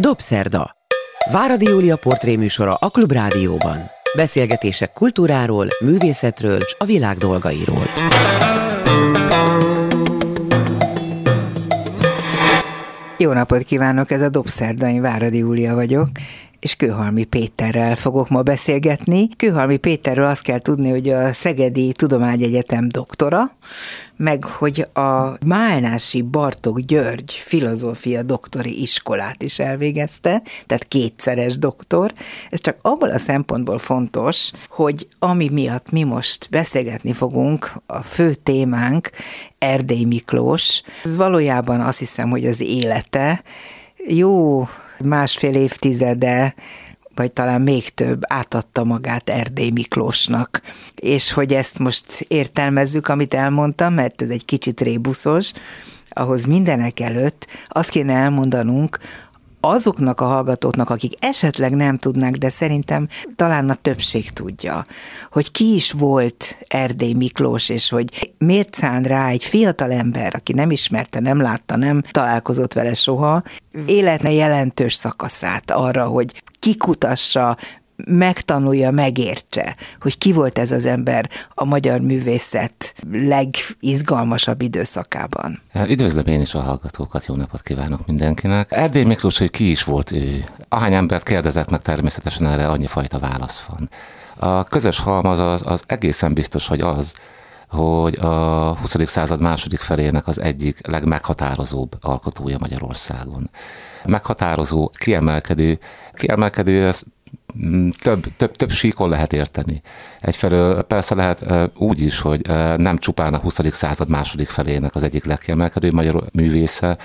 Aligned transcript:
Dobszerda. 0.00 0.76
Váradi 1.32 1.64
Júlia 1.64 1.96
portréműsora 1.96 2.74
a 2.74 2.88
Klubrádióban. 2.88 3.76
Beszélgetések 4.16 4.92
kultúráról, 4.92 5.66
művészetről 5.80 6.56
és 6.56 6.74
a 6.78 6.84
világ 6.84 7.16
dolgairól. 7.16 7.82
Jó 13.18 13.32
napot 13.32 13.62
kívánok, 13.62 14.10
ez 14.10 14.20
a 14.22 14.28
Dobszerdai 14.28 15.00
Váradi 15.00 15.38
Júlia 15.38 15.74
vagyok, 15.74 16.08
és 16.60 16.74
Kőhalmi 16.76 17.24
Péterrel 17.24 17.96
fogok 17.96 18.28
ma 18.28 18.42
beszélgetni. 18.42 19.28
Kőhalmi 19.36 19.76
Péterről 19.76 20.26
azt 20.26 20.42
kell 20.42 20.58
tudni, 20.58 20.90
hogy 20.90 21.08
a 21.08 21.32
Szegedi 21.32 21.92
Tudományegyetem 21.92 22.88
doktora, 22.88 23.56
meg 24.16 24.44
hogy 24.44 24.86
a 24.92 25.36
Málnási 25.46 26.22
Bartok 26.22 26.80
György 26.80 27.32
filozófia 27.32 28.22
doktori 28.22 28.82
iskolát 28.82 29.42
is 29.42 29.58
elvégezte, 29.58 30.42
tehát 30.66 30.88
kétszeres 30.88 31.58
doktor. 31.58 32.12
Ez 32.50 32.60
csak 32.60 32.76
abból 32.82 33.10
a 33.10 33.18
szempontból 33.18 33.78
fontos, 33.78 34.50
hogy 34.68 35.08
ami 35.18 35.48
miatt 35.48 35.90
mi 35.90 36.02
most 36.02 36.48
beszélgetni 36.50 37.12
fogunk, 37.12 37.72
a 37.86 38.02
fő 38.02 38.34
témánk 38.34 39.10
Erdély 39.58 40.04
Miklós. 40.04 40.82
Ez 41.04 41.16
valójában 41.16 41.80
azt 41.80 41.98
hiszem, 41.98 42.30
hogy 42.30 42.46
az 42.46 42.60
élete 42.60 43.42
jó 44.06 44.66
másfél 45.04 45.54
évtizede 45.54 46.54
vagy 47.16 47.32
talán 47.32 47.60
még 47.60 47.88
több 47.94 48.20
átadta 48.26 48.84
magát 48.84 49.30
Erdély 49.30 49.70
Miklósnak. 49.70 50.62
És 50.94 51.32
hogy 51.32 51.52
ezt 51.52 51.78
most 51.78 52.24
értelmezzük, 52.28 53.08
amit 53.08 53.34
elmondtam, 53.34 53.94
mert 53.94 54.22
ez 54.22 54.30
egy 54.30 54.44
kicsit 54.44 54.80
rébuszos, 54.80 55.52
ahhoz 56.08 56.44
mindenek 56.44 57.00
előtt 57.00 57.46
azt 57.68 57.90
kéne 57.90 58.12
elmondanunk, 58.12 58.98
azoknak 59.68 60.20
a 60.20 60.24
hallgatóknak, 60.26 60.90
akik 60.90 61.24
esetleg 61.24 61.74
nem 61.74 61.98
tudnak, 61.98 62.34
de 62.34 62.48
szerintem 62.48 63.08
talán 63.36 63.70
a 63.70 63.74
többség 63.74 64.30
tudja, 64.30 64.86
hogy 65.30 65.50
ki 65.50 65.74
is 65.74 65.92
volt 65.92 66.58
Erdély 66.68 67.12
Miklós, 67.12 67.68
és 67.68 67.88
hogy 67.88 68.34
miért 68.38 68.74
szán 68.74 69.02
rá 69.02 69.28
egy 69.28 69.44
fiatal 69.44 69.92
ember, 69.92 70.34
aki 70.34 70.52
nem 70.52 70.70
ismerte, 70.70 71.20
nem 71.20 71.40
látta, 71.40 71.76
nem 71.76 72.02
találkozott 72.10 72.72
vele 72.72 72.94
soha, 72.94 73.42
életne 73.86 74.32
jelentős 74.32 74.94
szakaszát 74.94 75.70
arra, 75.70 76.04
hogy 76.04 76.42
kikutassa, 76.58 77.56
megtanulja, 78.04 78.90
megértse, 78.90 79.76
hogy 80.00 80.18
ki 80.18 80.32
volt 80.32 80.58
ez 80.58 80.70
az 80.70 80.84
ember 80.84 81.30
a 81.54 81.64
magyar 81.64 82.00
művészet 82.00 82.94
legizgalmasabb 83.10 84.62
időszakában. 84.62 85.62
Üdvözlöm 85.88 86.26
én 86.26 86.40
is 86.40 86.54
a 86.54 86.60
hallgatókat, 86.60 87.26
jó 87.26 87.34
napot 87.34 87.62
kívánok 87.62 88.06
mindenkinek. 88.06 88.72
Erdély 88.72 89.04
Miklós, 89.04 89.38
hogy 89.38 89.50
ki 89.50 89.70
is 89.70 89.84
volt 89.84 90.12
ő? 90.12 90.44
Ahány 90.68 90.94
embert 90.94 91.24
kérdezek 91.24 91.68
meg, 91.68 91.82
természetesen 91.82 92.46
erre 92.46 92.68
annyi 92.68 92.86
fajta 92.86 93.18
válasz 93.18 93.64
van. 93.68 93.88
A 94.36 94.64
közös 94.64 94.98
halmaz 94.98 95.38
az, 95.38 95.62
az 95.66 95.82
egészen 95.86 96.34
biztos, 96.34 96.66
hogy 96.66 96.80
az, 96.80 97.14
hogy 97.68 98.14
a 98.14 98.76
20. 98.80 98.96
század 99.04 99.40
második 99.40 99.78
felének 99.78 100.26
az 100.26 100.40
egyik 100.40 100.86
legmeghatározóbb 100.86 101.96
alkotója 102.00 102.56
Magyarországon. 102.60 103.50
Meghatározó, 104.04 104.90
kiemelkedő, 104.98 105.78
kiemelkedő, 106.12 106.86
ez 106.86 107.02
több, 108.02 108.26
több, 108.36 108.56
több 108.56 108.70
síkon 108.70 109.08
lehet 109.08 109.32
érteni. 109.32 109.82
Egyfelől 110.20 110.82
persze 110.82 111.14
lehet 111.14 111.44
úgy 111.76 112.00
is, 112.00 112.20
hogy 112.20 112.46
nem 112.76 112.98
csupán 112.98 113.34
a 113.34 113.38
20. 113.38 113.58
század 113.72 114.08
második 114.08 114.48
felének 114.48 114.94
az 114.94 115.02
egyik 115.02 115.24
legkiemelkedő 115.24 115.90
magyar 115.90 116.24
művésze, 116.32 116.96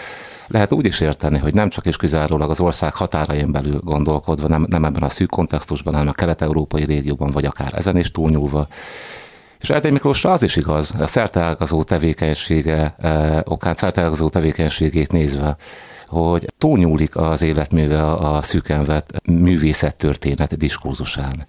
lehet 0.48 0.72
úgy 0.72 0.86
is 0.86 1.00
érteni, 1.00 1.38
hogy 1.38 1.54
nem 1.54 1.70
csak 1.70 1.86
és 1.86 1.98
kizárólag 1.98 2.50
az 2.50 2.60
ország 2.60 2.94
határain 2.94 3.52
belül 3.52 3.80
gondolkodva, 3.84 4.48
nem, 4.48 4.66
nem 4.70 4.86
ebben 4.86 5.04
a 5.04 5.10
szűk 5.10 5.30
kontextusban, 5.30 5.94
hanem 5.94 6.10
a 6.10 6.12
kelet-európai 6.12 6.84
régióban, 6.84 7.32
vagy 7.32 7.46
akár 7.46 7.74
ezen 7.74 7.98
is 7.98 8.12
túlnyúlva. 8.12 8.68
És 9.60 9.70
Erdély 9.70 9.92
Miklósra 9.92 10.32
az 10.32 10.44
is 10.44 10.56
igaz, 10.56 10.96
a 11.00 11.08
szerteágazó 11.08 11.84
tevékenysége 11.84 12.96
okán, 13.44 13.76
szerteágazó 13.76 14.30
tevékenységét 14.30 15.12
nézve, 15.12 15.58
hogy 16.12 16.46
túlnyúlik 16.58 17.16
az 17.16 17.42
életműve 17.42 18.12
a 18.12 18.42
szűken 18.42 18.86
vett 18.86 19.22
művészettörténet 19.26 20.58
diskurzusán 20.58 21.46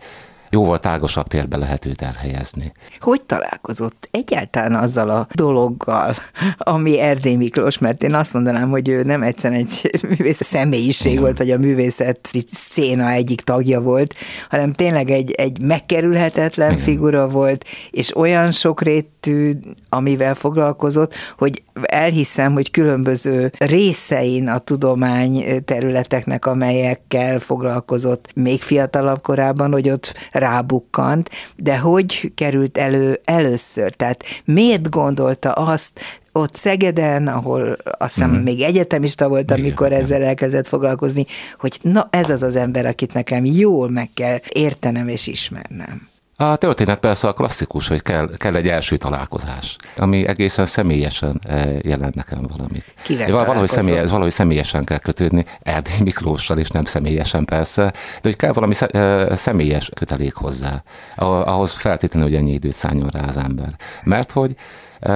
jóval 0.52 0.78
tágasabb 0.78 1.26
térbe 1.26 1.56
lehet 1.56 1.84
őt 1.84 2.02
elhelyezni. 2.02 2.72
Hogy 3.00 3.22
találkozott 3.22 4.08
egyáltalán 4.10 4.74
azzal 4.74 5.10
a 5.10 5.26
dologgal, 5.34 6.14
ami 6.56 7.00
Erdély 7.00 7.34
Miklós, 7.34 7.78
mert 7.78 8.02
én 8.02 8.14
azt 8.14 8.32
mondanám, 8.32 8.70
hogy 8.70 8.88
ő 8.88 9.02
nem 9.02 9.22
egyszerűen 9.22 9.60
egy 9.60 10.00
művész 10.08 10.42
személyiség 10.42 11.10
Igen. 11.10 11.22
volt, 11.22 11.38
vagy 11.38 11.50
a 11.50 11.58
művészet 11.58 12.30
széna 12.50 13.10
egyik 13.10 13.40
tagja 13.40 13.80
volt, 13.80 14.14
hanem 14.50 14.72
tényleg 14.72 15.10
egy, 15.10 15.30
egy 15.30 15.60
megkerülhetetlen 15.60 16.70
Igen. 16.70 16.82
figura 16.82 17.28
volt, 17.28 17.64
és 17.90 18.16
olyan 18.16 18.52
sokrétű, 18.52 19.52
amivel 19.88 20.34
foglalkozott, 20.34 21.14
hogy 21.38 21.62
elhiszem, 21.82 22.52
hogy 22.52 22.70
különböző 22.70 23.52
részein 23.58 24.48
a 24.48 24.58
tudomány 24.58 25.64
területeknek, 25.64 26.46
amelyekkel 26.46 27.38
foglalkozott 27.38 28.30
még 28.34 28.60
fiatalabb 28.60 29.22
korában, 29.22 29.72
hogy 29.72 29.90
ott 29.90 30.14
rábukkant, 30.42 31.30
de 31.56 31.78
hogy 31.78 32.32
került 32.34 32.78
elő 32.78 33.20
először? 33.24 33.92
Tehát 33.94 34.24
miért 34.44 34.90
gondolta 34.90 35.52
azt, 35.52 36.00
ott 36.32 36.54
Szegeden, 36.54 37.28
ahol 37.28 37.76
azt 37.98 38.14
hiszem 38.14 38.30
mm. 38.30 38.42
még 38.42 38.60
egyetemista 38.60 39.28
volt, 39.28 39.50
amikor 39.50 39.86
igen, 39.86 40.00
ezzel 40.00 40.22
elkezdett 40.22 40.66
foglalkozni, 40.66 41.26
hogy 41.58 41.78
na 41.82 42.08
ez 42.10 42.30
az 42.30 42.42
az 42.42 42.56
ember, 42.56 42.86
akit 42.86 43.12
nekem 43.12 43.44
jól 43.44 43.88
meg 43.90 44.10
kell 44.14 44.38
értenem 44.48 45.08
és 45.08 45.26
ismernem. 45.26 46.11
A 46.42 46.56
történet 46.56 46.98
persze 46.98 47.28
a 47.28 47.32
klasszikus, 47.32 47.88
hogy 47.88 48.02
kell, 48.02 48.30
kell 48.36 48.54
egy 48.54 48.68
első 48.68 48.96
találkozás, 48.96 49.76
ami 49.96 50.26
egészen 50.26 50.66
személyesen 50.66 51.40
eh, 51.42 51.78
jelent 51.82 52.14
nekem 52.14 52.46
valamit. 52.56 52.94
Kivel 53.02 53.44
valahogy, 53.44 53.68
személyes, 53.68 54.10
valahogy 54.10 54.30
személyesen 54.30 54.84
kell 54.84 54.98
kötődni, 54.98 55.44
Erdély 55.60 56.00
Miklóssal 56.00 56.58
is 56.58 56.68
nem 56.68 56.84
személyesen 56.84 57.44
persze, 57.44 57.82
de 57.82 58.20
hogy 58.22 58.36
kell 58.36 58.52
valami 58.52 58.74
eh, 58.78 59.36
személyes 59.36 59.90
kötelék 59.94 60.34
hozzá. 60.34 60.82
Ahhoz 61.16 61.72
feltétlenül, 61.72 62.28
hogy 62.28 62.38
ennyi 62.38 62.52
időt 62.52 62.72
szálljon 62.72 63.08
rá 63.08 63.24
az 63.28 63.36
ember. 63.36 63.74
Mert 64.04 64.30
hogy 64.30 64.54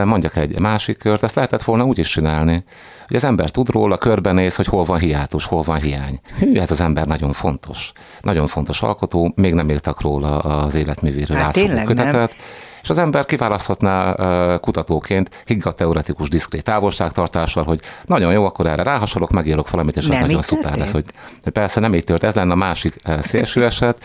mondjak 0.04 0.36
egy 0.36 0.58
másik 0.58 0.98
kört, 0.98 1.22
ezt 1.22 1.34
lehetett 1.34 1.62
volna 1.62 1.84
úgy 1.84 1.98
is 1.98 2.08
csinálni, 2.08 2.64
hogy 3.06 3.16
az 3.16 3.24
ember 3.24 3.50
tud 3.50 3.68
róla, 3.68 3.98
körbenéz, 3.98 4.56
hogy 4.56 4.66
hol 4.66 4.84
van 4.84 4.98
hiátus, 4.98 5.44
hol 5.44 5.62
van 5.62 5.80
hiány. 5.80 6.20
Hű, 6.38 6.54
ez 6.54 6.70
az 6.70 6.80
ember 6.80 7.06
nagyon 7.06 7.32
fontos. 7.32 7.92
Nagyon 8.20 8.46
fontos 8.46 8.82
alkotó, 8.82 9.32
még 9.36 9.54
nem 9.54 9.70
írtak 9.70 10.00
róla 10.00 10.38
az 10.38 10.74
életművéről 10.74 11.36
hát 11.36 11.46
átfogó 11.46 11.84
kötetet. 11.84 12.14
Nem? 12.14 12.64
és 12.86 12.92
az 12.92 12.98
ember 12.98 13.24
kiválaszthatná 13.24 14.14
kutatóként 14.56 15.42
higgadt 15.44 15.76
teoretikus 15.76 16.28
diszkrét 16.28 16.64
távolságtartással, 16.64 17.64
hogy 17.64 17.80
nagyon 18.04 18.32
jó, 18.32 18.44
akkor 18.44 18.66
erre 18.66 18.82
ráhasalok, 18.82 19.30
megélok 19.30 19.70
valamit, 19.70 19.96
és 19.96 20.08
az 20.08 20.18
nagyon 20.18 20.42
szuper 20.42 20.76
lesz. 20.76 20.92
Hogy, 20.92 21.04
persze 21.52 21.80
nem 21.80 21.94
így 21.94 22.04
tört, 22.04 22.22
ez 22.22 22.34
lenne 22.34 22.52
a 22.52 22.56
másik 22.56 22.96
szélső 23.20 23.64
eset, 23.64 24.04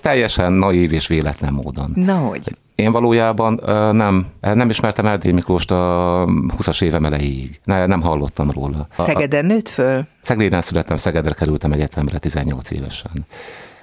teljesen 0.00 0.52
naív 0.52 0.92
és 0.92 1.06
véletlen 1.06 1.52
módon. 1.52 1.92
Na 1.94 2.16
hogy? 2.16 2.56
Én 2.82 2.92
valójában 2.92 3.60
nem, 3.96 4.26
nem 4.40 4.70
ismertem 4.70 5.06
Erdély 5.06 5.32
Miklóst 5.32 5.70
a 5.70 6.24
20-as 6.58 6.82
évem 6.82 7.04
elejéig. 7.04 7.60
Ne, 7.64 7.86
nem 7.86 8.00
hallottam 8.02 8.50
róla. 8.50 8.86
Szegeden 8.98 9.44
nőtt 9.44 9.68
föl? 9.68 10.06
Szegeden 10.22 10.60
születtem, 10.60 10.96
Szegedre 10.96 11.34
kerültem 11.34 11.72
egyetemre 11.72 12.18
18 12.18 12.70
évesen. 12.70 13.26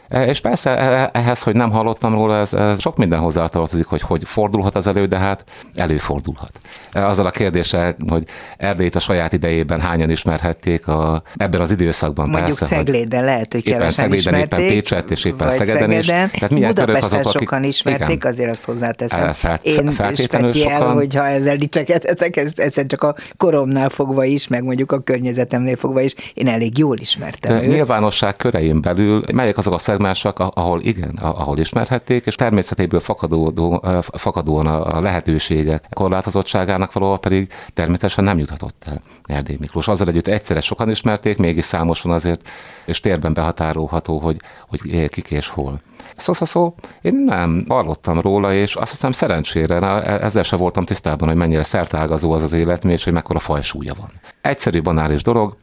E, 0.08 0.26
és 0.26 0.40
persze 0.40 0.78
e, 0.78 1.02
e, 1.02 1.10
ehhez, 1.14 1.44
hogy 1.44 1.56
nem 1.56 1.72
hallottam 1.72 2.14
róla, 2.14 2.38
ez, 2.38 2.54
ez 2.54 2.80
sok 2.80 2.98
minden 2.98 3.20
hozzátartozik, 3.20 3.86
hogy 3.86 4.02
hogy 4.02 4.24
fordulhat 4.26 4.76
az 4.76 4.88
elő, 4.88 5.06
de 5.06 5.18
hát 5.18 5.44
előfordulhat. 5.76 6.52
Azzal 6.94 7.26
a 7.26 7.30
kérdéssel, 7.30 7.96
hogy 8.08 8.24
Erdélyt 8.58 8.96
a 8.96 9.00
saját 9.00 9.34
idejében 9.34 9.82
hányan 9.82 10.10
ismerhették 10.10 10.88
a, 10.88 11.24
ebben 11.36 11.62
az 11.62 11.72
időszakban. 11.72 12.30
Mondjuk 12.30 12.58
persze, 12.58 12.76
Cegléden 12.76 13.24
lehet, 13.24 13.52
hogy 13.52 13.68
éppen 13.68 13.90
Cegléden, 13.90 14.18
ismerték, 14.18 14.60
éppen 14.60 14.68
Pécset 14.68 15.12
és 15.12 15.24
éppen 15.26 15.50
Szegeden, 15.50 15.82
Szegeden 15.82 16.00
is. 16.00 16.06
Tehát 16.40 16.50
Budapesten 16.50 17.20
azok, 17.20 17.32
sokan 17.32 17.58
akik, 17.58 17.70
ismerték, 17.70 18.16
igen, 18.16 18.32
azért 18.32 18.50
azt 18.50 18.66
hozzáteszem. 18.66 19.34
Fel, 19.34 19.60
Én 19.62 19.92
speciál, 20.16 20.80
sokan, 20.80 20.94
hogyha 20.94 21.28
ezzel 21.28 21.56
dicsekedhetek, 21.56 22.38
ez, 22.38 22.52
ez 22.56 22.82
csak 22.88 23.04
a 23.04 23.16
koromnál 23.38 23.90
fogva 23.90 24.24
is, 24.24 24.48
meg 24.48 24.64
mondjuk 24.64 24.92
a 24.92 25.00
környezetemnél 25.00 25.76
fogva 25.76 26.02
is, 26.02 26.16
én 26.34 26.48
elég 26.48 26.78
jól 26.78 26.98
ismertem 26.98 27.56
őt. 27.56 27.68
Nyilvánosság 27.68 28.36
körein 28.36 28.82
belül, 28.82 29.24
melyek 29.34 29.58
azok 29.58 29.74
a 29.74 29.78
szegmások, 29.96 30.40
ahol 30.40 30.82
igen, 30.82 31.10
ahol 31.22 31.58
ismerhették, 31.58 32.26
és 32.26 32.36
természetéből 32.36 33.00
fakadó, 33.00 33.54
fakadóan 34.02 34.66
a 34.68 35.02
lehetőségek 35.02 35.84
korlátozottságának 35.94 36.94
valahol 36.94 37.20
pedig 37.20 37.54
természetesen 37.74 38.24
nem 38.24 38.38
juthatott 38.38 38.84
el 38.86 39.02
Erdély 39.24 39.58
Miklós. 39.60 39.88
Azzal 39.88 40.08
együtt 40.08 40.28
egyszerre 40.28 40.62
sokan 40.62 40.90
ismerték, 40.90 41.38
mégis 41.38 41.64
számos 41.64 42.02
van 42.02 42.14
azért, 42.14 42.50
és 42.86 43.00
térben 43.00 43.34
behatárolható, 43.34 44.18
hogy, 44.18 44.38
hogy 44.68 45.10
kik 45.10 45.32
és 45.32 45.48
hol. 45.48 45.82
Szó, 46.16 46.34
szó, 46.34 46.46
szó, 46.46 46.76
én 47.02 47.24
nem 47.26 47.66
hallottam 47.68 48.20
róla, 48.20 48.54
és 48.54 48.76
azt 48.76 48.92
hiszem 48.92 49.12
szerencsére, 49.12 49.80
na, 49.80 50.04
e, 50.04 50.24
ezzel 50.24 50.44
sem 50.44 50.60
voltam 50.60 50.84
tisztában, 50.86 51.28
hogy 51.28 51.38
mennyire 51.38 51.64
szertágazó 51.64 52.32
az 52.32 52.44
az 52.44 52.54
életmű, 52.54 52.92
és 52.92 53.04
hogy 53.04 53.14
mekkora 53.14 53.40
fajsúlya 53.40 53.94
van. 54.00 54.12
Egyszerű, 54.42 54.82
banális 54.82 55.22
dolog. 55.22 55.58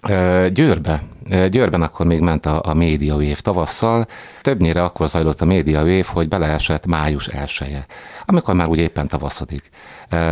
Győrbe 0.50 1.02
Győrben 1.50 1.82
akkor 1.82 2.06
még 2.06 2.20
ment 2.20 2.46
a, 2.46 2.60
a 2.64 2.74
média 2.74 3.20
év 3.20 3.40
tavasszal, 3.40 4.06
többnyire 4.42 4.84
akkor 4.84 5.08
zajlott 5.08 5.40
a 5.40 5.44
média 5.44 5.86
év, 5.86 6.04
hogy 6.04 6.28
beleesett 6.28 6.86
május 6.86 7.26
elsője, 7.26 7.86
amikor 8.26 8.54
már 8.54 8.68
úgy 8.68 8.78
éppen 8.78 9.08
tavaszodik. 9.08 9.70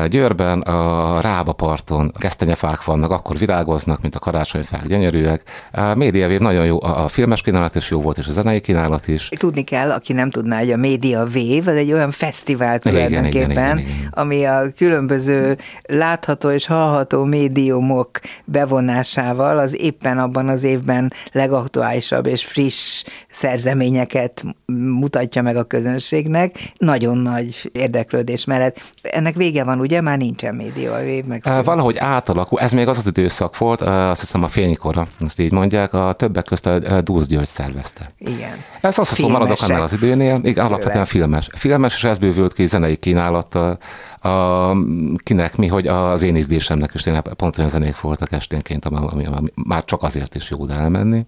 Győrben 0.09 0.61
a 0.61 1.21
Rába 1.21 1.53
parton 1.53 2.13
gesztenyefák 2.19 2.85
vannak, 2.85 3.11
akkor 3.11 3.39
virágoznak, 3.39 4.01
mint 4.01 4.15
a 4.15 4.19
karácsonyfák 4.19 4.87
gyönyörűek. 4.87 5.43
A 5.73 5.95
média 5.95 6.29
év 6.29 6.41
nagyon 6.41 6.65
jó, 6.65 6.83
a 6.83 7.09
filmes 7.09 7.43
kínálat 7.43 7.75
is 7.75 7.91
jó 7.91 8.01
volt, 8.01 8.19
és 8.19 8.27
a 8.27 8.33
zenei 8.33 8.61
kínálat 8.61 9.09
is. 9.09 9.29
Tudni 9.39 9.63
kell, 9.63 9.91
aki 9.91 10.13
nem 10.13 10.31
tudná, 10.31 10.59
hogy 10.59 10.71
a 10.71 10.77
média 10.77 11.19
Wave, 11.19 11.71
az 11.71 11.77
egy 11.77 11.93
olyan 11.93 12.11
fesztivál 12.11 12.79
tulajdonképpen, 12.79 13.27
igen, 13.27 13.51
igen, 13.51 13.79
igen, 13.79 13.79
igen. 13.79 14.09
ami 14.11 14.45
a 14.45 14.73
különböző 14.77 15.59
látható 15.83 16.51
és 16.51 16.67
hallható 16.67 17.25
médiumok 17.25 18.11
bevonásával 18.45 19.59
az 19.59 19.81
éppen 19.81 20.19
abban 20.19 20.49
az 20.49 20.65
évben 20.81 21.13
legaktuálisabb 21.33 22.27
és 22.27 22.45
friss 22.45 23.05
szerzeményeket 23.31 24.45
mutatja 24.67 25.43
meg 25.43 25.57
a 25.57 25.65
közönségnek, 25.65 26.73
nagyon 26.79 27.19
nagy 27.19 27.71
érdeklődés 27.73 28.45
mellett. 28.45 28.93
Ennek 29.03 29.35
vége 29.35 29.65
van, 29.65 29.81
ugye? 29.81 30.01
Már 30.01 30.19
nincsen 30.19 30.55
média 30.55 31.05
év, 31.05 31.25
meg. 31.25 31.43
Valahogy 31.65 31.97
átalakul, 31.99 32.61
ez 32.61 32.73
még 32.73 32.89
az 32.89 32.99
az 32.99 33.07
időszak 33.07 33.59
volt, 33.59 33.81
azt 33.81 34.21
hiszem 34.21 34.43
a 34.43 34.49
fénykora, 34.49 35.07
azt 35.21 35.41
így 35.41 35.53
mondják, 35.53 35.93
a 35.93 36.13
többek 36.13 36.45
közt 36.45 36.67
a 36.67 37.01
Dúz 37.01 37.27
György 37.27 37.47
szervezte. 37.47 38.13
Igen. 38.19 38.65
Ez 38.81 38.99
azt 38.99 39.17
hiszem, 39.17 39.31
maradok 39.31 39.57
annál 39.61 39.83
az 39.83 39.93
időnél, 39.93 40.41
igen, 40.43 40.67
alapvetően 40.67 41.05
filmes. 41.05 41.49
Filmes, 41.57 41.95
és 41.95 42.05
ez 42.05 42.19
bővült 42.19 42.53
ki 42.53 42.67
zenei 42.67 42.97
kínálattal, 42.97 43.79
a, 44.21 44.77
kinek 45.17 45.57
mi, 45.57 45.67
hogy 45.67 45.87
az 45.87 46.23
én 46.23 46.37
ízdésemnek 46.37 46.95
is 46.95 47.03
tényleg 47.03 47.23
pont 47.23 47.59
olyan 47.59 47.71
zenék 47.71 48.01
voltak 48.01 48.33
esténként, 48.33 48.85
ami, 48.85 48.97
ami, 49.11 49.27
ami 49.27 49.49
már 49.55 49.85
csak 49.85 50.03
azért 50.03 50.35
is 50.35 50.51
jó 50.51 50.69
elmenni. 50.69 51.25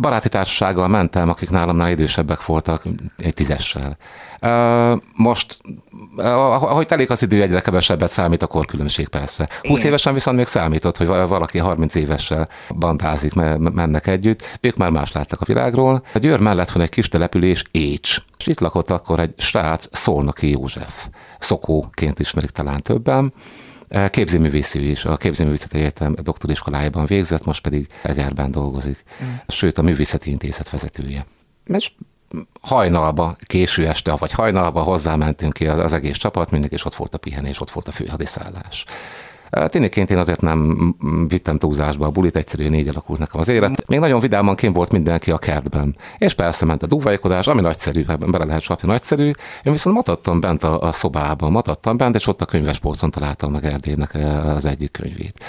Baráti 0.00 0.28
társasággal 0.28 0.88
mentem, 0.88 1.28
akik 1.28 1.50
nálamnál 1.50 1.90
idősebbek 1.90 2.44
voltak, 2.44 2.82
egy 3.18 3.34
tízessel. 3.34 3.96
Most, 5.12 5.60
ahogy 6.16 6.86
telik 6.86 7.10
az 7.10 7.22
idő, 7.22 7.42
egyre 7.42 7.60
kevesebbet 7.60 8.10
számít 8.10 8.42
a 8.42 8.46
korkülönbség 8.46 9.08
persze. 9.08 9.48
20 9.60 9.78
Igen. 9.78 9.86
évesen 9.86 10.14
viszont 10.14 10.36
még 10.36 10.46
számított, 10.46 10.96
hogy 10.96 11.06
valaki 11.06 11.58
30 11.58 11.94
évessel 11.94 12.48
bandázik, 12.78 13.32
mennek 13.58 14.06
együtt. 14.06 14.58
Ők 14.60 14.76
már 14.76 14.90
más 14.90 15.12
láttak 15.12 15.40
a 15.40 15.44
világról. 15.44 16.02
A 16.14 16.18
Győr 16.18 16.40
mellett 16.40 16.70
van 16.70 16.82
egy 16.82 16.90
kis 16.90 17.08
település, 17.08 17.64
Écs. 17.70 18.16
És 18.38 18.46
itt 18.46 18.60
lakott 18.60 18.90
akkor 18.90 19.20
egy 19.20 19.34
srác, 19.36 19.88
Szolnoki 19.90 20.50
József. 20.50 21.06
Szokóként 21.38 22.18
ismerik 22.18 22.50
talán 22.50 22.82
többen. 22.82 23.32
Képzőművészű 24.08 24.80
is, 24.80 25.04
a 25.04 25.16
Képzőművészeti 25.16 25.78
Egyetem 25.78 26.14
doktoriskolájában 26.22 27.06
végzett, 27.06 27.44
most 27.44 27.62
pedig 27.62 27.88
Egerben 28.02 28.50
dolgozik. 28.50 29.02
Mm. 29.24 29.34
Sőt, 29.48 29.78
a 29.78 29.82
Művészeti 29.82 30.30
Intézet 30.30 30.70
vezetője. 30.70 31.26
És 31.64 31.92
hajnalba, 32.60 33.36
késő 33.46 33.86
este, 33.86 34.12
vagy 34.12 34.32
hajnalba 34.32 34.82
hozzámentünk 34.82 35.52
ki 35.52 35.66
az, 35.66 35.78
az 35.78 35.92
egész 35.92 36.16
csapat, 36.16 36.50
mindig, 36.50 36.72
és 36.72 36.84
ott 36.84 36.94
volt 36.94 37.14
a 37.14 37.18
pihenés, 37.18 37.60
ott 37.60 37.70
volt 37.70 37.88
a 37.88 37.92
főhadiszállás. 37.92 38.84
Tényként 39.50 40.10
én 40.10 40.18
azért 40.18 40.40
nem 40.40 40.94
vittem 41.28 41.58
túlzásba 41.58 42.06
a 42.06 42.10
bulit, 42.10 42.36
egyszerűen 42.36 42.74
így 42.74 42.88
alakult 42.88 43.18
nekem 43.18 43.40
az 43.40 43.48
élet. 43.48 43.86
Még 43.86 43.98
nagyon 43.98 44.20
vidáman 44.20 44.54
kim 44.54 44.72
volt 44.72 44.92
mindenki 44.92 45.30
a 45.30 45.38
kertben. 45.38 45.96
És 46.18 46.34
persze 46.34 46.64
ment 46.64 46.82
a 46.82 46.86
dúvajkodás, 46.86 47.46
ami 47.46 47.60
nagyszerű, 47.60 48.04
bele 48.04 48.44
lehet 48.44 48.62
csapni, 48.62 48.88
nagyszerű. 48.88 49.30
Én 49.62 49.72
viszont 49.72 49.96
matattam 49.96 50.40
bent 50.40 50.62
a, 50.62 50.80
a 50.80 50.92
szobában, 50.92 51.50
matattam 51.50 51.96
bent, 51.96 52.14
és 52.14 52.26
ott 52.26 52.40
a 52.40 52.44
könyvespolcon 52.44 53.10
találtam 53.10 53.52
meg 53.52 53.64
Erdélynek 53.64 54.16
az 54.54 54.66
egyik 54.66 54.90
könyvét. 54.90 55.44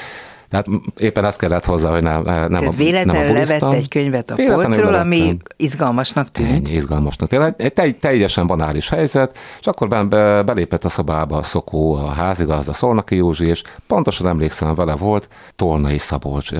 Tehát 0.49 0.67
éppen 0.97 1.25
ezt 1.25 1.39
kellett 1.39 1.65
hozzá, 1.65 1.89
hogy 1.89 2.01
nem, 2.01 2.21
nem 2.23 2.49
Tehát 2.49 2.63
a 2.63 2.71
véletlenül 2.71 3.33
levett 3.33 3.73
egy 3.73 3.87
könyvet 3.87 4.31
a 4.31 4.35
polcról, 4.35 4.93
ami 4.93 5.37
izgalmasnak 5.57 6.29
tűnt. 6.29 6.49
Ennyi, 6.51 6.75
izgalmasnak 6.75 7.29
tűnt. 7.29 7.55
Egy, 7.57 7.71
egy 7.75 7.97
teljesen 7.97 8.47
banális 8.47 8.89
helyzet, 8.89 9.37
és 9.59 9.67
akkor 9.67 9.87
be, 9.87 10.03
be, 10.03 10.43
belépett 10.43 10.85
a 10.85 10.89
szobába 10.89 11.37
a 11.37 11.43
Szokó, 11.43 11.93
a 11.93 12.07
házigazda, 12.07 12.73
Szolnaki 12.73 13.15
Józsi, 13.15 13.45
és 13.45 13.61
pontosan 13.87 14.27
emlékszem, 14.27 14.75
vele 14.75 14.95
volt 14.95 15.29
Tolnai 15.55 15.97
Szabolcs, 15.97 16.51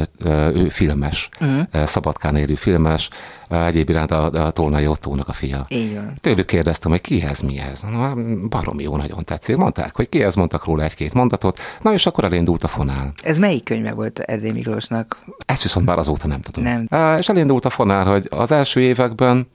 ő 0.54 0.70
filmes, 0.70 1.30
uh-huh. 1.42 1.86
Szabadkán 1.86 2.36
érő 2.36 2.56
filmes, 2.56 3.10
egyéb 3.50 3.90
iránt 3.90 4.12
a, 4.12 4.46
a 4.46 4.52
Tolnai 4.52 4.88
Ottónak 4.88 5.28
a 5.28 5.34
fia. 5.34 5.66
Így 5.70 5.94
van. 5.94 6.14
Tőlük 6.22 6.46
kérdeztem, 6.46 6.92
hogy 6.92 7.02
kihez 7.02 7.42
mi 7.42 7.60
ez. 7.60 7.82
Na, 7.82 8.14
baromi 8.50 8.84
jó, 8.84 8.96
nagyon 8.96 9.24
tetszik. 9.24 9.56
Mondták, 9.56 9.96
hogy 9.96 10.10
kihez 10.10 10.36
mondtak 10.36 10.66
róla 10.66 10.84
egy-két 10.84 11.14
mondatot, 11.14 11.60
na 11.82 11.94
és 11.94 12.06
akkor 12.06 12.24
elindult 12.24 12.64
a 12.64 12.68
fonál. 12.68 13.14
Ez 13.24 13.38
melyik 13.38 13.64
könyve 13.64 13.92
volt 13.92 14.20
Erdély 14.20 14.52
Miklósnak? 14.52 15.18
Ezt 15.46 15.64
viszont 15.64 15.86
már 15.86 15.98
azóta 15.98 16.28
nem 16.28 16.42
tudom. 16.42 16.64
Nem. 16.64 17.18
És 17.20 17.30
elindult 17.30 17.66
a 17.66 17.70
fonál, 17.70 18.06
hogy 18.06 18.28
az 18.30 18.52
első 18.52 18.80
években 18.80 19.48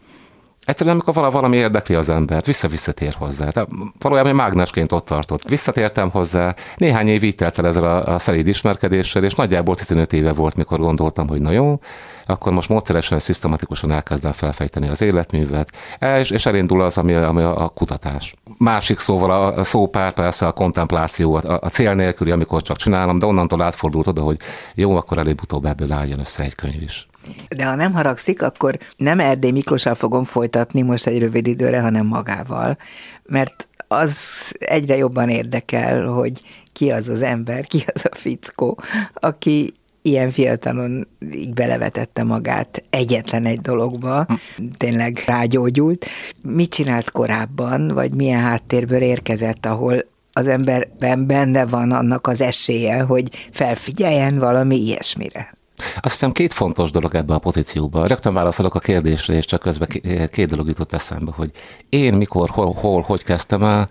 Egyszerűen, 0.65 1.00
amikor 1.00 1.33
valami 1.33 1.56
érdekli 1.56 1.95
az 1.95 2.09
embert, 2.09 2.47
vissza-visszatér 2.47 3.15
hozzá. 3.19 3.49
Tehát 3.49 3.69
valójában 3.99 4.35
mágnesként 4.35 4.93
ott 4.93 5.05
tartott. 5.05 5.49
Visszatértem 5.49 6.11
hozzá, 6.11 6.55
néhány 6.77 7.09
év 7.09 7.23
így 7.23 7.35
telt 7.35 7.59
el 7.59 7.67
ezzel 7.67 7.85
a, 7.85 8.15
a 8.15 8.19
szeréd 8.19 8.47
ismerkedéssel, 8.47 9.25
és 9.25 9.35
nagyjából 9.35 9.75
15 9.75 10.12
éve 10.12 10.33
volt, 10.33 10.56
mikor 10.56 10.79
gondoltam, 10.79 11.29
hogy 11.29 11.41
na 11.41 11.50
jó, 11.50 11.81
akkor 12.27 12.53
most 12.53 12.69
módszeresen, 12.69 13.19
szisztematikusan 13.19 13.91
elkezdem 13.93 14.33
felfejteni 14.33 14.89
az 14.89 15.01
életművet, 15.01 15.71
és, 16.19 16.31
és 16.31 16.47
elindul 16.47 16.81
az, 16.81 16.99
ami, 16.99 17.15
ami 17.15 17.43
a, 17.43 17.69
kutatás. 17.75 18.35
Másik 18.59 18.99
szóval 18.99 19.31
a, 19.31 19.65
szópár 19.65 20.13
persze 20.13 20.47
a 20.47 20.53
kontempláció, 20.53 21.35
a, 21.35 21.59
a 21.61 21.69
cél 21.69 21.95
nélküli, 21.95 22.31
amikor 22.31 22.63
csak 22.63 22.77
csinálom, 22.77 23.19
de 23.19 23.27
onnantól 23.27 23.63
átfordult 23.63 24.07
oda, 24.07 24.23
hogy 24.23 24.37
jó, 24.75 24.97
akkor 24.97 25.19
előbb-utóbb 25.19 25.65
ebből 25.65 25.93
álljon 25.93 26.19
össze 26.19 26.43
egy 26.43 26.55
könyv 26.55 26.83
is. 26.83 27.07
De 27.57 27.65
ha 27.65 27.75
nem 27.75 27.93
haragszik, 27.93 28.43
akkor 28.43 28.79
nem 28.97 29.21
Erdély 29.21 29.51
Miklóssal 29.51 29.95
fogom 29.95 30.25
folytatni 30.25 30.83
most 30.83 31.07
egy 31.07 31.19
rövid 31.19 31.47
időre, 31.47 31.81
hanem 31.81 32.07
magával, 32.07 32.77
mert 33.23 33.67
az 33.89 34.53
egyre 34.59 34.97
jobban 34.97 35.29
érdekel, 35.29 36.07
hogy 36.07 36.43
ki 36.73 36.91
az 36.91 37.09
az 37.09 37.23
ember, 37.23 37.67
ki 37.67 37.85
az 37.95 38.07
a 38.11 38.15
fickó, 38.15 38.81
aki 39.15 39.75
ilyen 40.02 40.31
fiatalon 40.31 41.08
így 41.34 41.52
belevetette 41.52 42.22
magát 42.22 42.82
egyetlen 42.90 43.44
egy 43.44 43.60
dologba, 43.60 44.26
tényleg 44.76 45.22
rágyógyult. 45.26 46.06
Mit 46.43 46.70
csinált 46.70 47.10
korábban, 47.10 47.88
vagy 47.88 48.14
milyen 48.14 48.40
háttérből 48.40 49.02
érkezett, 49.02 49.66
ahol 49.66 50.04
az 50.32 50.46
emberben 50.46 51.26
benne 51.26 51.66
van 51.66 51.90
annak 51.90 52.26
az 52.26 52.40
esélye, 52.40 53.00
hogy 53.00 53.49
felfigyeljen 53.50 54.38
valami 54.38 54.76
ilyesmire? 54.76 55.54
Azt 55.76 56.12
hiszem 56.12 56.32
két 56.32 56.52
fontos 56.52 56.90
dolog 56.90 57.14
ebbe 57.14 57.34
a 57.34 57.38
pozícióba. 57.38 58.06
Rögtön 58.06 58.32
válaszolok 58.32 58.75
a 58.75 58.78
kérdésre, 58.78 59.35
és 59.35 59.44
csak 59.44 59.61
közben 59.61 59.88
két 60.30 60.49
dolog 60.49 60.66
jutott 60.66 60.92
eszembe, 60.92 61.32
hogy 61.35 61.50
én 61.88 62.14
mikor, 62.14 62.50
hol, 62.50 62.73
hol 62.73 63.00
hogy 63.00 63.23
kezdtem 63.23 63.62
el, 63.62 63.88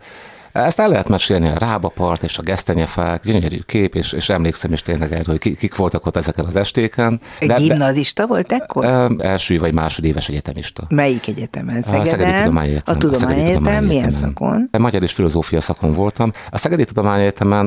ezt 0.51 0.79
el 0.79 0.89
lehet 0.89 1.07
mesélni, 1.07 1.47
a 1.47 1.57
rábapart 1.57 2.23
és 2.23 2.37
a 2.37 2.41
gesztenyefák, 2.41 3.23
gyönyörű 3.23 3.59
kép, 3.65 3.95
és, 3.95 4.13
és 4.13 4.29
emlékszem 4.29 4.73
is 4.73 4.81
tényleg 4.81 5.11
erről, 5.11 5.37
hogy 5.41 5.57
kik 5.57 5.75
voltak 5.75 6.05
ott 6.05 6.15
ezeken 6.15 6.45
az 6.45 6.55
estéken. 6.55 7.21
De, 7.39 7.53
Gimnazista 7.53 8.27
volt 8.27 8.51
ekkor? 8.51 9.15
Első 9.19 9.59
vagy 9.59 9.73
másodéves 9.73 10.27
egyetemista. 10.27 10.83
Melyik 10.89 11.27
egyetemen? 11.27 11.81
Szegeden? 11.81 12.01
A 12.01 12.09
Szegedi 12.09 12.37
Tudományegyetem. 12.37 12.93
A 12.95 12.97
Tudományegyetem 12.97 13.85
milyen 13.85 14.09
szakon? 14.09 14.69
Magyar 14.77 15.03
és 15.03 15.11
filozófia 15.11 15.61
szakon 15.61 15.93
voltam. 15.93 16.31
A 16.49 16.57
Szegedi 16.57 16.83
Tudományegyetemen 16.83 17.65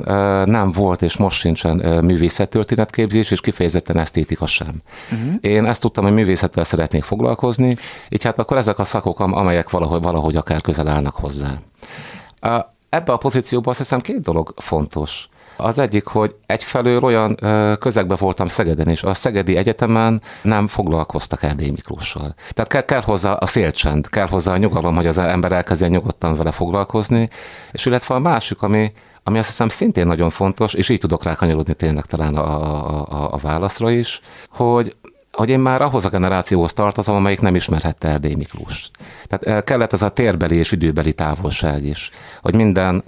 nem 0.48 0.70
volt, 0.70 1.02
és 1.02 1.16
most 1.16 1.38
sincsen 1.38 1.76
művészettörténetképzés, 2.04 3.30
és 3.30 3.40
kifejezetten 3.40 3.98
esztétika 3.98 4.46
sem. 4.46 4.74
Uh-huh. 5.12 5.34
Én 5.40 5.64
ezt 5.64 5.80
tudtam, 5.80 6.04
hogy 6.04 6.12
művészettel 6.12 6.64
szeretnék 6.64 7.02
foglalkozni, 7.02 7.76
így 8.08 8.24
hát 8.24 8.38
akkor 8.38 8.56
ezek 8.56 8.78
a 8.78 8.84
szakok, 8.84 9.20
amelyek 9.20 9.70
valahogy, 9.70 10.02
valahogy 10.02 10.36
akár 10.36 10.60
közel 10.60 10.88
állnak 10.88 11.14
hozzá. 11.14 11.50
Ebbe 12.94 13.12
a 13.12 13.16
pozícióban 13.16 13.68
azt 13.68 13.78
hiszem 13.78 14.00
két 14.00 14.20
dolog 14.20 14.54
fontos. 14.56 15.28
Az 15.56 15.78
egyik, 15.78 16.06
hogy 16.06 16.34
egyfelől 16.46 17.02
olyan 17.02 17.36
közegben 17.78 18.16
voltam 18.20 18.46
Szegeden, 18.46 18.88
és 18.88 19.02
a 19.02 19.14
Szegedi 19.14 19.56
Egyetemen 19.56 20.22
nem 20.42 20.66
foglalkoztak 20.66 21.42
Erdély 21.42 21.70
Miklóssal. 21.70 22.34
Tehát 22.50 22.70
kell, 22.70 22.84
kell 22.84 23.00
hozzá 23.00 23.32
a 23.32 23.46
szélcsend, 23.46 24.08
kell 24.08 24.26
hozzá 24.26 24.52
a 24.52 24.56
nyugalom, 24.56 24.94
hogy 24.94 25.06
az 25.06 25.18
ember 25.18 25.52
elkezdjen 25.52 25.90
nyugodtan 25.90 26.34
vele 26.34 26.50
foglalkozni, 26.50 27.28
és 27.72 27.86
illetve 27.86 28.14
a 28.14 28.18
másik, 28.18 28.62
ami, 28.62 28.92
ami 29.22 29.38
azt 29.38 29.48
hiszem 29.48 29.68
szintén 29.68 30.06
nagyon 30.06 30.30
fontos, 30.30 30.74
és 30.74 30.88
így 30.88 31.00
tudok 31.00 31.24
rákanyarodni 31.24 31.74
tényleg 31.74 32.04
talán 32.04 32.36
a, 32.36 32.44
a, 32.44 33.06
a, 33.08 33.32
a 33.32 33.36
válaszra 33.36 33.90
is, 33.90 34.20
hogy 34.48 34.96
hogy 35.34 35.50
én 35.50 35.58
már 35.58 35.82
ahhoz 35.82 36.04
a 36.04 36.08
generációhoz 36.08 36.72
tartozom, 36.72 37.14
amelyik 37.14 37.40
nem 37.40 37.54
ismerhette 37.54 38.08
Erdély 38.08 38.34
Miklós. 38.34 38.90
Tehát 39.26 39.44
eh, 39.44 39.62
kellett 39.62 39.92
ez 39.92 40.02
a 40.02 40.08
térbeli 40.08 40.56
és 40.56 40.72
időbeli 40.72 41.12
távolság 41.12 41.84
is, 41.84 42.10
hogy 42.42 42.54
minden 42.54 43.02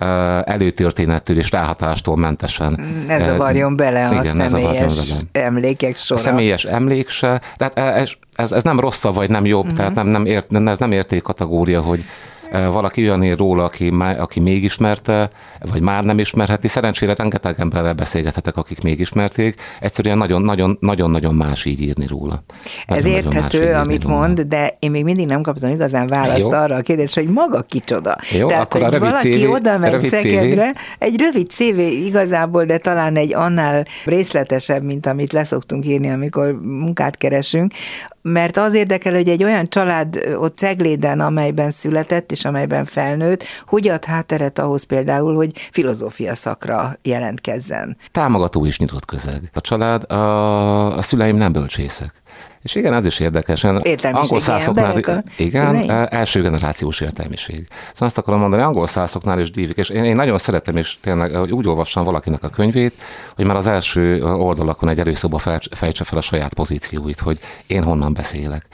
előtörténettől 0.45 1.38
és 1.38 1.50
ráhatástól 1.50 2.16
mentesen. 2.16 2.80
Ne 3.06 3.18
zavarjon 3.18 3.76
bele 3.76 4.06
a 4.06 4.12
igen, 4.12 4.49
személyes 4.49 5.09
bele. 5.09 5.47
emlékek 5.47 5.97
sora. 5.97 6.21
A 6.21 6.23
személyes 6.23 6.64
emlék 6.64 7.09
se, 7.09 7.40
tehát 7.56 7.78
ez, 7.78 8.11
ez, 8.33 8.52
ez 8.52 8.62
nem 8.62 8.80
rosszabb 8.80 9.14
vagy 9.14 9.30
nem 9.30 9.45
jobb, 9.45 9.62
uh-huh. 9.62 9.76
tehát 9.76 9.95
nem, 9.95 10.06
nem 10.06 10.26
ért, 10.26 10.54
ez 10.66 10.78
nem 10.78 10.92
érték 10.92 11.23
kategória, 11.23 11.80
hogy 11.80 12.04
valaki 12.50 13.03
olyan 13.03 13.25
ír 13.25 13.37
róla, 13.37 13.65
aki, 13.65 13.93
aki 14.19 14.41
még 14.41 14.65
ismerte, 14.65 15.31
vagy 15.73 15.81
már 15.81 16.05
nem 16.05 16.19
ismerheti. 16.19 16.69
Szerencsére 16.69 17.15
rengeteg 17.15 17.55
emberrel 17.59 17.95
beszélgethetek, 17.95 18.57
akik 18.57 18.83
még 18.83 19.00
ismerték. 19.00 19.61
Egyszerűen 19.81 20.19
nagyon-nagyon 20.81 21.35
más 21.35 21.65
így 21.65 21.81
írni 21.81 22.07
róla. 22.07 22.45
Nagyon, 22.87 23.05
Ez 23.05 23.11
érthető, 23.11 23.75
amit 23.75 24.03
róla. 24.03 24.17
mond, 24.17 24.41
de 24.41 24.76
én 24.79 24.91
még 24.91 25.05
mindig 25.05 25.26
nem 25.26 25.43
kaptam 25.43 25.71
igazán 25.71 26.07
választ 26.07 26.41
Jó. 26.41 26.50
arra 26.50 26.76
a 26.76 26.81
kérdésre, 26.81 27.23
hogy 27.23 27.31
maga 27.31 27.61
kicsoda. 27.61 28.17
Jó, 28.38 28.49
Tehát, 28.49 28.62
akkor 28.62 28.83
hogy 28.83 28.95
a 28.95 28.99
valaki 28.99 29.31
CV, 29.33 29.50
oda 29.50 29.79
megy 29.79 30.03
Szegedre, 30.03 30.73
egy 30.99 31.21
rövid 31.21 31.50
CV 31.50 31.79
igazából, 31.79 32.65
de 32.65 32.79
talán 32.79 33.17
egy 33.17 33.35
annál 33.35 33.85
részletesebb, 34.05 34.83
mint 34.83 35.07
amit 35.07 35.33
leszoktunk 35.33 35.87
írni, 35.87 36.11
amikor 36.11 36.59
munkát 36.62 37.17
keresünk, 37.17 37.73
mert 38.23 38.57
az 38.57 38.75
érdekel, 38.75 39.15
hogy 39.15 39.29
egy 39.29 39.45
olyan 39.45 39.67
család 39.67 40.35
ott 40.38 40.57
Cegléden, 40.57 41.21
amelyben 41.21 41.71
született 41.71 42.36
és 42.37 42.45
amelyben 42.45 42.85
felnőtt, 42.85 43.45
hogy 43.66 43.88
ad 43.88 44.05
hátteret 44.05 44.59
ahhoz 44.59 44.83
például, 44.83 45.35
hogy 45.35 45.50
filozófia 45.71 46.35
szakra 46.35 46.97
jelentkezzen. 47.02 47.97
Támogató 48.11 48.66
és 48.66 48.78
nyitott 48.78 49.05
közeg. 49.05 49.50
A 49.52 49.61
család, 49.61 50.11
a, 50.11 50.97
a 50.97 51.02
szüleim 51.02 51.37
nem 51.37 51.52
bölcsészek. 51.52 52.12
És 52.62 52.75
igen, 52.75 52.95
ez 52.95 53.07
is 53.07 53.19
érdekes. 53.19 53.64
Angol 53.64 54.40
szászoknál, 54.40 54.99
igen, 55.37 55.76
szüleim? 55.76 56.07
első 56.11 56.43
generációs 56.43 57.00
értelmiség. 57.00 57.66
Szóval 57.93 58.09
azt 58.09 58.19
akarom 58.19 58.40
mondani, 58.40 58.62
angol 58.62 58.87
szászoknál 58.87 59.40
is 59.40 59.50
dívik, 59.50 59.76
és 59.76 59.88
én, 59.88 60.05
én 60.05 60.16
nagyon 60.16 60.38
szeretem, 60.38 60.76
és 60.76 60.97
tényleg, 61.00 61.35
hogy 61.35 61.52
úgy 61.52 61.69
olvassam 61.69 62.05
valakinek 62.05 62.43
a 62.43 62.49
könyvét, 62.49 62.93
hogy 63.37 63.45
már 63.45 63.57
az 63.57 63.66
első 63.66 64.23
oldalakon 64.23 64.88
egy 64.88 64.99
előszoba 64.99 65.38
fejtse 65.71 66.05
fel 66.05 66.19
a 66.19 66.21
saját 66.21 66.55
pozícióit, 66.55 67.21
hogy 67.21 67.38
én 67.66 67.83
honnan 67.83 68.12
beszélek. 68.12 68.66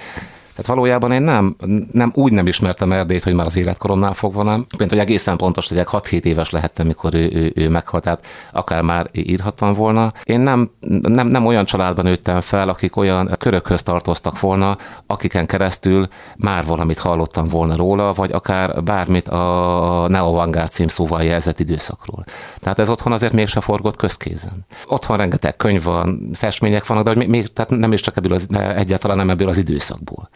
Tehát 0.62 0.76
valójában 0.76 1.12
én 1.12 1.22
nem, 1.22 1.56
nem 1.92 2.12
úgy 2.14 2.32
nem 2.32 2.46
ismertem 2.46 2.92
Erdélyt, 2.92 3.22
hogy 3.22 3.34
már 3.34 3.46
az 3.46 3.56
életkoromnál 3.56 4.12
fogva 4.12 4.42
nem. 4.42 4.66
Mint 4.78 4.90
hogy 4.90 4.98
egészen 4.98 5.36
pontos 5.36 5.68
legyek, 5.68 5.88
6-7 5.90 6.24
éves 6.24 6.50
lehettem, 6.50 6.86
mikor 6.86 7.14
ő, 7.14 7.30
ő, 7.32 7.52
ő 7.54 7.68
meghalt, 7.68 8.02
tehát 8.02 8.26
akár 8.52 8.82
már 8.82 9.08
írhattam 9.12 9.74
volna. 9.74 10.12
Én 10.24 10.40
nem, 10.40 10.70
nem, 11.00 11.26
nem 11.26 11.46
olyan 11.46 11.64
családban 11.64 12.04
nőttem 12.04 12.40
fel, 12.40 12.68
akik 12.68 12.96
olyan 12.96 13.30
körökhöz 13.38 13.82
tartoztak 13.82 14.40
volna, 14.40 14.76
akiken 15.06 15.46
keresztül 15.46 16.08
már 16.36 16.64
valamit 16.66 16.98
hallottam 16.98 17.48
volna 17.48 17.76
róla, 17.76 18.12
vagy 18.12 18.32
akár 18.32 18.82
bármit 18.82 19.28
a 19.28 20.06
Neovangár 20.08 20.68
címszóval 20.68 21.22
jelzett 21.22 21.60
időszakról. 21.60 22.24
Tehát 22.58 22.78
ez 22.78 22.90
otthon 22.90 23.12
azért 23.12 23.32
mégse 23.32 23.60
forgott 23.60 23.96
közkézen. 23.96 24.66
Otthon 24.86 25.16
rengeteg 25.16 25.56
könyv 25.56 25.82
van, 25.82 26.30
festmények 26.32 26.86
vannak, 26.86 27.04
de 27.04 27.26
még, 27.26 27.52
tehát 27.52 27.70
nem 27.70 27.92
is 27.92 28.00
csak 28.00 28.16
ebből 28.16 28.32
az, 28.32 28.48
egyáltalán 28.76 29.16
nem 29.16 29.30
ebből 29.30 29.48
az 29.48 29.58
időszakból. 29.58 30.28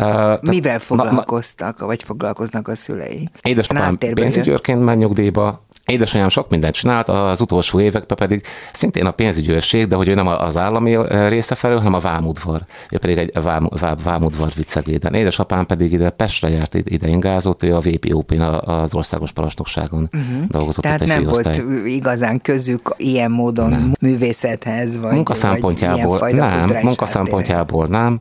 Uh, 0.00 0.42
Mivel 0.42 0.78
foglalkoztak, 0.78 1.80
na, 1.80 1.86
vagy 1.86 2.02
foglalkoznak 2.02 2.68
a 2.68 2.74
szülei? 2.74 3.30
Édesapám 3.42 3.98
pénzügyőrként 3.98 4.84
ment 4.84 4.98
nyugdíjba, 4.98 5.66
Édesanyám 5.86 6.28
sok 6.28 6.50
mindent 6.50 6.74
csinált, 6.74 7.08
az 7.08 7.40
utolsó 7.40 7.80
években 7.80 8.16
pedig 8.16 8.42
szintén 8.72 9.06
a 9.06 9.10
pénzügyőrség, 9.10 9.86
de 9.86 9.96
hogy 9.96 10.08
ő 10.08 10.14
nem 10.14 10.26
az 10.26 10.56
állami 10.56 10.96
része 11.28 11.54
felől, 11.54 11.76
hanem 11.76 11.94
a 11.94 11.98
vámudvar. 11.98 12.60
Ő 12.90 12.98
pedig 12.98 13.16
egy 13.16 13.42
vám, 13.42 13.68
vám, 13.80 13.96
vámudvar 14.04 14.52
viccegléden. 14.56 15.14
Édesapám 15.14 15.66
pedig 15.66 15.92
ide 15.92 16.10
Pestre 16.10 16.48
járt, 16.48 16.74
ide 16.74 17.08
ingázott, 17.08 17.62
ő 17.62 17.74
a 17.74 17.80
VPOP-n 17.80 18.40
az 18.40 18.94
országos 18.94 19.32
parancsnokságon 19.32 20.08
uh-huh. 20.12 20.46
dolgozott. 20.46 20.82
Tehát 20.82 21.06
nem 21.06 21.24
volt 21.24 21.62
igazán 21.84 22.40
közük 22.40 22.94
ilyen 22.96 23.30
módon 23.30 23.70
nem. 23.70 23.94
művészethez, 24.00 25.00
vagy, 25.00 25.12
munka 25.12 25.34
szempontjából, 25.34 26.18
vagy 26.18 26.34
nem, 26.34 26.70
munka 26.82 27.06
szempontjából 27.06 27.86
nem 27.86 28.20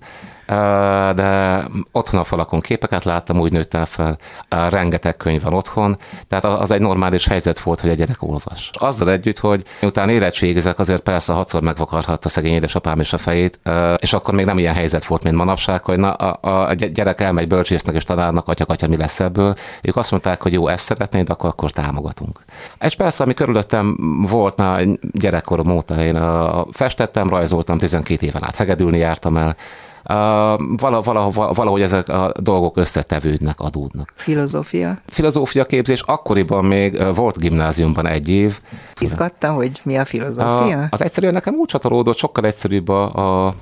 de 1.16 1.64
otthon 1.92 2.20
a 2.20 2.24
falakon 2.24 2.60
képeket 2.60 3.04
láttam, 3.04 3.40
úgy 3.40 3.52
nőttem 3.52 3.86
fel, 3.86 4.18
rengeteg 4.70 5.18
könyv 5.18 5.42
van 5.42 5.54
otthon, 5.54 5.98
tehát 6.28 6.46
az 6.46 6.72
egy 6.72 6.82
normális 6.82 7.28
helyzet 7.28 7.60
volt, 7.60 7.80
hogy 7.80 7.90
a 7.90 7.94
gyerek 7.94 8.24
olvas. 8.24 8.70
Azzal 8.74 9.12
együtt, 9.12 9.40
hogy 9.40 9.64
utána 9.82 10.12
érettségizek, 10.12 10.80
azért 10.80 11.02
persze 11.02 11.34
hatszor 11.34 11.62
megvakarhatta 11.62 12.30
szegény 12.30 12.54
édesapám 12.54 13.00
is 13.00 13.14
a 13.14 13.18
fejét, 13.18 13.60
és 13.98 14.14
akkor 14.14 14.34
még 14.34 14.46
nem 14.46 14.58
ilyen 14.58 14.74
helyzet 14.74 15.06
volt, 15.06 15.24
mint 15.24 15.36
manapság, 15.36 15.84
hogy 15.84 15.98
na, 15.98 16.14
a, 16.14 16.68
a 16.68 16.74
gyerek 16.74 17.22
elmegy 17.22 17.48
bölcsésznek 17.48 17.96
és 17.96 18.04
tanárnak, 18.04 18.48
atya, 18.48 18.66
atya, 18.68 18.88
mi 18.88 18.98
lesz 18.98 19.20
ebből. 19.20 19.56
Ők 19.82 19.96
azt 19.96 20.12
mondták, 20.12 20.42
hogy 20.42 20.54
jó, 20.54 20.68
ezt 20.68 20.84
szeretnéd, 20.84 21.30
akkor, 21.30 21.50
akkor 21.50 21.72
támogatunk. 21.72 22.40
És 22.80 22.96
persze, 22.96 23.24
ami 23.24 23.34
körülöttem 23.34 23.98
volt, 24.30 24.56
na, 24.56 24.78
gyerekkorom 25.12 25.72
óta 25.72 26.04
én 26.04 26.22
festettem, 26.72 27.30
rajzoltam, 27.30 27.78
12 27.78 28.26
éven 28.26 28.44
át 28.44 28.56
hegedülni 28.56 28.98
jártam 28.98 29.38
el, 29.38 29.56
valahogy, 30.78 31.34
valahogy 31.34 31.82
ezek 31.82 32.10
a 32.10 32.32
dolgok 32.40 32.78
összetevődnek, 32.78 33.60
adódnak. 33.60 34.14
Filozófia? 34.16 34.98
Filozófia 35.08 35.66
képzés, 35.66 36.02
akkoriban 36.02 36.66
még 36.66 37.16
volt 37.16 37.38
gimnáziumban 37.38 38.08
egy 38.08 38.30
év. 38.30 38.60
Izgatta, 39.00 39.52
hogy 39.52 39.80
mi 39.84 39.98
a 39.98 40.06
filozófia? 40.06 40.82
A, 40.82 40.88
az 40.90 41.02
egyszerűen 41.02 41.34
nekem 41.34 41.54
úgy 41.54 41.68
csatolódott, 41.68 42.18
sokkal 42.18 42.46
egyszerűbb 42.46 42.90
a, 42.90 43.46
a 43.48 43.56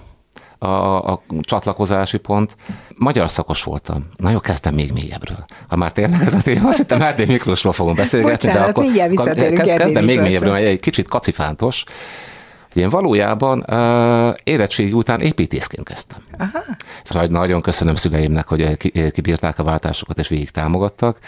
a, 0.64 1.12
a 1.12 1.24
csatlakozási 1.42 2.18
pont. 2.18 2.56
Magyar 2.96 3.30
szakos 3.30 3.64
voltam. 3.64 4.06
Na 4.18 4.30
jó, 4.30 4.40
kezdtem 4.40 4.74
még 4.74 4.92
mélyebbről. 4.92 5.46
Ha 5.68 5.76
már 5.76 5.92
tényleg 5.92 6.22
ez 6.22 6.34
a 6.34 6.42
téma, 6.42 6.68
azt 6.68 6.78
hittem 6.78 7.02
Erdély 7.02 7.26
Miklósról 7.26 7.74
fogunk 7.74 7.96
beszélgetni, 7.96 8.32
Bocsánat, 8.32 8.62
de 8.62 8.70
akkor, 8.70 8.84
akkor 8.84 9.54
kezd, 9.54 9.78
kezdem 9.78 10.06
még 10.06 10.20
mélyebbről, 10.20 10.54
egy 10.54 10.80
kicsit 10.80 11.08
kacifántos. 11.08 11.84
Én 12.74 12.90
valójában 12.90 13.66
uh, 13.68 14.36
érettségi 14.44 14.92
után 14.92 15.22
építészként 15.22 15.88
kezdtem. 15.88 16.20
Aha. 16.38 17.28
Nagyon 17.28 17.62
köszönöm 17.62 17.96
szüleimnek, 17.96 18.48
hogy 18.48 18.78
kibírták 19.12 19.60
a 19.60 19.64
váltásokat 19.64 20.20
és 20.20 20.28
végig 20.28 20.50
támogattak. 20.50 21.20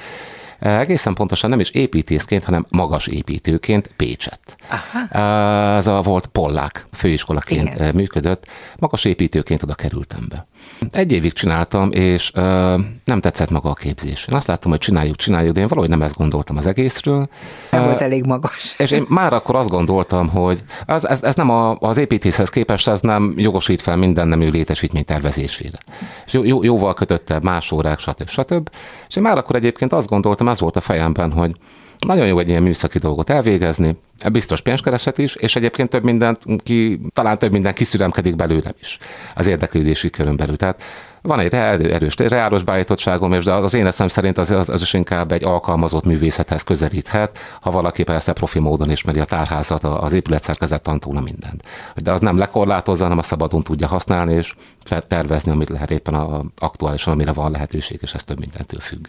Egészen 0.59 1.13
pontosan 1.13 1.49
nem 1.49 1.59
is 1.59 1.69
építészként, 1.69 2.43
hanem 2.43 2.65
magas 2.69 3.07
építőként 3.07 3.89
Pécset. 3.95 4.55
Aha. 4.67 5.19
Ez 5.77 5.87
a 5.87 6.01
volt 6.01 6.25
Pollák 6.25 6.87
főiskolaként 6.93 7.73
Igen. 7.73 7.95
működött. 7.95 8.45
Magas 8.77 9.05
építőként 9.05 9.63
oda 9.63 9.73
kerültem 9.73 10.25
be. 10.29 10.47
Egy 10.91 11.12
évig 11.12 11.34
csináltam, 11.34 11.91
és 11.91 12.31
uh, 12.36 12.43
nem 13.03 13.19
tetszett 13.19 13.50
maga 13.50 13.69
a 13.69 13.74
képzés. 13.74 14.25
Én 14.29 14.36
azt 14.36 14.48
láttam, 14.48 14.72
hogy 14.72 14.79
csináljuk, 14.79 15.15
csináljuk, 15.15 15.53
de 15.53 15.60
én 15.60 15.67
valahogy 15.67 15.89
nem 15.89 16.01
ezt 16.01 16.15
gondoltam 16.15 16.57
az 16.57 16.65
egészről. 16.65 17.29
Nem 17.72 17.81
uh, 17.81 17.88
volt 17.88 18.01
elég 18.01 18.25
magas. 18.25 18.75
És 18.77 18.91
én 18.91 19.05
már 19.10 19.34
akkor 19.34 19.55
azt 19.55 19.69
gondoltam, 19.69 20.27
hogy 20.27 20.63
ez, 20.86 21.05
ez, 21.05 21.24
ez 21.24 21.36
nem 21.36 21.50
a, 21.50 21.77
az 21.79 21.98
építészhez 21.98 22.50
képest, 22.50 22.88
ez 22.88 23.00
nem 23.01 23.34
jogosít 23.38 23.81
fel 23.81 23.95
minden 23.95 24.27
nemű 24.27 24.50
létesítmény 24.50 25.05
tervezésére. 25.05 25.77
És 26.25 26.34
jó, 26.34 26.43
jó, 26.43 26.63
jóval 26.63 26.93
kötötte 26.93 27.39
más 27.41 27.72
órák, 27.72 28.00
stb. 28.00 28.29
stb. 28.29 28.69
És 29.07 29.15
én 29.15 29.24
már 29.24 29.38
akkor 29.38 29.55
egyébként 29.55 29.93
azt 29.93 30.10
gondoltam, 30.10 30.48
ez 30.48 30.60
volt 30.60 30.75
a 30.75 30.81
fejemben, 30.81 31.31
hogy 31.31 31.55
nagyon 32.05 32.27
jó 32.27 32.39
egy 32.39 32.50
ilyen 32.50 32.63
műszaki 32.63 32.97
dolgot 32.97 33.29
elvégezni, 33.29 33.97
biztos 34.31 34.62
pénzkereset 34.62 35.17
is, 35.17 35.35
és 35.35 35.55
egyébként 35.55 35.89
több 35.89 36.03
mindent, 36.03 36.39
ki, 36.63 37.00
talán 37.13 37.39
több 37.39 37.51
minden 37.51 37.74
kiszüremkedik 37.74 38.35
belőlem 38.35 38.74
is 38.81 38.97
az 39.35 39.47
érdeklődési 39.47 40.09
körön 40.09 40.35
belül. 40.35 40.57
Tehát 40.57 40.83
van 41.21 41.39
egy 41.39 41.53
erős 41.53 42.15
reálos 42.15 42.63
beállítottságom, 42.63 43.33
és 43.33 43.43
de 43.43 43.53
az 43.53 43.74
én 43.74 43.85
eszem 43.85 44.07
szerint 44.07 44.38
az, 44.38 44.51
az, 44.51 44.69
az 44.69 44.81
is 44.81 44.93
inkább 44.93 45.31
egy 45.31 45.43
alkalmazott 45.43 46.03
művészethez 46.03 46.63
közelíthet, 46.63 47.38
ha 47.62 47.71
valaki 47.71 48.03
persze 48.03 48.33
profi 48.33 48.59
módon 48.59 48.91
ismeri 48.91 49.19
a 49.19 49.25
tárházat, 49.25 49.83
az 49.83 50.13
épületszerkezet 50.13 50.83
tantúna 50.83 51.21
mindent. 51.21 51.63
De 51.95 52.12
az 52.12 52.19
nem 52.19 52.38
lekorlátozza, 52.38 53.03
hanem 53.03 53.17
a 53.17 53.24
szabadon 53.24 53.63
tudja 53.63 53.88
használni, 53.88 54.33
és 54.33 54.53
tervezni, 55.07 55.51
amit 55.51 55.69
lehet 55.69 55.91
éppen 55.91 56.13
a, 56.13 56.43
aktuálisan, 56.57 57.13
amire 57.13 57.31
van 57.31 57.51
lehetőség, 57.51 58.00
és 58.01 58.13
ez 58.13 58.24
több 58.24 58.39
mindentől 58.39 58.79
függ. 58.79 59.05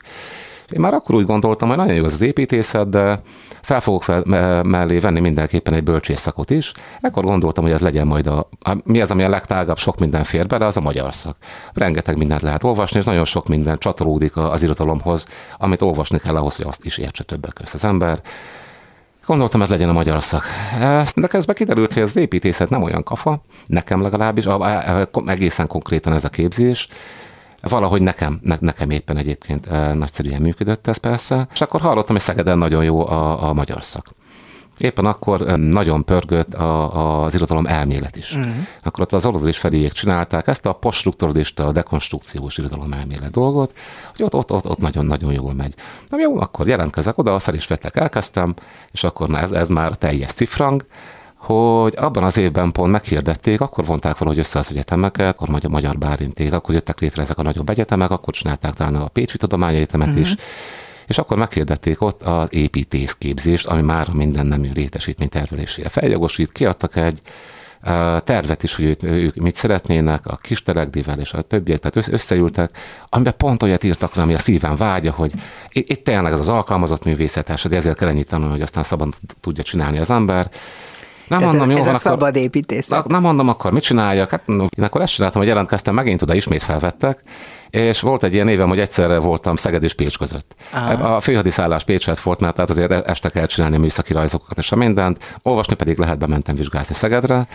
Én 0.70 0.80
már 0.80 0.94
akkor 0.94 1.14
úgy 1.14 1.26
gondoltam, 1.26 1.68
hogy 1.68 1.76
nagyon 1.76 1.94
jó 1.94 2.04
az 2.04 2.20
építészet, 2.20 2.88
de 2.88 3.20
fel 3.62 3.80
fogok 3.80 4.02
fel, 4.02 4.22
mellé 4.62 4.98
venni 4.98 5.20
mindenképpen 5.20 5.74
egy 5.74 5.82
bölcsészakot 5.82 6.50
is. 6.50 6.72
Ekkor 7.00 7.24
gondoltam, 7.24 7.64
hogy 7.64 7.72
ez 7.72 7.80
legyen 7.80 8.06
majd 8.06 8.26
a, 8.26 8.48
a 8.60 8.76
mi 8.84 9.00
az, 9.00 9.10
ami 9.10 9.22
a 9.22 9.28
legtágabb, 9.28 9.78
sok 9.78 9.98
minden 9.98 10.24
fér 10.24 10.46
bele, 10.46 10.66
az 10.66 10.76
a 10.76 10.80
magyar 10.80 11.14
szak. 11.14 11.36
Rengeteg 11.72 12.16
mindent 12.16 12.42
lehet 12.42 12.64
olvasni, 12.64 12.98
és 12.98 13.04
nagyon 13.04 13.24
sok 13.24 13.48
minden 13.48 13.78
csatolódik 13.78 14.36
az 14.36 14.62
irodalomhoz, 14.62 15.26
amit 15.58 15.82
olvasni 15.82 16.18
kell 16.18 16.36
ahhoz, 16.36 16.56
hogy 16.56 16.66
azt 16.66 16.84
is 16.84 16.98
értse 16.98 17.24
többek 17.24 17.52
között 17.52 17.74
az 17.74 17.84
ember. 17.84 18.20
Gondoltam, 19.26 19.62
ez 19.62 19.68
legyen 19.68 19.88
a 19.88 19.92
magyar 19.92 20.22
szak. 20.22 20.44
De 21.14 21.26
közben 21.26 21.54
kiderült, 21.54 21.92
hogy 21.92 22.02
az 22.02 22.16
építészet 22.16 22.70
nem 22.70 22.82
olyan 22.82 23.02
kafa, 23.02 23.42
nekem 23.66 24.02
legalábbis, 24.02 24.44
egészen 25.26 25.66
konkrétan 25.66 26.12
ez 26.12 26.24
a 26.24 26.28
képzés, 26.28 26.88
Valahogy 27.68 28.02
nekem, 28.02 28.40
ne, 28.42 28.56
nekem 28.60 28.90
éppen 28.90 29.16
egyébként 29.16 29.70
nagyszerűen 29.94 30.40
működött 30.40 30.86
ez 30.86 30.96
persze, 30.96 31.48
és 31.52 31.60
akkor 31.60 31.80
hallottam, 31.80 32.14
hogy 32.14 32.24
Szegeden 32.24 32.58
nagyon 32.58 32.84
jó 32.84 33.06
a, 33.08 33.48
a 33.48 33.52
magyar 33.52 33.84
szak. 33.84 34.06
Éppen 34.78 35.04
akkor 35.04 35.40
nagyon 35.58 36.04
pörgött 36.04 36.54
a, 36.54 37.22
az 37.24 37.34
irodalom 37.34 37.66
elmélet 37.66 38.16
is. 38.16 38.32
Uh-huh. 38.32 38.54
Akkor 38.82 39.00
ott 39.00 39.12
az 39.12 39.26
Olodor 39.26 39.48
és 39.48 39.58
Feriék 39.58 39.92
csinálták 39.92 40.46
ezt 40.46 40.66
a 40.66 40.72
poststrukturalista, 40.72 41.72
dekonstrukciós 41.72 42.58
irodalom 42.58 42.92
elmélet 42.92 43.30
dolgot, 43.30 43.72
hogy 44.16 44.24
ott, 44.24 44.34
ott, 44.34 44.52
ott, 44.52 44.66
ott 44.66 44.78
nagyon-nagyon 44.78 45.32
jól 45.32 45.54
megy. 45.54 45.74
Na 46.08 46.20
jó, 46.20 46.40
akkor 46.40 46.68
jelentkezek 46.68 47.18
oda, 47.18 47.38
fel 47.38 47.54
is 47.54 47.66
vettek, 47.66 47.96
elkezdtem, 47.96 48.54
és 48.92 49.04
akkor 49.04 49.34
ez, 49.34 49.50
ez 49.50 49.68
már 49.68 49.96
teljes 49.96 50.32
cifrang, 50.32 50.86
hogy 51.46 51.94
abban 51.96 52.24
az 52.24 52.36
évben 52.36 52.72
pont 52.72 52.90
meghirdették, 52.90 53.60
akkor 53.60 53.84
vonták 53.84 54.18
valahogy 54.18 54.38
össze 54.38 54.58
az 54.58 54.70
egyetemeket, 54.70 55.34
akkor 55.34 55.48
magyar, 55.48 55.70
magyar 55.70 55.98
bárinték, 55.98 56.52
akkor 56.52 56.74
jöttek 56.74 57.00
létre 57.00 57.22
ezek 57.22 57.38
a 57.38 57.42
nagyobb 57.42 57.68
egyetemek, 57.68 58.10
akkor 58.10 58.34
csinálták 58.34 58.74
talán 58.74 58.94
a 58.94 59.08
Pécsi 59.08 59.36
Tudományegyetemet 59.36 60.08
uh-huh. 60.08 60.22
is, 60.22 60.34
és 61.06 61.18
akkor 61.18 61.36
meghirdették 61.36 62.02
ott 62.02 62.22
az 62.22 62.48
építészképzést, 62.54 63.66
ami 63.66 63.82
már 63.82 64.08
a 64.08 64.14
minden 64.14 64.46
nemű 64.46 64.70
létesítmény 64.74 65.28
tervelésére 65.28 65.88
feljogosít, 65.88 66.52
kiadtak 66.52 66.96
egy 66.96 67.20
tervet 68.24 68.62
is, 68.62 68.74
hogy 68.74 68.96
ők 69.00 69.34
mit 69.34 69.56
szeretnének, 69.56 70.26
a 70.26 70.36
kis 70.36 70.62
telegdivel 70.62 71.18
és 71.18 71.32
a 71.32 71.42
többiek, 71.42 71.78
tehát 71.78 72.08
összeültek, 72.12 72.70
amiben 73.08 73.34
pont 73.36 73.62
olyat 73.62 73.84
írtak, 73.84 74.16
ami 74.16 74.34
a 74.34 74.38
szívem 74.38 74.76
vágya, 74.76 75.10
hogy 75.10 75.32
itt 75.72 76.04
tényleg 76.04 76.32
ez 76.32 76.38
az 76.38 76.48
alkalmazott 76.48 77.04
művészetes, 77.04 77.62
hogy 77.62 77.74
ezért 77.74 77.98
kell 77.98 78.08
ennyit 78.08 78.28
tanulni, 78.28 78.52
hogy 78.52 78.62
aztán 78.62 78.82
szabad 78.82 79.14
tudja 79.40 79.62
csinálni 79.62 79.98
az 79.98 80.10
ember. 80.10 80.50
Nem 81.28 81.38
Tehát 81.38 81.54
mondom, 81.54 81.70
ez, 81.70 81.76
jó, 81.76 81.80
ez 81.80 81.86
van, 81.86 81.94
a 81.94 81.98
szabad 81.98 82.36
építészet. 82.36 83.06
Nem 83.06 83.22
mondom, 83.22 83.48
akkor 83.48 83.72
mit 83.72 83.82
csináljak? 83.82 84.30
Hát 84.30 84.42
én 84.46 84.84
akkor 84.84 85.00
ezt 85.00 85.12
csináltam, 85.12 85.40
hogy 85.40 85.50
jelentkeztem, 85.50 85.94
megint 85.94 86.22
oda 86.22 86.34
ismét 86.34 86.62
felvettek, 86.62 87.22
és 87.70 88.00
volt 88.00 88.22
egy 88.22 88.34
ilyen 88.34 88.48
évem, 88.48 88.68
hogy 88.68 88.80
egyszerre 88.80 89.18
voltam 89.18 89.56
Szeged 89.56 89.82
és 89.82 89.94
Pécs 89.94 90.18
között. 90.18 90.54
Aha. 90.72 91.14
A 91.14 91.20
főhadiszállás 91.20 91.84
Pécset 91.84 92.20
volt, 92.20 92.40
mert 92.40 92.54
tehát 92.54 92.70
azért 92.70 92.92
este 93.08 93.28
kell 93.28 93.46
csinálni 93.46 93.76
műszaki 93.76 94.12
rajzokat 94.12 94.58
és 94.58 94.72
a 94.72 94.76
mindent, 94.76 95.38
olvasni 95.42 95.74
pedig 95.74 95.98
lehet, 95.98 96.18
bementem 96.18 96.54
vizsgálni 96.54 96.86
Szegedre, 96.90 97.46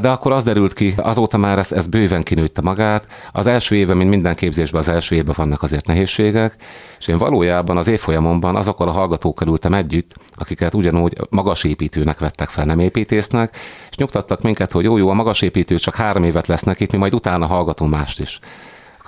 de 0.00 0.08
akkor 0.08 0.32
az 0.32 0.44
derült 0.44 0.72
ki, 0.72 0.94
azóta 0.96 1.36
már 1.36 1.58
ez, 1.58 1.72
ez 1.72 1.86
bőven 1.86 2.22
kinőtte 2.22 2.62
magát. 2.62 3.06
Az 3.32 3.46
első 3.46 3.74
éve, 3.74 3.94
mint 3.94 4.10
minden 4.10 4.34
képzésben, 4.34 4.80
az 4.80 4.88
első 4.88 5.14
évben 5.14 5.34
vannak 5.36 5.62
azért 5.62 5.86
nehézségek, 5.86 6.56
és 6.98 7.06
én 7.06 7.18
valójában 7.18 7.76
az 7.76 7.88
évfolyamomban 7.88 8.56
azokkal 8.56 8.88
a 8.88 8.92
hallgatókkal 8.92 9.48
ültem 9.48 9.74
együtt, 9.74 10.14
akiket 10.34 10.74
ugyanúgy 10.74 11.16
magasépítőnek 11.30 12.18
vettek 12.18 12.48
fel, 12.48 12.64
nem 12.64 12.78
építésznek, 12.78 13.56
és 13.90 13.96
nyugtattak 13.96 14.42
minket, 14.42 14.72
hogy 14.72 14.84
jó-jó, 14.84 15.08
a 15.08 15.14
magasépítő 15.14 15.76
csak 15.76 15.94
három 15.94 16.24
évet 16.24 16.46
lesznek 16.46 16.80
itt, 16.80 16.92
mi 16.92 16.98
majd 16.98 17.14
utána 17.14 17.46
hallgatunk 17.46 17.90
mást 17.90 18.20
is 18.20 18.40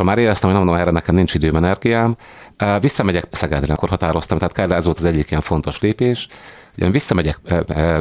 akkor 0.00 0.14
már 0.14 0.24
éreztem, 0.24 0.50
hogy 0.50 0.58
nem 0.58 0.66
mondom, 0.66 0.86
erre 0.86 0.94
nekem 0.94 1.14
nincs 1.14 1.34
időm, 1.34 1.56
energiám. 1.56 2.16
Visszamegyek 2.80 3.26
Szegedre, 3.30 3.72
akkor 3.72 3.88
határoztam, 3.88 4.38
tehát 4.38 4.54
kell, 4.54 4.72
ez 4.72 4.84
volt 4.84 4.96
az 4.96 5.04
egyik 5.04 5.30
ilyen 5.30 5.42
fontos 5.42 5.80
lépés, 5.80 6.28
én 6.76 6.90
visszamegyek 6.90 7.38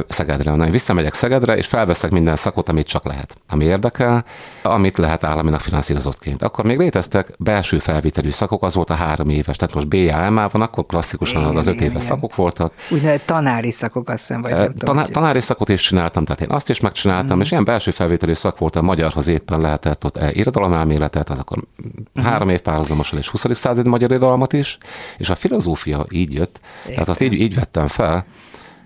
Szegedre, 0.08 0.50
onnan 0.50 0.70
visszamegyek 0.70 1.14
Szegedre, 1.14 1.56
és 1.56 1.66
felveszek 1.66 2.10
minden 2.10 2.36
szakot, 2.36 2.68
amit 2.68 2.86
csak 2.86 3.04
lehet, 3.04 3.36
ami 3.48 3.64
érdekel, 3.64 4.24
amit 4.62 4.98
lehet 4.98 5.24
államinak 5.24 5.60
finanszírozottként. 5.60 6.42
Akkor 6.42 6.64
még 6.64 6.78
léteztek 6.78 7.32
belső 7.38 7.78
felvételű 7.78 8.30
szakok, 8.30 8.62
az 8.62 8.74
volt 8.74 8.90
a 8.90 8.94
három 8.94 9.28
éves, 9.28 9.56
tehát 9.56 9.74
most 9.74 9.88
BAMA 9.88 10.48
van, 10.48 10.62
akkor 10.62 10.86
klasszikusan 10.86 11.44
az 11.44 11.56
az 11.56 11.66
öt 11.66 11.80
éves 11.80 12.02
szakok 12.02 12.34
voltak. 12.34 12.72
Úgynevezett 12.90 13.26
tanári 13.26 13.70
szakok, 13.70 14.08
azt 14.08 14.18
hiszem, 14.18 14.42
vagy 14.42 14.52
nem 14.52 14.74
tudom. 14.74 15.04
Tanári 15.04 15.40
szakot 15.40 15.68
is 15.68 15.82
csináltam, 15.82 16.24
tehát 16.24 16.40
én 16.40 16.50
azt 16.50 16.70
is 16.70 16.80
megcsináltam, 16.80 17.36
mm. 17.36 17.40
és 17.40 17.50
ilyen 17.50 17.64
belső 17.64 17.90
felvételű 17.90 18.32
szak 18.32 18.58
volt 18.58 18.76
a 18.76 18.82
magyarhoz 18.82 19.26
éppen 19.26 19.60
lehetett 19.60 20.04
ott 20.04 20.18
irodalomelméletet, 20.32 21.30
az 21.30 21.38
akkor 21.38 21.58
mm. 21.58 22.22
három 22.22 22.48
év 22.48 22.60
párhuzamosan 22.60 23.18
és 23.18 23.28
20. 23.28 23.44
század 23.54 23.86
magyar 23.86 24.10
irodalmat 24.10 24.52
is, 24.52 24.78
és 25.18 25.30
a 25.30 25.34
filozófia 25.34 26.06
így 26.10 26.32
jött, 26.32 26.60
Értem. 26.78 26.92
tehát 26.92 27.08
azt 27.08 27.20
így, 27.20 27.32
így 27.32 27.54
vettem 27.54 27.88
fel, 27.88 28.26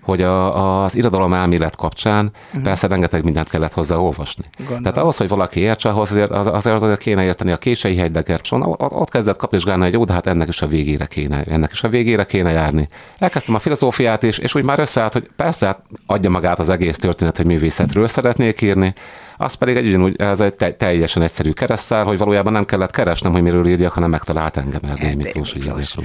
hogy 0.05 0.21
a, 0.21 0.83
az 0.83 0.95
irodalom 0.95 1.33
elmélet 1.33 1.75
kapcsán 1.75 2.31
uh-huh. 2.47 2.61
persze 2.61 2.87
rengeteg 2.87 3.23
mindent 3.23 3.49
kellett 3.49 3.73
hozzá 3.73 3.95
olvasni. 3.95 4.43
Gondolom. 4.57 4.81
Tehát 4.81 4.97
ahhoz, 4.97 5.17
hogy 5.17 5.27
valaki 5.27 5.59
értse, 5.59 5.89
ahhoz 5.89 6.11
azért, 6.11 6.31
az, 6.31 6.47
azért, 6.47 6.81
azért 6.81 6.99
kéne 6.99 7.23
érteni 7.23 7.51
a 7.51 7.57
kései 7.57 7.95
hegydegert, 7.95 8.47
ott, 8.51 8.91
ott 8.91 9.09
kezdett 9.09 9.37
kapizsgálni, 9.37 9.83
hogy 9.83 9.93
jó, 9.93 10.03
de 10.03 10.13
hát 10.13 10.27
ennek 10.27 10.47
is 10.47 10.61
a 10.61 10.67
végére 10.67 11.05
kéne, 11.05 11.43
ennek 11.43 11.71
is 11.71 11.83
a 11.83 11.89
végére 11.89 12.23
kéne 12.23 12.51
járni. 12.51 12.87
Elkezdtem 13.17 13.55
a 13.55 13.59
filozófiát 13.59 14.23
is, 14.23 14.37
és 14.37 14.55
úgy 14.55 14.63
már 14.63 14.79
összeállt, 14.79 15.13
hogy 15.13 15.29
persze 15.35 15.65
hát 15.65 15.79
adja 16.05 16.29
magát 16.29 16.59
az 16.59 16.69
egész 16.69 16.97
történet, 16.97 17.37
hogy 17.37 17.45
művészetről 17.45 18.07
szeretnék 18.07 18.61
írni, 18.61 18.93
az 19.37 19.53
pedig 19.53 19.75
egy 19.75 19.87
ugyanúgy, 19.87 20.15
ez 20.17 20.39
egy 20.39 20.55
te, 20.55 20.73
teljesen 20.73 21.21
egyszerű 21.21 21.51
keresztszár, 21.51 22.05
hogy 22.05 22.17
valójában 22.17 22.53
nem 22.53 22.65
kellett 22.65 22.91
keresnem, 22.91 23.31
hogy 23.31 23.41
miről 23.41 23.67
írjak, 23.67 23.91
hanem 23.91 24.09
megtalált 24.09 24.57
engem 24.57 24.81
Erdély 24.89 25.13
Miklós, 25.13 25.53
Miklós. 25.53 25.95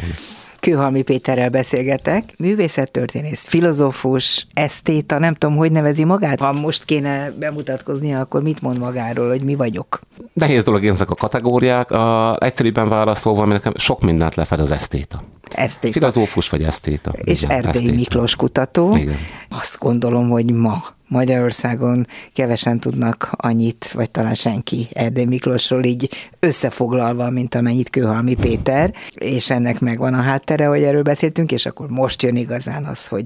Kőhalmi 0.60 1.02
Péterrel 1.02 1.48
beszélgetek, 1.48 2.24
művészettörténész, 2.38 3.44
filozófus, 3.44 4.46
esztéta, 4.54 5.18
nem 5.18 5.34
tudom, 5.34 5.56
hogy 5.56 5.72
nevezi 5.72 6.04
magát. 6.04 6.38
Ha 6.38 6.52
most 6.52 6.84
kéne 6.84 7.30
bemutatkoznia, 7.30 8.20
akkor 8.20 8.42
mit 8.42 8.62
mond 8.62 8.78
magáról, 8.78 9.28
hogy 9.28 9.42
mi 9.42 9.54
vagyok? 9.54 10.00
Nehéz 10.32 10.64
dolog 10.64 10.86
ezek 10.86 11.10
a 11.10 11.14
kategóriák. 11.14 11.90
A, 11.90 12.36
egyszerűbben 12.40 12.88
válaszolva, 12.88 13.42
ami 13.42 13.52
nekem 13.52 13.72
sok 13.76 14.00
mindent 14.00 14.34
lefed 14.34 14.60
az 14.60 14.70
esztéta. 14.70 15.22
Esztéta. 15.54 15.92
Filozófus 15.92 16.48
vagy 16.48 16.62
esztéta. 16.62 17.12
És 17.24 17.42
Igen, 17.42 17.56
Erdély 17.56 17.82
esztéta. 17.82 17.94
Miklós 17.94 18.36
kutató. 18.36 18.96
Igen. 18.96 19.16
Azt 19.48 19.78
gondolom, 19.78 20.28
hogy 20.28 20.52
ma 20.52 20.82
Magyarországon 21.10 22.06
kevesen 22.32 22.80
tudnak 22.80 23.30
annyit, 23.36 23.90
vagy 23.92 24.10
talán 24.10 24.34
senki 24.34 24.88
Erdély 24.92 25.24
Miklósról 25.24 25.84
így 25.84 26.30
összefoglalva, 26.40 27.30
mint 27.30 27.54
amennyit 27.54 27.90
Kőhalmi 27.90 28.34
Péter, 28.34 28.94
és 29.14 29.50
ennek 29.50 29.80
megvan 29.80 30.14
a 30.14 30.20
háttere, 30.20 30.66
hogy 30.66 30.82
erről 30.82 31.02
beszéltünk, 31.02 31.52
és 31.52 31.66
akkor 31.66 31.88
most 31.88 32.22
jön 32.22 32.36
igazán 32.36 32.84
az, 32.84 33.06
hogy 33.06 33.22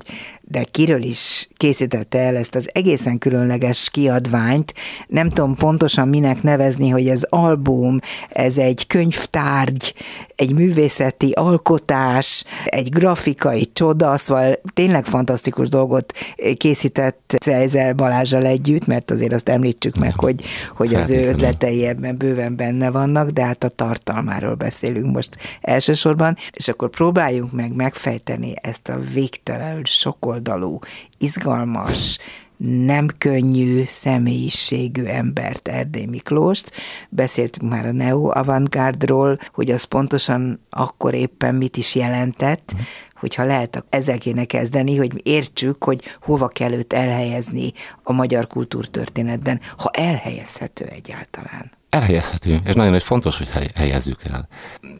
de 0.46 0.64
kiről 0.70 1.02
is 1.02 1.48
készítette 1.56 2.18
el 2.18 2.36
ezt 2.36 2.54
az 2.54 2.68
egészen 2.72 3.18
különleges 3.18 3.88
kiadványt, 3.90 4.74
nem 5.06 5.28
tudom 5.28 5.54
pontosan 5.54 6.08
minek 6.08 6.42
nevezni, 6.42 6.88
hogy 6.88 7.08
ez 7.08 7.22
album, 7.22 7.98
ez 8.28 8.58
egy 8.58 8.86
könyvtárgy, 8.86 9.94
egy 10.36 10.54
művészeti 10.54 11.30
alkotás, 11.30 12.44
egy 12.64 12.88
grafikai 12.88 13.70
csoda, 13.72 14.16
szóval 14.16 14.60
tényleg 14.74 15.04
fantasztikus 15.04 15.68
dolgot 15.68 16.12
készített 16.56 17.34
Cejzel 17.74 17.92
Balázsal 17.92 18.46
együtt, 18.46 18.86
mert 18.86 19.10
azért 19.10 19.32
azt 19.32 19.48
említsük 19.48 19.96
meg, 19.96 20.18
hogy, 20.18 20.44
hogy 20.76 20.94
az 20.94 21.10
ő 21.10 21.28
ötletei 21.28 21.86
ebben 21.86 22.16
bőven 22.16 22.56
benne 22.56 22.90
vannak, 22.90 23.30
de 23.30 23.44
hát 23.44 23.64
a 23.64 23.68
tartalmáról 23.68 24.54
beszélünk 24.54 25.12
most 25.12 25.38
elsősorban, 25.60 26.36
és 26.52 26.68
akkor 26.68 26.90
próbáljunk 26.90 27.52
meg 27.52 27.74
megfejteni 27.74 28.54
ezt 28.62 28.88
a 28.88 28.98
végtelenül 29.12 29.84
sokoldalú, 29.84 30.78
izgalmas, 31.18 32.18
nem 32.64 33.06
könnyű 33.18 33.82
személyiségű 33.86 35.04
embert, 35.04 35.68
Erdély 35.68 36.04
Miklóst. 36.04 36.72
Beszéltünk 37.08 37.72
már 37.72 37.86
a 37.86 37.92
neo 37.92 38.30
avantgárdról, 38.34 39.38
hogy 39.52 39.70
az 39.70 39.84
pontosan 39.84 40.60
akkor 40.70 41.14
éppen 41.14 41.54
mit 41.54 41.76
is 41.76 41.94
jelentett, 41.94 42.74
hogyha 43.14 43.44
lehet, 43.44 43.84
ezzel 43.90 44.18
kéne 44.18 44.44
kezdeni, 44.44 44.96
hogy 44.96 45.20
értsük, 45.22 45.84
hogy 45.84 46.02
hova 46.20 46.48
kell 46.48 46.72
őt 46.72 46.92
elhelyezni 46.92 47.72
a 48.02 48.12
magyar 48.12 48.46
kultúrtörténetben, 48.46 49.60
ha 49.76 49.90
elhelyezhető 49.90 50.84
egyáltalán 50.84 51.70
elhelyezhető, 51.90 52.60
és 52.64 52.74
nagyon 52.74 52.94
is 52.94 53.02
fontos, 53.02 53.36
hogy 53.38 53.70
helyezzük 53.74 54.24
el. 54.24 54.48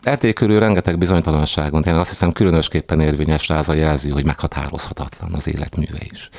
Erdély 0.03 0.33
körül 0.33 0.59
rengeteg 0.59 0.99
bizonytalanságon, 0.99 1.83
én 1.83 1.95
azt 1.95 2.09
hiszem 2.09 2.33
különösképpen 2.33 3.01
érvényes 3.01 3.49
rá 3.49 3.59
az 3.59 3.69
a 3.69 3.75
jelző, 3.75 4.11
hogy 4.11 4.25
meghatározhatatlan 4.25 5.35
az 5.35 5.49
életműve 5.49 5.99
is 6.13 6.31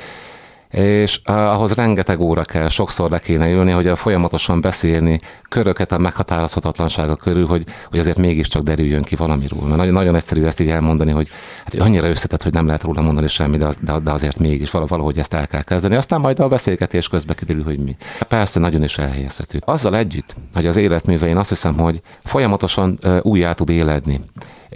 és 0.76 1.20
ahhoz 1.24 1.74
rengeteg 1.74 2.20
óra 2.20 2.42
kell, 2.42 2.68
sokszor 2.68 3.10
le 3.10 3.18
kéne 3.18 3.50
ülni, 3.50 3.70
hogy 3.70 3.90
folyamatosan 3.94 4.60
beszélni 4.60 5.20
köröket 5.48 5.92
a 5.92 5.98
meghatározhatatlansága 5.98 7.16
körül, 7.16 7.46
hogy, 7.46 7.64
hogy 7.90 7.98
azért 7.98 8.16
mégiscsak 8.16 8.62
derüljön 8.62 9.02
ki 9.02 9.16
valamiről. 9.16 9.60
Mert 9.62 9.76
nagyon, 9.76 9.92
nagyon 9.92 10.14
egyszerű 10.14 10.44
ezt 10.44 10.60
így 10.60 10.68
elmondani, 10.68 11.10
hogy 11.10 11.28
hát 11.64 11.74
annyira 11.74 12.08
összetett, 12.08 12.42
hogy 12.42 12.52
nem 12.52 12.66
lehet 12.66 12.82
róla 12.82 13.00
mondani 13.00 13.28
semmi, 13.28 13.56
de, 13.56 13.66
az, 13.66 13.78
de, 13.80 13.98
de 13.98 14.10
azért 14.10 14.38
mégis 14.38 14.70
valahogy 14.70 15.18
ezt 15.18 15.34
el 15.34 15.46
kell 15.46 15.62
kezdeni. 15.62 15.94
Aztán 15.94 16.20
majd 16.20 16.38
a 16.38 16.48
beszélgetés 16.48 17.08
közben 17.08 17.36
kiderül, 17.36 17.64
hogy 17.64 17.78
mi. 17.78 17.96
Persze 18.28 18.60
nagyon 18.60 18.82
is 18.82 18.98
elhelyezhető. 18.98 19.62
Azzal 19.64 19.96
együtt, 19.96 20.34
hogy 20.52 20.66
az 20.66 20.76
életműve, 20.76 21.26
én 21.26 21.36
azt 21.36 21.48
hiszem, 21.48 21.74
hogy 21.74 22.00
folyamatosan 22.24 22.98
újjá 23.22 23.52
tud 23.52 23.70
éledni 23.70 24.20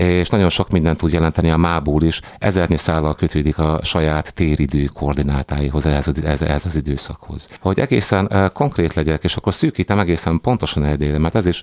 és 0.01 0.29
nagyon 0.29 0.49
sok 0.49 0.71
mindent 0.71 0.99
tud 0.99 1.13
jelenteni 1.13 1.51
a 1.51 1.57
mából 1.57 2.03
is. 2.03 2.21
Ezernyi 2.39 2.77
szállal 2.77 3.15
kötődik 3.15 3.59
a 3.59 3.81
saját 3.83 4.35
téridő 4.35 4.85
koordinátáihoz, 4.85 5.87
ehhez, 5.87 6.43
ehhez 6.43 6.65
az 6.65 6.77
időszakhoz. 6.77 7.49
Hogy 7.61 7.81
egészen 7.81 8.51
konkrét 8.55 8.95
legyek, 8.95 9.25
és 9.25 9.37
akkor 9.37 9.55
szűkítem 9.55 9.99
egészen 9.99 10.41
pontosan 10.41 10.85
eldére, 10.85 11.19
mert 11.19 11.35
ez 11.35 11.47
is 11.47 11.63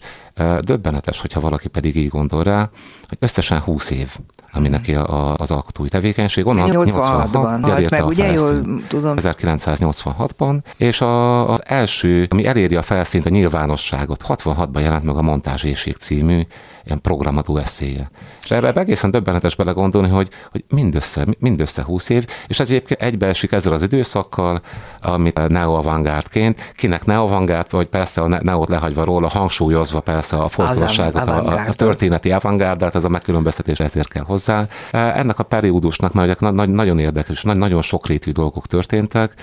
döbbenetes, 0.60 1.20
hogyha 1.20 1.40
valaki 1.40 1.68
pedig 1.68 1.96
így 1.96 2.10
gondol 2.10 2.44
rá, 2.44 2.70
hogy 3.08 3.18
összesen 3.22 3.60
20 3.60 3.90
év 3.90 4.10
ami 4.52 4.68
neki 4.68 4.96
a, 4.96 5.36
az 5.36 5.52
alkotói 5.52 5.88
tevékenység. 5.88 6.46
Onnan 6.46 6.70
86-ban 6.72 7.60
halt 7.62 7.90
meg, 7.90 8.06
ugye 8.06 8.32
jól 8.32 8.62
tudom. 8.88 9.16
1986-ban, 9.20 10.60
és 10.78 11.02
a, 11.02 11.50
az 11.52 11.62
első, 11.66 12.28
ami 12.30 12.46
eléri 12.46 12.76
a 12.76 12.82
felszínt, 12.82 13.26
a 13.26 13.30
nyilvánosságot, 13.30 14.24
66-ban 14.28 14.82
jelent 14.82 15.04
meg 15.04 15.16
a 15.16 15.22
Montázséség 15.22 15.96
című 15.96 16.42
ilyen 16.88 17.02
programadó 17.02 17.58
eszéje. 17.58 18.10
És 18.44 18.52
ebbe 18.52 18.74
egészen 18.74 19.12
döbbenetes 19.12 19.56
belegondolni, 19.56 20.10
hogy, 20.10 20.30
hogy 20.52 20.64
mindössze, 20.70 21.26
mindössze 21.40 21.84
20 21.84 22.10
év, 22.10 22.26
és 22.48 22.60
ez 22.60 22.70
egyébként 22.70 23.02
egybeesik 23.02 23.52
ezzel 23.52 23.74
az 23.74 23.82
időszakkal, 23.82 24.62
amit 25.02 25.48
neo-avantgárdként, 25.48 26.74
kinek 26.76 27.06
neo-avantgárd, 27.06 27.72
vagy 27.72 27.88
persze 27.88 28.22
a 28.22 28.28
neót 28.28 28.70
lehagyva 28.70 29.04
róla, 29.04 29.28
hangsúlyozva 29.28 30.00
persze 30.00 30.38
a 30.38 30.48
folklorságot, 30.48 31.28
a, 31.28 31.46
a, 31.46 31.66
a 31.68 31.74
történeti 31.74 32.32
avantgárdát, 32.32 32.96
ez 32.96 33.04
a 33.04 33.10
megkülönböztetés 33.10 33.80
ezért 33.80 34.08
kell 34.08 34.24
hozzá. 34.24 34.68
Ennek 34.92 35.40
a 35.40 35.44
periódusnak, 35.44 36.14
mert 36.14 36.40
nagyon 36.40 37.00
érdekes, 37.00 37.42
nagyon 37.42 37.82
sokrétű 37.82 38.32
dolgok 38.32 38.68
történtek, 38.68 39.34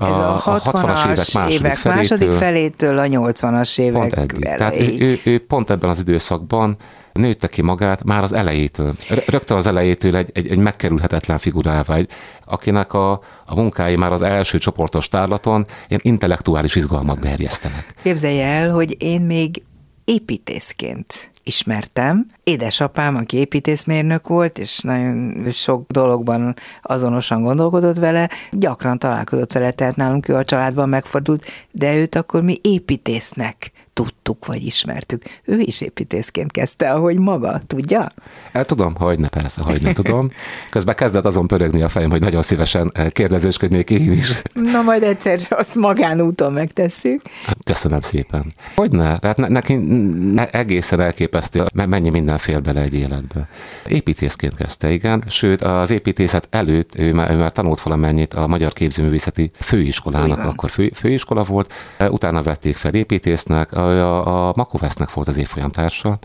A, 0.00 0.06
Ez 0.06 0.16
a 0.16 0.42
60-as, 0.44 0.60
60-as 0.64 1.06
évek 1.06 1.32
második, 1.32 1.58
évek 1.58 1.76
felétől, 1.76 1.94
második 1.94 2.32
felétől 2.32 2.98
a 2.98 3.04
80-as 3.04 3.78
évek 3.78 4.14
pont 4.14 4.40
Tehát 4.40 4.80
ő, 4.80 4.96
ő, 4.98 5.20
ő 5.24 5.38
pont 5.46 5.70
ebben 5.70 5.90
az 5.90 5.98
időszakban 5.98 6.76
nőtte 7.12 7.48
ki 7.48 7.62
magát 7.62 8.04
már 8.04 8.22
az 8.22 8.32
elejétől. 8.32 8.92
Rögtön 9.26 9.56
az 9.56 9.66
elejétől 9.66 10.16
egy, 10.16 10.30
egy, 10.34 10.48
egy 10.48 10.58
megkerülhetetlen 10.58 11.38
figurává, 11.38 11.94
egy, 11.94 12.10
akinek 12.44 12.92
a, 12.92 13.10
a 13.46 13.54
munkái 13.54 13.96
már 13.96 14.12
az 14.12 14.22
első 14.22 14.58
csoportos 14.58 15.08
tárlaton 15.08 15.66
ilyen 15.88 16.00
intellektuális 16.04 16.74
izgalmat 16.74 17.20
gerjesztenek. 17.20 17.94
Képzelje 18.02 18.46
el, 18.46 18.70
hogy 18.70 18.96
én 18.98 19.20
még 19.20 19.62
építészként 20.04 21.29
ismertem. 21.42 22.26
Édesapám, 22.44 23.16
aki 23.16 23.36
építészmérnök 23.36 24.28
volt, 24.28 24.58
és 24.58 24.78
nagyon 24.78 25.44
sok 25.50 25.90
dologban 25.90 26.54
azonosan 26.82 27.42
gondolkodott 27.42 27.96
vele, 27.96 28.30
gyakran 28.50 28.98
találkozott 28.98 29.52
vele, 29.52 29.70
tehát 29.70 29.96
nálunk 29.96 30.28
ő 30.28 30.34
a 30.34 30.44
családban 30.44 30.88
megfordult, 30.88 31.44
de 31.70 31.96
őt 31.96 32.14
akkor 32.14 32.42
mi 32.42 32.56
építésznek 32.62 33.72
tudtuk, 34.00 34.46
vagy 34.46 34.62
ismertük. 34.62 35.22
Ő 35.44 35.58
is 35.58 35.80
építészként 35.80 36.52
kezdte, 36.52 36.92
ahogy 36.92 37.18
maga, 37.18 37.60
tudja? 37.66 38.08
El 38.52 38.64
tudom, 38.64 38.94
hogy 38.94 39.18
ne, 39.18 39.28
persze, 39.28 39.62
hogy 39.62 39.82
ne 39.82 39.92
tudom. 39.92 40.30
Közben 40.70 40.94
kezdett 40.94 41.24
azon 41.24 41.46
pörögni 41.46 41.82
a 41.82 41.88
fejem, 41.88 42.10
hogy 42.10 42.20
nagyon 42.20 42.42
szívesen 42.42 42.90
eh, 42.94 43.10
kérdezősködnék 43.10 43.90
én 43.90 44.12
is. 44.12 44.42
Na 44.52 44.82
majd 44.82 45.02
egyszer 45.02 45.40
azt 45.48 45.74
magánúton 45.74 46.52
megtesszük. 46.52 47.22
Köszönöm 47.64 48.00
szépen. 48.00 48.52
Hogy 48.76 48.90
ne? 48.90 49.18
Hát 49.22 49.36
ne, 49.36 49.48
neki 49.48 49.74
ne, 50.34 50.50
egészen 50.50 51.00
elképesztő, 51.00 51.64
mennyi 51.74 52.10
minden 52.10 52.38
fér 52.38 52.62
bele 52.62 52.80
egy 52.80 52.94
életbe. 52.94 53.48
Építészként 53.86 54.54
kezdte, 54.54 54.90
igen. 54.90 55.24
Sőt, 55.28 55.62
az 55.62 55.90
építészet 55.90 56.46
előtt 56.50 56.98
ő 56.98 57.12
már, 57.14 57.30
ő 57.30 57.36
már 57.36 57.52
tanult 57.52 57.80
valamennyit 57.80 58.34
a 58.34 58.46
Magyar 58.46 58.72
Képzőművészeti 58.72 59.50
Főiskolának, 59.60 60.38
akkor 60.38 60.70
fő, 60.70 60.92
főiskola 60.94 61.44
volt. 61.44 61.72
Utána 62.10 62.42
vették 62.42 62.76
fel 62.76 62.94
építésznek, 62.94 63.72
a, 63.72 63.89
a 63.98 64.52
Makovesznek 64.56 65.12
volt 65.12 65.28
az 65.28 65.36
évfolyam 65.36 65.70
társa, 65.70 66.18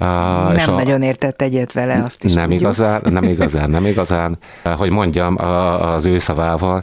Uh, 0.00 0.54
nem 0.54 0.72
a, 0.72 0.76
nagyon 0.76 1.02
értett 1.02 1.42
egyet 1.42 1.72
vele, 1.72 2.02
azt 2.04 2.24
is 2.24 2.32
Nem 2.32 2.42
tudjuk. 2.42 2.60
igazán, 2.60 3.00
nem 3.04 3.24
igazán, 3.24 3.70
nem 3.70 3.86
igazán. 3.86 4.38
Hogy 4.76 4.90
mondjam, 4.90 5.36
az 5.80 6.04
ő 6.04 6.18
szavával 6.18 6.82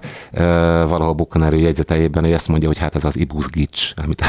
valahol 0.88 1.14
bukkan 1.14 1.58
jegyzeteiben, 1.58 2.24
ő 2.24 2.34
ezt 2.34 2.48
mondja, 2.48 2.68
hogy 2.68 2.78
hát 2.78 2.96
ez 2.96 3.06
az 3.06 3.18
Ibus 3.18 3.48
Gics, 3.48 3.94
amit 3.96 4.24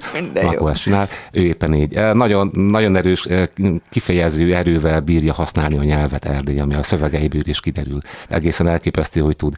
Makovesz 0.42 0.80
csinál. 0.80 1.08
Ő 1.32 1.40
éppen 1.40 1.74
így. 1.74 1.98
Nagyon, 2.12 2.50
nagyon 2.52 2.96
erős, 2.96 3.28
kifejező 3.90 4.54
erővel 4.54 5.00
bírja 5.00 5.32
használni 5.32 5.78
a 5.78 5.82
nyelvet 5.82 6.24
Erdély, 6.24 6.58
ami 6.58 6.74
a 6.74 6.82
szövegeiből 6.82 7.42
is 7.44 7.60
kiderül. 7.60 8.00
Egészen 8.28 8.66
elképesztő, 8.66 9.20
hogy 9.20 9.36
tud 9.36 9.56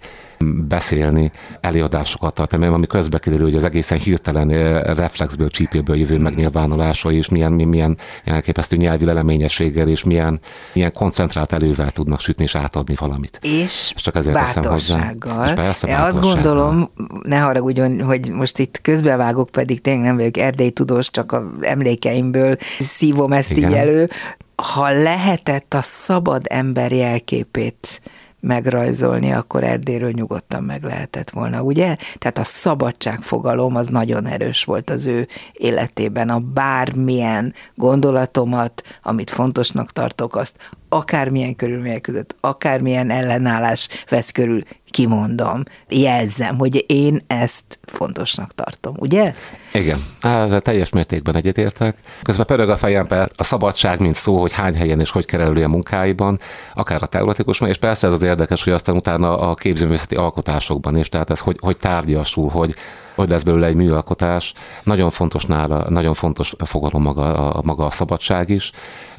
beszélni, 0.68 1.30
előadásokat 1.60 2.34
tartani, 2.34 2.66
ami 2.66 2.86
közbe 2.86 3.18
kiderül, 3.18 3.44
hogy 3.44 3.56
az 3.56 3.64
egészen 3.64 3.98
hirtelen 3.98 4.48
reflexből, 4.94 5.48
csípőből 5.48 5.96
jövő 5.96 6.18
megnyilvánulása, 6.18 7.12
és 7.12 7.28
milyen, 7.28 7.52
milyen 7.52 7.98
elképesztő 8.24 8.76
nyelvi 8.76 9.04
leleményességgel, 9.04 9.88
és 9.88 10.04
milyen, 10.04 10.40
milyen 10.72 10.92
koncentrált 10.92 11.52
elővel 11.52 11.90
tudnak 11.90 12.20
sütni 12.20 12.44
és 12.44 12.54
átadni 12.54 12.94
valamit. 12.98 13.38
És, 13.42 13.92
és 13.94 14.02
csak 14.02 14.16
ezért 14.16 14.34
bátorsággal. 14.34 15.44
És 15.44 15.52
persze, 15.52 15.88
Én 15.88 15.94
azt 15.94 16.20
gondolom, 16.20 16.90
ne 17.22 17.38
haragudjon, 17.38 18.02
hogy 18.02 18.30
most 18.30 18.58
itt 18.58 18.80
közbevágok, 18.80 19.50
pedig 19.50 19.80
tényleg 19.80 20.04
nem 20.04 20.16
vagyok 20.30 20.46
erdély 20.46 20.70
tudós, 20.70 21.10
csak 21.10 21.32
a 21.32 21.50
emlékeimből 21.60 22.56
szívom 22.78 23.32
ezt 23.32 23.50
Igen. 23.50 23.70
így 23.70 23.76
elő. 23.76 24.10
Ha 24.56 24.90
lehetett 24.90 25.74
a 25.74 25.82
szabad 25.82 26.46
ember 26.48 26.92
jelképét 26.92 28.00
megrajzolni, 28.44 29.32
akkor 29.32 29.64
Erdélyről 29.64 30.10
nyugodtan 30.10 30.62
meg 30.62 30.82
lehetett 30.82 31.30
volna, 31.30 31.62
ugye? 31.62 31.96
Tehát 32.18 32.38
a 32.38 32.44
szabadságfogalom 32.44 33.76
az 33.76 33.86
nagyon 33.86 34.26
erős 34.26 34.64
volt 34.64 34.90
az 34.90 35.06
ő 35.06 35.28
életében. 35.52 36.28
A 36.28 36.38
bármilyen 36.38 37.54
gondolatomat, 37.74 38.82
amit 39.02 39.30
fontosnak 39.30 39.92
tartok, 39.92 40.36
azt 40.36 40.56
akármilyen 40.88 41.56
körülmények 41.56 42.00
között, 42.00 42.36
akármilyen 42.40 43.10
ellenállás 43.10 43.88
vesz 44.08 44.30
körül, 44.30 44.62
kimondom, 44.94 45.62
jelzem, 45.88 46.58
hogy 46.58 46.84
én 46.88 47.20
ezt 47.26 47.78
fontosnak 47.82 48.54
tartom, 48.54 48.94
ugye? 48.98 49.34
Igen, 49.72 49.98
ezzel 50.20 50.60
teljes 50.60 50.90
mértékben 50.90 51.36
egyetértek. 51.36 51.96
Közben 52.22 52.46
pörög 52.46 52.68
a 52.68 52.76
fejembe 52.76 53.28
a 53.36 53.44
szabadság, 53.44 54.00
mint 54.00 54.14
szó, 54.14 54.40
hogy 54.40 54.52
hány 54.52 54.74
helyen 54.74 55.00
és 55.00 55.10
hogy 55.10 55.24
kerülő 55.24 55.64
a 55.64 55.68
munkáiban, 55.68 56.38
akár 56.74 57.02
a 57.02 57.06
teoretikus, 57.06 57.60
és 57.60 57.76
persze 57.76 58.06
ez 58.06 58.12
az 58.12 58.22
érdekes, 58.22 58.64
hogy 58.64 58.72
aztán 58.72 58.94
utána 58.94 59.38
a 59.38 59.54
képzőművészeti 59.54 60.14
alkotásokban 60.14 60.96
is, 60.96 61.08
tehát 61.08 61.30
ez 61.30 61.40
hogy, 61.40 61.56
hogy 61.60 61.76
tárgyasul, 61.76 62.48
hogy, 62.48 62.74
hogy 63.14 63.28
lesz 63.28 63.42
belőle 63.42 63.66
egy 63.66 63.74
műalkotás. 63.74 64.52
Nagyon 64.82 65.10
fontos 65.10 65.44
nála, 65.44 65.90
nagyon 65.90 66.14
fontos 66.14 66.54
fogalom 66.64 67.02
maga 67.02 67.50
a, 67.50 67.62
maga 67.62 67.86
a 67.86 67.90
szabadság 67.90 68.48
is. 68.48 68.70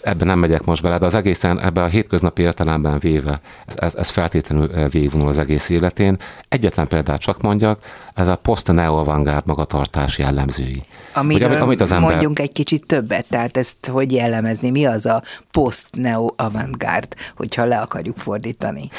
Ebben 0.02 0.28
nem 0.28 0.40
megyek 0.40 0.64
most 0.66 0.82
bele, 0.82 0.98
de 0.98 1.06
az 1.06 1.14
egészen 1.14 1.60
ebben 1.60 1.84
a 1.84 1.88
hétköznapi 1.88 2.42
értelemben 2.42 3.00
véve, 3.00 3.42
ez, 3.66 3.76
ez, 3.78 3.96
ez 3.96 4.10
feltétlenül 4.10 4.68
végigvonul 4.68 5.28
az 5.28 5.38
egész 5.38 5.65
életén. 5.70 6.18
Egyetlen 6.50 6.88
példát 6.88 7.20
csak 7.20 7.42
mondjak, 7.42 7.82
ez 8.14 8.28
a 8.28 8.36
post-neo-avantgárd 8.36 9.46
magatartás 9.46 10.18
jellemzői. 10.18 10.84
Amiről 11.14 11.50
Ugye, 11.50 11.60
amit 11.60 11.82
az 11.82 11.92
ember... 11.92 12.10
mondjunk 12.10 12.40
egy 12.40 12.52
kicsit 12.52 12.86
többet, 12.86 13.28
tehát 13.30 13.58
ezt 13.58 13.86
hogy 13.86 14.12
jellemezni, 14.12 14.70
mi 14.70 14.86
az 14.86 15.06
a 15.06 15.22
post-neo-avantgárd, 15.52 17.14
hogyha 17.36 17.64
le 17.64 17.80
akarjuk 17.80 18.18
fordítani? 18.18 18.90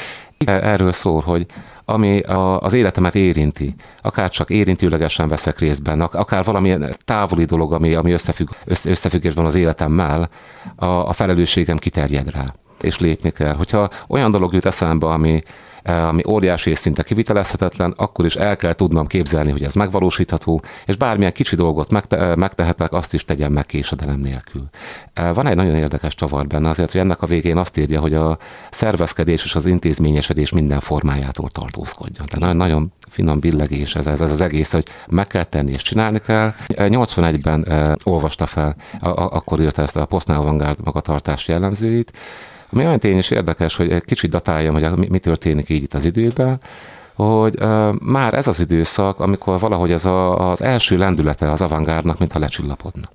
Erről 0.45 0.91
szól, 0.91 1.21
hogy 1.21 1.45
ami 1.85 2.19
a, 2.19 2.59
az 2.59 2.73
életemet 2.73 3.15
érinti, 3.15 3.75
akár 4.01 4.29
csak 4.29 4.49
érintőlegesen 4.49 5.27
veszek 5.27 5.59
részt 5.59 5.83
benne, 5.83 6.03
akár 6.03 6.43
valamilyen 6.43 6.95
távoli 7.05 7.45
dolog, 7.45 7.73
ami, 7.73 7.93
ami 7.93 8.11
összefügg, 8.11 8.47
össze, 8.65 8.89
összefüggésben 8.89 9.45
az 9.45 9.55
életemmel, 9.55 10.29
a, 10.75 10.85
a 10.85 11.13
felelősségem 11.13 11.77
kiterjed 11.77 12.31
rá 12.31 12.53
és 12.81 12.99
lépni 12.99 13.31
kell. 13.31 13.53
Hogyha 13.53 13.89
olyan 14.07 14.31
dolog 14.31 14.53
jut 14.53 14.65
eszembe, 14.65 15.07
ami, 15.07 15.41
ami 15.87 16.23
óriási 16.27 16.69
és 16.69 16.77
szinte 16.77 17.03
kivitelezhetetlen, 17.03 17.93
akkor 17.97 18.25
is 18.25 18.35
el 18.35 18.55
kell 18.55 18.73
tudnom 18.73 19.07
képzelni, 19.07 19.51
hogy 19.51 19.63
ez 19.63 19.73
megvalósítható, 19.73 20.61
és 20.85 20.95
bármilyen 20.95 21.31
kicsi 21.31 21.55
dolgot 21.55 21.89
megte- 21.91 22.19
eh, 22.19 22.35
megtehetek, 22.35 22.91
azt 22.91 23.13
is 23.13 23.25
tegyem 23.25 23.51
meg 23.51 23.65
késedelem 23.65 24.19
nélkül. 24.19 24.69
Eh, 25.13 25.33
van 25.33 25.47
egy 25.47 25.55
nagyon 25.55 25.75
érdekes 25.75 26.15
csavar 26.15 26.47
benne 26.47 26.69
azért, 26.69 26.91
hogy 26.91 27.01
ennek 27.01 27.21
a 27.21 27.25
végén 27.25 27.57
azt 27.57 27.77
írja, 27.77 27.99
hogy 27.99 28.13
a 28.13 28.37
szervezkedés 28.69 29.43
és 29.43 29.55
az 29.55 29.65
intézményesedés 29.65 30.51
minden 30.51 30.79
formájától 30.79 31.49
tartózkodjon. 31.49 32.27
Tehát 32.27 32.55
nagyon 32.55 32.93
finom 33.09 33.39
billegés 33.39 33.95
ez, 33.95 34.07
ez, 34.07 34.21
ez 34.21 34.31
az 34.31 34.41
egész, 34.41 34.71
hogy 34.71 34.85
meg 35.09 35.27
kell 35.27 35.43
tenni 35.43 35.71
és 35.71 35.81
csinálni 35.81 36.19
kell. 36.19 36.53
81-ben 36.67 37.67
olvasta 38.03 38.45
fel, 38.45 38.75
a, 38.99 39.07
a, 39.07 39.29
akkor 39.31 39.61
írta 39.61 39.81
ezt 39.81 39.95
a 39.95 40.05
Postnál 40.05 40.39
Avantgárd 40.39 40.77
magatartás 40.83 41.47
jellemzőit, 41.47 42.11
ami 42.69 42.85
olyan 42.85 42.99
tény 42.99 43.17
is 43.17 43.29
érdekes, 43.29 43.75
hogy 43.75 43.91
egy 43.91 44.05
kicsit 44.05 44.29
datáljam, 44.29 44.73
hogy 44.73 45.09
mi 45.09 45.19
történik 45.19 45.69
így 45.69 45.83
itt 45.83 45.93
az 45.93 46.05
időben, 46.05 46.59
hogy 47.13 47.55
uh, 47.59 47.93
már 47.99 48.33
ez 48.33 48.47
az 48.47 48.59
időszak, 48.59 49.19
amikor 49.19 49.59
valahogy 49.59 49.91
ez 49.91 50.05
a, 50.05 50.49
az 50.51 50.61
első 50.61 50.97
lendülete 50.97 51.51
az 51.51 51.61
avantgárdnak, 51.61 52.19
mintha 52.19 52.39
lecsillapodna. 52.39 53.09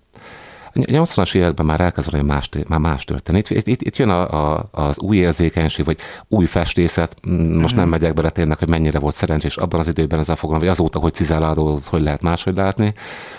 80-as 0.74 1.34
években 1.34 1.66
már 1.66 1.80
elkezd 1.80 2.10
valami 2.10 2.28
más, 2.28 2.48
már 2.68 2.78
más 2.78 3.04
történni. 3.04 3.38
Itt, 3.38 3.66
itt, 3.66 3.82
itt 3.82 3.96
jön 3.96 4.08
a, 4.08 4.52
a, 4.52 4.68
az 4.70 4.98
új 4.98 5.16
érzékenység, 5.16 5.84
vagy 5.84 5.98
új 6.28 6.46
festészet, 6.46 7.16
mm, 7.28 7.60
most 7.60 7.74
nem 7.74 7.84
mhm. 7.84 7.92
megyek 7.92 8.14
bele 8.14 8.30
tényleg, 8.30 8.58
hogy 8.58 8.68
mennyire 8.68 8.98
volt 8.98 9.14
szerencsés 9.14 9.56
abban 9.56 9.80
az 9.80 9.88
időben 9.88 10.18
ez 10.18 10.28
a 10.28 10.36
fogalom, 10.36 10.60
vagy 10.60 10.70
azóta, 10.70 10.98
hogy 10.98 11.14
cizelládódott, 11.14 11.84
hogy 11.84 12.02
lehet 12.02 12.22
máshogy 12.22 12.56
látni. 12.56 12.94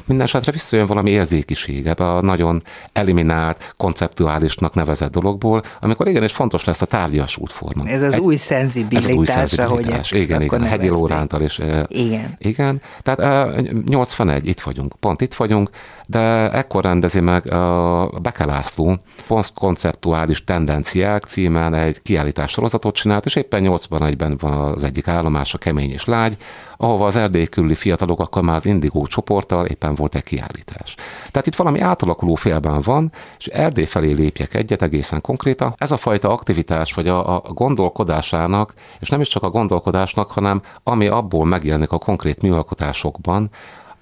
Minden 0.05 0.25
esetre 0.25 0.51
visszajön 0.51 0.87
valami 0.87 1.09
érzékiség 1.09 1.87
ebbe 1.87 2.11
a 2.11 2.21
nagyon 2.21 2.63
eliminált, 2.93 3.73
konceptuálisnak 3.77 4.73
nevezett 4.73 5.11
dologból, 5.11 5.61
amikor 5.81 6.07
igenis 6.07 6.31
fontos 6.31 6.63
lesz 6.63 6.81
a 6.81 6.85
tárgyas 6.85 7.37
útforma. 7.37 7.87
Ez 7.87 8.01
az 8.01 8.13
Egy, 8.13 8.19
új 8.19 8.35
szenzibilitás, 8.35 9.03
ez 9.03 9.09
az 9.09 9.15
új 9.15 9.25
szenzibilitás. 9.25 10.11
ahogy 10.11 10.23
Igen, 10.23 10.41
igen, 10.41 10.63
Hegyi 10.63 10.87
Lórántal 10.87 11.41
is. 11.41 11.59
Igen. 11.87 12.35
Igen. 12.37 12.81
Tehát 13.01 13.51
81, 13.85 14.47
itt 14.47 14.61
vagyunk, 14.61 14.93
pont 14.99 15.21
itt 15.21 15.33
vagyunk, 15.33 15.69
de 16.05 16.51
ekkor 16.51 16.83
rendezi 16.83 17.19
meg 17.23 17.53
a 17.53 18.09
Beke 18.21 18.45
László 18.45 18.97
posztkonceptuális 19.27 20.43
tendenciák 20.43 21.23
címen 21.23 21.73
egy 21.73 22.01
kiállítás 22.01 22.51
sorozatot 22.51 22.95
csinált, 22.95 23.25
és 23.25 23.35
éppen 23.35 23.63
81-ben 23.65 24.37
van 24.39 24.53
az 24.53 24.83
egyik 24.83 25.07
állomás, 25.07 25.53
a 25.53 25.57
Kemény 25.57 25.91
és 25.91 26.05
Lágy, 26.05 26.37
ahova 26.77 27.05
az 27.05 27.15
erdély 27.15 27.45
körüli 27.45 27.75
fiatalok 27.75 28.19
akkor 28.19 28.41
már 28.41 28.55
az 28.55 28.65
Indigó 28.65 29.07
csoporttal 29.07 29.65
éppen 29.65 29.95
volt 29.95 30.15
egy 30.15 30.23
kiállítás. 30.23 30.95
Tehát 31.31 31.47
itt 31.47 31.55
valami 31.55 31.79
átalakuló 31.79 32.35
félben 32.35 32.81
van, 32.81 33.11
és 33.37 33.47
Erdély 33.47 33.85
felé 33.85 34.11
lépjek 34.11 34.53
egyet 34.53 34.81
egészen 34.81 35.21
konkrétan. 35.21 35.73
Ez 35.77 35.91
a 35.91 35.97
fajta 35.97 36.29
aktivitás, 36.29 36.93
vagy 36.93 37.07
a, 37.07 37.35
a 37.35 37.39
gondolkodásának, 37.39 38.73
és 38.99 39.09
nem 39.09 39.21
is 39.21 39.27
csak 39.27 39.43
a 39.43 39.49
gondolkodásnak, 39.49 40.31
hanem 40.31 40.61
ami 40.83 41.07
abból 41.07 41.45
megjelenik 41.45 41.91
a 41.91 41.97
konkrét 41.97 42.41
műalkotásokban, 42.41 43.49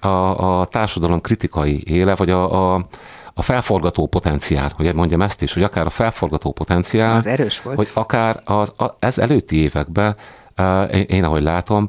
a, 0.04 0.60
a 0.60 0.64
társadalom 0.64 1.20
kritikai 1.20 1.82
éle, 1.86 2.14
vagy 2.14 2.30
a, 2.30 2.74
a 2.74 2.86
a 3.34 3.42
felforgató 3.42 4.06
potenciál, 4.06 4.72
hogy 4.76 4.94
mondjam 4.94 5.22
ezt 5.22 5.42
is, 5.42 5.52
hogy 5.52 5.62
akár 5.62 5.86
a 5.86 5.90
felforgató 5.90 6.52
potenciál, 6.52 7.16
az 7.16 7.26
erős 7.26 7.62
volt. 7.62 7.76
hogy 7.76 7.90
akár 7.94 8.40
az, 8.44 8.72
a, 8.76 8.96
ez 8.98 9.18
előtti 9.18 9.56
években 9.56 10.16
én, 10.92 11.04
én 11.08 11.24
ahogy 11.24 11.42
látom, 11.42 11.88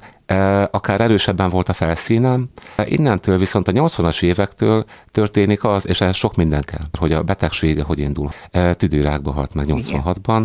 akár 0.71 1.01
erősebben 1.01 1.49
volt 1.49 1.69
a 1.69 1.73
felszínem. 1.73 2.49
Innentől 2.85 3.37
viszont 3.37 3.67
a 3.67 3.71
80-as 3.71 4.23
évektől 4.23 4.85
történik 5.11 5.63
az, 5.63 5.87
és 5.87 6.01
ez 6.01 6.15
sok 6.15 6.35
minden 6.35 6.61
kell, 6.61 6.85
hogy 6.99 7.11
a 7.11 7.23
betegsége 7.23 7.83
hogy 7.83 7.99
indul. 7.99 8.29
Tüdőrákba 8.73 9.31
halt 9.31 9.53
meg 9.53 9.65
86-ban, 9.67 10.43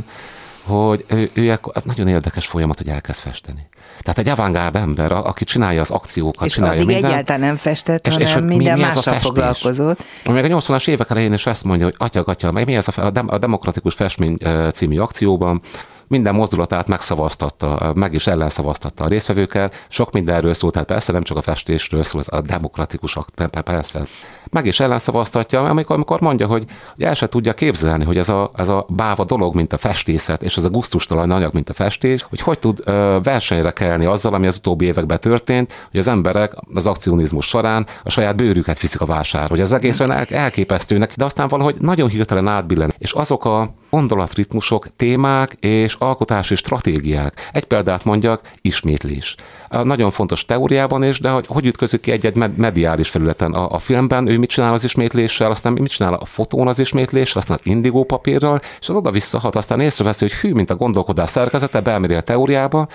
hogy 0.68 1.04
ő, 1.09 1.31
ő 1.33 1.59
az 1.62 1.83
nagyon 1.83 2.09
érdekes 2.09 2.46
folyamat, 2.46 2.76
hogy 2.76 2.88
elkezd 2.88 3.20
festeni. 3.20 3.68
Tehát 4.00 4.18
egy 4.18 4.28
avantgárd 4.28 4.76
ember, 4.76 5.12
aki 5.12 5.44
csinálja 5.44 5.81
az 5.81 5.90
akciókat, 5.90 6.46
és 6.46 6.52
csinálja 6.52 6.74
addig 6.74 6.87
mindent. 6.87 7.12
egyáltalán 7.12 7.40
nem 7.40 7.57
festett, 7.57 8.07
és, 8.07 8.12
hanem 8.12 8.26
és 8.26 8.35
minden 8.35 8.78
mi, 8.78 8.81
mi 8.81 8.87
mással 8.87 9.14
foglalkozott. 9.14 10.02
Még 10.24 10.52
a 10.52 10.61
80-as 10.61 10.88
évek 10.88 11.11
elején 11.11 11.33
is 11.33 11.46
ezt 11.46 11.64
mondja, 11.64 11.85
hogy 11.85 11.94
atya, 11.98 12.22
atya, 12.26 12.52
mi 12.52 12.74
ez 12.74 12.88
a, 12.88 13.12
a 13.26 13.38
Demokratikus 13.38 13.94
Festmény 13.94 14.37
című 14.72 14.98
akcióban, 14.98 15.62
minden 16.09 16.35
mozdulatát 16.35 16.88
megszavaztatta, 16.88 17.92
meg 17.94 18.14
is 18.14 18.27
ellenszavaztatta 18.27 19.05
a 19.05 19.09
részvevőkkel. 19.09 19.71
Sok 19.88 20.12
mindenről 20.12 20.55
szólt, 20.55 20.73
tehát 20.73 20.88
persze 20.88 21.12
nem 21.12 21.23
csak 21.23 21.37
a 21.37 21.42
festésről 21.42 22.03
szól, 22.03 22.23
a 22.27 22.40
demokratikus 22.40 23.16
akt, 23.16 23.61
persze. 23.64 24.01
Meg 24.51 24.66
is 24.66 24.81
ellenszavaztatja, 24.81 25.64
amikor, 25.64 25.97
amikor 25.97 26.21
mondja, 26.21 26.47
hogy, 26.47 26.64
hogy 26.94 27.05
el 27.05 27.14
se 27.14 27.29
tudja 27.29 27.55
képzelni, 27.55 28.05
hogy 28.05 28.18
ez 28.18 28.29
a, 28.29 28.51
ez 28.55 28.68
a 28.68 28.87
báva 28.88 29.25
dolog, 29.25 29.55
mint 29.55 29.73
a 29.73 29.79
festészet, 29.79 30.42
és 30.42 30.57
ez 30.57 30.64
a 30.64 30.68
guztustalan 30.68 31.31
anyag, 31.31 31.55
mint 31.55 31.68
a 31.68 31.73
festés, 31.73 32.23
hogy 32.23 32.40
hogy 32.40 32.59
tud 32.59 32.81
ö, 32.85 33.18
versenyre 33.23 33.71
kelni 33.71 34.05
azzal, 34.05 34.35
ami 34.35 34.47
az 34.47 34.57
utóbbi 34.57 34.85
években 34.85 35.21
történt, 35.21 35.73
hogy 35.90 36.01
az 36.01 36.09
emberek 36.09 36.53
az 36.75 36.87
akcionizmus 36.87 37.47
során 37.47 37.87
a 38.03 38.11
saját 38.11 38.37
bőrüket 38.37 38.81
viszik 38.81 39.01
a 39.01 39.07
vásár, 39.07 39.49
hogy 39.49 39.61
az 39.61 39.73
egész 39.73 40.01
olyan 40.01 40.12
el, 40.12 40.25
elképesztőnek, 40.25 41.12
de 41.16 41.25
aztán 41.25 41.49
valahogy 41.49 41.77
nagyon 41.81 42.09
hirtelen 42.09 42.49
átbillen. 42.49 42.94
És 42.99 43.12
azok 43.12 43.44
a 43.44 43.75
gondolatritmusok, 43.90 44.87
témák 44.96 45.53
és 45.61 45.96
alkotási 45.98 46.55
stratégiák. 46.55 47.48
Egy 47.53 47.64
példát 47.64 48.05
mondjak, 48.05 48.51
ismétlés. 48.62 49.35
Nagyon 49.68 50.11
fontos 50.11 50.44
teóriában 50.44 51.05
is, 51.05 51.20
de 51.20 51.31
hogy, 51.31 51.46
hogy 51.46 51.66
ütközik 51.66 52.01
ki 52.01 52.11
egy-egy 52.11 52.37
mediális 52.57 53.09
felületen. 53.09 53.53
A, 53.53 53.70
a 53.70 53.79
filmben 53.79 54.27
ő 54.27 54.38
mit 54.38 54.51
csinál 54.51 54.72
az 54.72 54.85
ismétléssel, 54.85 55.51
aztán 55.51 55.72
mit 55.72 55.90
csinál 55.90 56.14
a 56.14 56.24
fotón 56.24 56.68
az 56.68 56.79
ismétléssel, 56.79 57.38
aztán 57.38 57.59
az 57.61 57.70
indigó 57.70 58.05
papírral, 58.05 58.61
és 58.81 58.88
az 58.88 58.96
oda 58.96 59.11
visszahat, 59.11 59.57
aztán 59.57 59.81
észreveszi, 59.81 60.24
hogy 60.24 60.35
hű, 60.35 60.53
mint 60.53 60.70
a 60.70 60.77
gondolkodás 60.77 61.31
szerkezete, 61.31 61.81
beemeli 61.81 62.14
a 62.14 62.20
teóriába, 62.20 62.88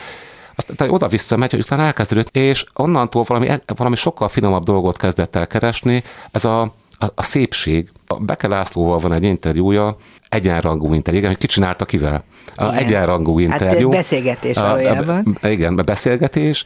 aztán 0.56 0.89
oda 0.89 1.08
visszamegy, 1.08 1.51
hogy 1.51 1.60
utána 1.60 1.84
elkezdődött, 1.84 2.36
és 2.36 2.65
onnantól 2.73 3.23
valami, 3.27 3.49
valami 3.65 3.95
sokkal 3.95 4.29
finomabb 4.29 4.63
dolgot 4.63 4.97
kezdett 4.97 5.36
el 5.36 5.47
keresni, 5.47 6.03
ez 6.32 6.45
a, 6.45 6.62
a, 6.99 7.06
a 7.15 7.23
szépség. 7.23 7.91
A 8.08 8.15
Beke 8.15 8.47
Lászlóval 8.47 8.99
van 8.99 9.13
egy 9.13 9.23
interjúja, 9.23 9.97
egyenrangú 10.34 10.93
interjú, 10.93 11.19
igen, 11.19 11.32
hogy 11.32 11.39
ki 11.39 11.48
csinálta 11.48 11.86
kivel. 11.86 12.24
A 12.56 12.63
igen. 12.63 12.76
egyenrangú 12.76 13.39
hát, 13.39 13.62
interjú. 13.62 13.89
Hát 13.89 13.98
beszélgetés 13.98 14.58
valójában. 14.58 15.38
A, 15.41 15.46
a, 15.46 15.50
igen, 15.50 15.76
beszélgetés. 15.76 16.63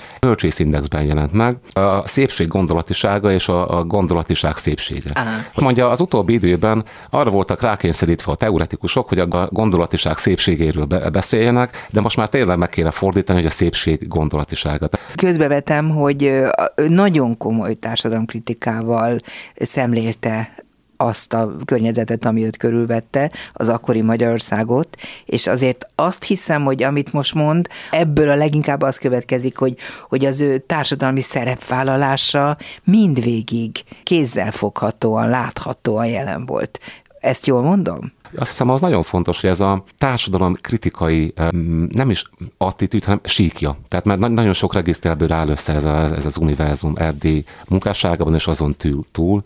Indexben 0.58 1.04
jelent 1.04 1.34
meg. 1.34 1.58
A 1.74 2.08
szépség 2.08 2.48
gondolatisága 2.48 3.32
és 3.32 3.48
a, 3.48 3.78
a 3.78 3.84
gondolatiság 3.84 4.58
szépsége. 4.58 5.10
Aha. 5.14 5.30
Mondja, 5.56 5.90
az 5.90 6.00
utóbbi 6.00 6.34
időben 6.34 6.84
arra 7.10 7.30
voltak 7.30 7.62
rákényszerítve 7.62 8.32
a 8.32 8.36
teoretikusok, 8.36 9.08
hogy 9.08 9.20
a 9.20 9.48
gondolatiság 9.52 10.18
szépségéről 10.18 10.86
be, 10.86 11.10
beszéljenek, 11.10 11.88
de 11.90 12.02
most 12.02 12.18
már 12.18 12.28
tényleg 12.28 12.58
meg 12.58 12.70
kéne 12.70 12.92
fordítani, 12.92 13.38
hogy 13.38 13.48
a 13.48 13.52
szépség 13.52 14.08
gondolatisága. 14.08 14.90
Közbevetem, 15.16 15.90
hogy 15.90 16.34
nagyon 16.88 17.38
komoly 17.38 17.74
társadalomkritikával 17.74 19.18
szemlélte 19.56 20.66
azt 20.98 21.34
a 21.34 21.56
környezetet, 21.66 22.26
ami 22.26 22.46
őt 22.46 22.58
körülvette, 22.58 23.32
az 23.54 23.70
akkori 23.70 24.02
Magyarországot, 24.02 24.90
és 25.26 25.48
azért 25.48 25.88
azt 25.96 26.24
hiszem, 26.24 26.64
hogy 26.64 26.84
amit 26.84 27.14
most 27.14 27.34
mond, 27.34 27.68
ebből 27.92 28.30
a 28.30 28.36
leginkább 28.36 28.82
az 28.82 28.98
következik, 28.98 29.58
hogy, 29.58 29.78
hogy 30.10 30.26
az 30.26 30.42
ő 30.42 30.58
társadalmi 30.58 31.22
szerepvállalása 31.22 32.58
mindvégig 32.84 33.84
kézzelfoghatóan, 34.04 35.30
láthatóan 35.30 36.08
jelen 36.08 36.46
volt. 36.46 36.80
Ezt 37.20 37.46
jól 37.46 37.62
mondom? 37.62 38.16
Azt 38.36 38.50
hiszem, 38.50 38.70
az 38.70 38.82
nagyon 38.82 39.04
fontos, 39.04 39.42
hogy 39.42 39.50
ez 39.50 39.60
a 39.60 39.84
társadalom 39.98 40.58
kritikai, 40.62 41.34
nem 41.90 42.10
is 42.10 42.24
attitűd, 42.58 43.04
hanem 43.04 43.20
síkja. 43.24 43.78
Tehát 43.88 44.06
mert 44.06 44.20
nagyon 44.20 44.54
sok 44.54 44.74
regiszterből 44.74 45.32
áll 45.32 45.48
össze 45.48 45.74
ez, 45.74 45.86
a, 45.86 46.16
ez 46.16 46.26
az 46.26 46.38
univerzum 46.38 46.94
Erdély 46.98 47.44
munkásságában, 47.68 48.36
és 48.36 48.48
azon 48.48 48.76
túl. 49.12 49.44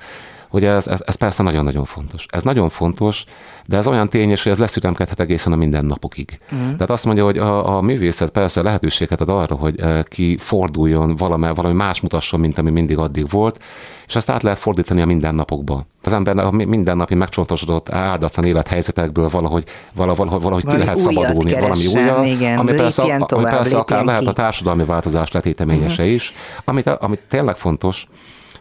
Hogy 0.52 0.66
ez, 0.66 0.88
ez, 0.88 1.00
ez 1.06 1.16
persze 1.16 1.44
nagyon-nagyon 1.44 1.86
fontos. 1.86 2.26
Ez 2.30 2.44
nagyon 2.44 2.70
fontos, 2.70 3.24
de 3.66 3.78
ez 3.78 3.88
olyan 3.88 4.10
tényes, 4.10 4.44
hogy 4.44 4.52
ez 4.52 4.58
leszüremkedhet 4.58 5.20
egészen 5.20 5.54
a 5.54 5.56
mindennapokig. 5.56 6.40
Mm. 6.56 6.60
Tehát 6.60 6.90
azt 6.90 7.06
mondja, 7.06 7.24
hogy 7.24 7.38
a, 7.38 7.76
a 7.76 7.82
művészet 7.82 8.30
persze 8.30 8.62
lehetőséget 8.62 9.22
ad 9.22 9.30
arra, 9.30 9.56
hogy 9.56 9.80
eh, 9.80 10.04
ki 10.04 10.38
forduljon 10.40 11.16
valami, 11.16 11.48
valami 11.56 11.74
más 11.74 12.02
mutasson, 12.02 12.40
mint 12.40 12.58
ami 12.58 12.70
mindig 12.70 12.98
addig 12.98 13.30
volt, 13.30 13.60
és 14.08 14.16
ezt 14.16 14.30
át 14.30 14.44
lehet 14.44 14.60
fordítani 14.60 15.02
a 15.02 15.06
mindennapokba. 15.06 15.86
Az 16.04 16.14
ember 16.14 16.38
a 16.38 16.52
mindennapi 16.52 17.16
megcsontosodott 17.16 17.90
áldatlan 17.90 18.46
élethelyzetekből 18.46 19.30
valahogy, 19.30 19.64
valahogy, 19.94 20.30
valahogy 20.30 20.66
ki 20.66 20.78
lehet 20.78 20.98
szabadulni, 20.98 21.54
valami 21.54 21.88
újat, 21.96 22.26
igen, 22.26 22.58
ami 22.58 22.76
persze, 22.76 23.02
tovább, 23.02 23.32
ami 23.32 23.44
persze 23.44 23.78
akár 23.78 24.06
lehet 24.06 24.28
a 24.28 24.34
társadalmi 24.34 24.86
változás 24.86 25.32
letéteményese 25.32 26.02
uh-huh. 26.02 26.16
is, 26.16 26.34
amit, 26.66 26.88
amit 26.88 27.22
tényleg 27.30 27.56
fontos, 27.56 28.08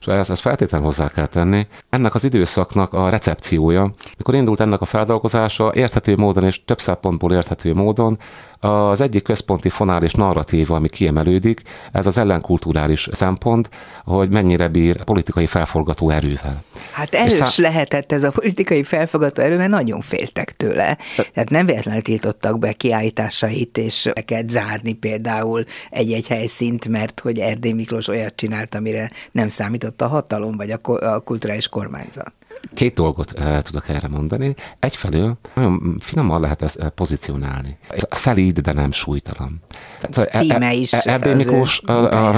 és 0.01 0.07
ezt, 0.07 0.31
ezt 0.31 0.41
feltétlenül 0.41 0.87
hozzá 0.87 1.09
kell 1.09 1.27
tenni. 1.27 1.67
Ennek 1.89 2.15
az 2.15 2.25
időszaknak 2.25 2.93
a 2.93 3.09
recepciója, 3.09 3.93
mikor 4.17 4.35
indult 4.35 4.61
ennek 4.61 4.81
a 4.81 4.85
feldolgozása, 4.85 5.73
érthető 5.75 6.17
módon 6.17 6.45
és 6.45 6.65
több 6.65 6.81
szempontból 6.81 7.33
érthető 7.33 7.75
módon, 7.75 8.19
az 8.61 9.01
egyik 9.01 9.23
központi 9.23 9.69
fonális 9.69 10.13
narratíva, 10.13 10.77
ami 10.77 10.89
kiemelődik, 10.89 11.63
ez 11.93 12.07
az 12.07 12.19
ellenkulturális 12.19 13.09
szempont, 13.13 13.69
hogy 14.05 14.31
mennyire 14.31 14.69
bír 14.69 15.05
politikai 15.05 15.47
felforgató 15.47 16.11
erővel. 16.11 16.63
Hát 16.93 17.15
erős 17.15 17.33
szá- 17.33 17.57
lehetett 17.57 18.13
ez 18.13 18.23
a 18.23 18.31
politikai 18.31 18.83
felforgató 18.83 19.43
erő, 19.43 19.57
mert 19.57 19.71
nagyon 19.71 20.01
féltek 20.01 20.57
tőle. 20.57 20.99
Tehát 21.33 21.51
nem 21.51 21.67
véletlenül 21.67 22.03
tiltottak 22.03 22.59
be 22.59 22.73
kiállításait, 22.73 23.79
és 23.79 24.11
kell 24.25 24.43
zárni 24.49 24.93
például 24.93 25.65
egy-egy 25.91 26.29
helyszínt, 26.29 26.89
mert 26.89 27.21
hogy 27.21 27.39
Erdély 27.39 27.73
Miklós 27.73 28.09
olyat 28.09 28.35
csinált, 28.35 28.75
amire 28.75 29.11
nem 29.33 29.49
számított 29.49 30.01
a 30.01 30.07
hatalom, 30.07 30.57
vagy 30.57 30.71
a 30.71 31.21
kulturális 31.21 31.69
kormányzat. 31.69 32.33
Két 32.75 32.95
dolgot 32.95 33.33
uh, 33.39 33.59
tudok 33.59 33.89
erre 33.89 34.09
mondani. 34.09 34.55
Egyfelől 34.79 35.39
nagyon 35.55 35.97
finoman 36.01 36.41
lehet 36.41 36.63
ezt 36.63 36.77
uh, 36.81 36.87
pozícionálni. 36.87 37.79
Szelíd, 38.11 38.59
de 38.59 38.73
nem 38.73 38.93
súlytalan. 38.93 39.63
Tehát, 40.01 40.31
címe 40.31 40.73
is. 40.73 40.93
Erdély 40.93 41.35
Miklós 41.35 41.83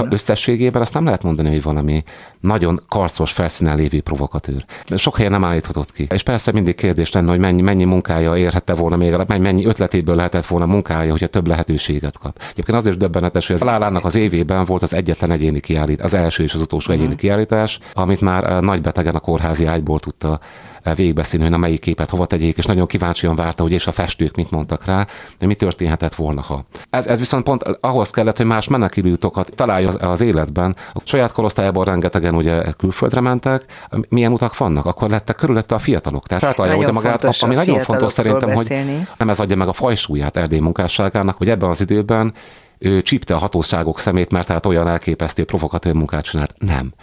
összességében 0.09 0.81
azt 0.81 0.93
nem 0.93 1.05
lehet 1.05 1.23
mondani, 1.23 1.49
hogy 1.49 1.63
valami 1.63 2.03
nagyon 2.39 2.81
karcos 2.87 3.31
felszínen 3.31 3.75
lévő 3.75 4.01
provokatőr. 4.01 4.65
Sok 4.95 5.15
helyen 5.15 5.31
nem 5.31 5.43
állíthatott 5.43 5.91
ki. 5.91 6.07
És 6.13 6.23
persze 6.23 6.51
mindig 6.51 6.75
kérdés 6.75 7.11
lenne, 7.11 7.29
hogy 7.29 7.39
mennyi, 7.39 7.61
mennyi 7.61 7.83
munkája 7.83 8.37
érhette 8.37 8.73
volna 8.73 8.95
még, 8.95 9.15
mennyi 9.27 9.65
ötletéből 9.65 10.15
lehetett 10.15 10.45
volna 10.45 10.65
munkája, 10.65 11.11
hogyha 11.11 11.27
több 11.27 11.47
lehetőséget 11.47 12.17
kap. 12.17 12.41
Egyébként 12.51 12.77
az 12.77 12.87
is 12.87 12.97
döbbenetes, 12.97 13.47
hogy 13.47 13.55
az 13.55 13.61
Lálának 13.61 14.05
az 14.05 14.15
évében 14.15 14.65
volt 14.65 14.83
az 14.83 14.93
egyetlen 14.93 15.31
egyéni 15.31 15.59
kiállítás, 15.59 16.05
az 16.05 16.13
első 16.13 16.43
és 16.43 16.53
az 16.53 16.61
utolsó 16.61 16.87
uh-huh. 16.87 17.03
egyéni 17.03 17.19
kiállítás, 17.19 17.79
amit 17.93 18.21
már 18.21 18.63
nagy 18.63 18.81
betegen 18.81 19.15
a 19.15 19.19
kórházi 19.19 19.65
ágyból 19.65 19.99
tudta 20.17 20.39
végigbeszélni, 20.95 21.43
hogy 21.43 21.53
na 21.53 21.59
melyik 21.59 21.79
képet 21.79 22.09
hova 22.09 22.25
tegyék, 22.25 22.57
és 22.57 22.65
nagyon 22.65 22.87
kíváncsian 22.87 23.35
várta, 23.35 23.63
hogy 23.63 23.71
és 23.71 23.87
a 23.87 23.91
festők 23.91 24.35
mit 24.35 24.51
mondtak 24.51 24.85
rá, 24.85 25.07
de 25.39 25.45
mi 25.45 25.55
történhetett 25.55 26.15
volna, 26.15 26.41
ha. 26.41 26.65
Ez, 26.89 27.07
ez 27.07 27.19
viszont 27.19 27.43
pont 27.43 27.63
ahhoz 27.79 28.09
kellett, 28.09 28.37
hogy 28.37 28.45
más 28.45 28.67
menekülőtokat 28.67 29.51
találja 29.55 29.87
az, 29.87 29.97
az 30.01 30.21
életben. 30.21 30.75
A 30.93 30.99
saját 31.03 31.31
korosztályában 31.31 31.85
rengetegen 31.85 32.35
ugye 32.35 32.61
külföldre 32.77 33.21
mentek, 33.21 33.87
milyen 34.09 34.31
utak 34.31 34.57
vannak, 34.57 34.85
akkor 34.85 35.09
lettek 35.09 35.35
körülötte 35.35 35.75
a 35.75 35.79
fiatalok. 35.79 36.27
Tehát 36.27 36.43
feltalálja 36.43 36.77
ugye 36.77 36.91
magát, 36.91 37.23
ami 37.41 37.55
nagyon 37.55 37.79
fontos 37.79 38.11
szerintem, 38.11 38.49
beszélni. 38.49 38.95
hogy 38.95 39.07
nem 39.17 39.29
ez 39.29 39.39
adja 39.39 39.55
meg 39.55 39.67
a 39.67 39.73
fajsúlyát 39.73 40.37
Erdély 40.37 40.59
munkásságának, 40.59 41.37
hogy 41.37 41.49
ebben 41.49 41.69
az 41.69 41.81
időben 41.81 42.33
ő 42.83 43.01
csípte 43.01 43.35
a 43.35 43.37
hatóságok 43.37 43.99
szemét, 43.99 44.31
mert 44.31 44.47
tehát 44.47 44.65
olyan 44.65 44.87
elképesztő 44.87 45.43
provokatőr 45.43 45.93
munkát 45.93 46.23
csinált. 46.23 46.55
Nem. 46.57 46.93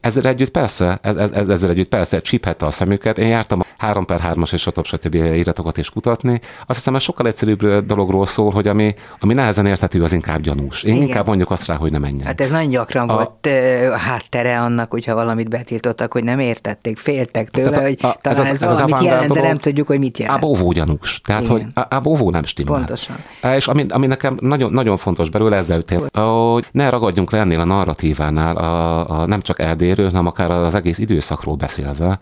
Ezzel 0.00 0.24
együtt 0.24 0.50
persze, 0.50 0.98
ez, 1.02 1.16
ez, 1.16 1.48
ezzel 1.48 1.70
együtt 1.70 1.88
persze 1.88 2.20
csíphette 2.20 2.66
a 2.66 2.70
szemüket. 2.70 3.18
Én 3.18 3.28
jártam 3.28 3.60
a 3.60 3.64
3 3.78 4.04
per 4.04 4.20
3-as 4.34 4.52
és 4.52 4.60
stb. 4.60 4.84
stb. 4.84 5.14
iratokat 5.14 5.76
is 5.76 5.90
kutatni. 5.90 6.40
Azt 6.66 6.78
hiszem, 6.78 6.94
ez 6.94 7.02
sokkal 7.02 7.26
egyszerűbb 7.26 7.84
dologról 7.86 8.26
szól, 8.26 8.50
hogy 8.50 8.68
ami, 8.68 8.94
ami 9.20 9.34
nehezen 9.34 9.66
érthető, 9.66 10.02
az 10.02 10.12
inkább 10.12 10.40
gyanús. 10.40 10.82
Én 10.82 10.94
Igen. 10.94 11.06
inkább 11.06 11.26
mondjuk 11.26 11.50
azt 11.50 11.66
rá, 11.66 11.74
hogy 11.74 11.90
nem 11.90 12.00
menjen. 12.00 12.26
Hát 12.26 12.40
ez 12.40 12.50
nagyon 12.50 12.70
gyakran 12.70 13.08
a, 13.08 13.14
volt 13.14 13.48
a 13.92 13.96
háttere 13.96 14.60
annak, 14.60 14.90
hogyha 14.90 15.14
valamit 15.14 15.48
betiltottak, 15.48 16.12
hogy 16.12 16.24
nem 16.24 16.38
értették, 16.38 16.98
féltek 16.98 17.48
tőle, 17.48 17.70
tehát 17.70 17.82
a, 17.82 17.86
hogy 17.86 17.98
a, 18.00 18.18
talán 18.20 18.38
ez, 18.38 18.46
az, 18.46 18.62
ez, 18.62 18.62
ez 18.62 18.80
valamit 18.80 19.02
jelent, 19.02 19.32
de 19.32 19.40
nem 19.40 19.58
tudjuk, 19.58 19.86
hogy 19.86 19.98
mit 19.98 20.18
jelent. 20.18 20.38
Ábóvó 20.38 20.72
gyanús. 20.72 21.20
Tehát, 21.24 21.42
Igen. 21.42 21.52
hogy 21.52 21.84
ábóvó 21.88 22.30
nem 22.30 22.44
stimmel. 22.44 22.74
Pontosan. 22.74 23.16
És 23.56 23.66
ami, 23.66 23.86
ami 23.88 24.06
nekem 24.06 24.38
nagyon, 24.40 24.72
nagyon 24.72 24.96
fontos 24.96 25.30
belőle, 25.30 25.56
ezzel 25.56 25.80
hogy 26.12 26.66
ne 26.72 26.88
ragadjunk 26.88 27.30
le 27.30 27.38
ennél 27.38 27.60
a 27.60 27.64
narratívánál, 27.64 28.56
a, 28.56 29.20
a, 29.20 29.26
nem 29.26 29.40
csak 29.40 29.58
Erdélyről, 29.90 30.10
hanem 30.10 30.26
akár 30.26 30.50
az 30.50 30.74
egész 30.74 30.98
időszakról 30.98 31.54
beszélve, 31.54 32.18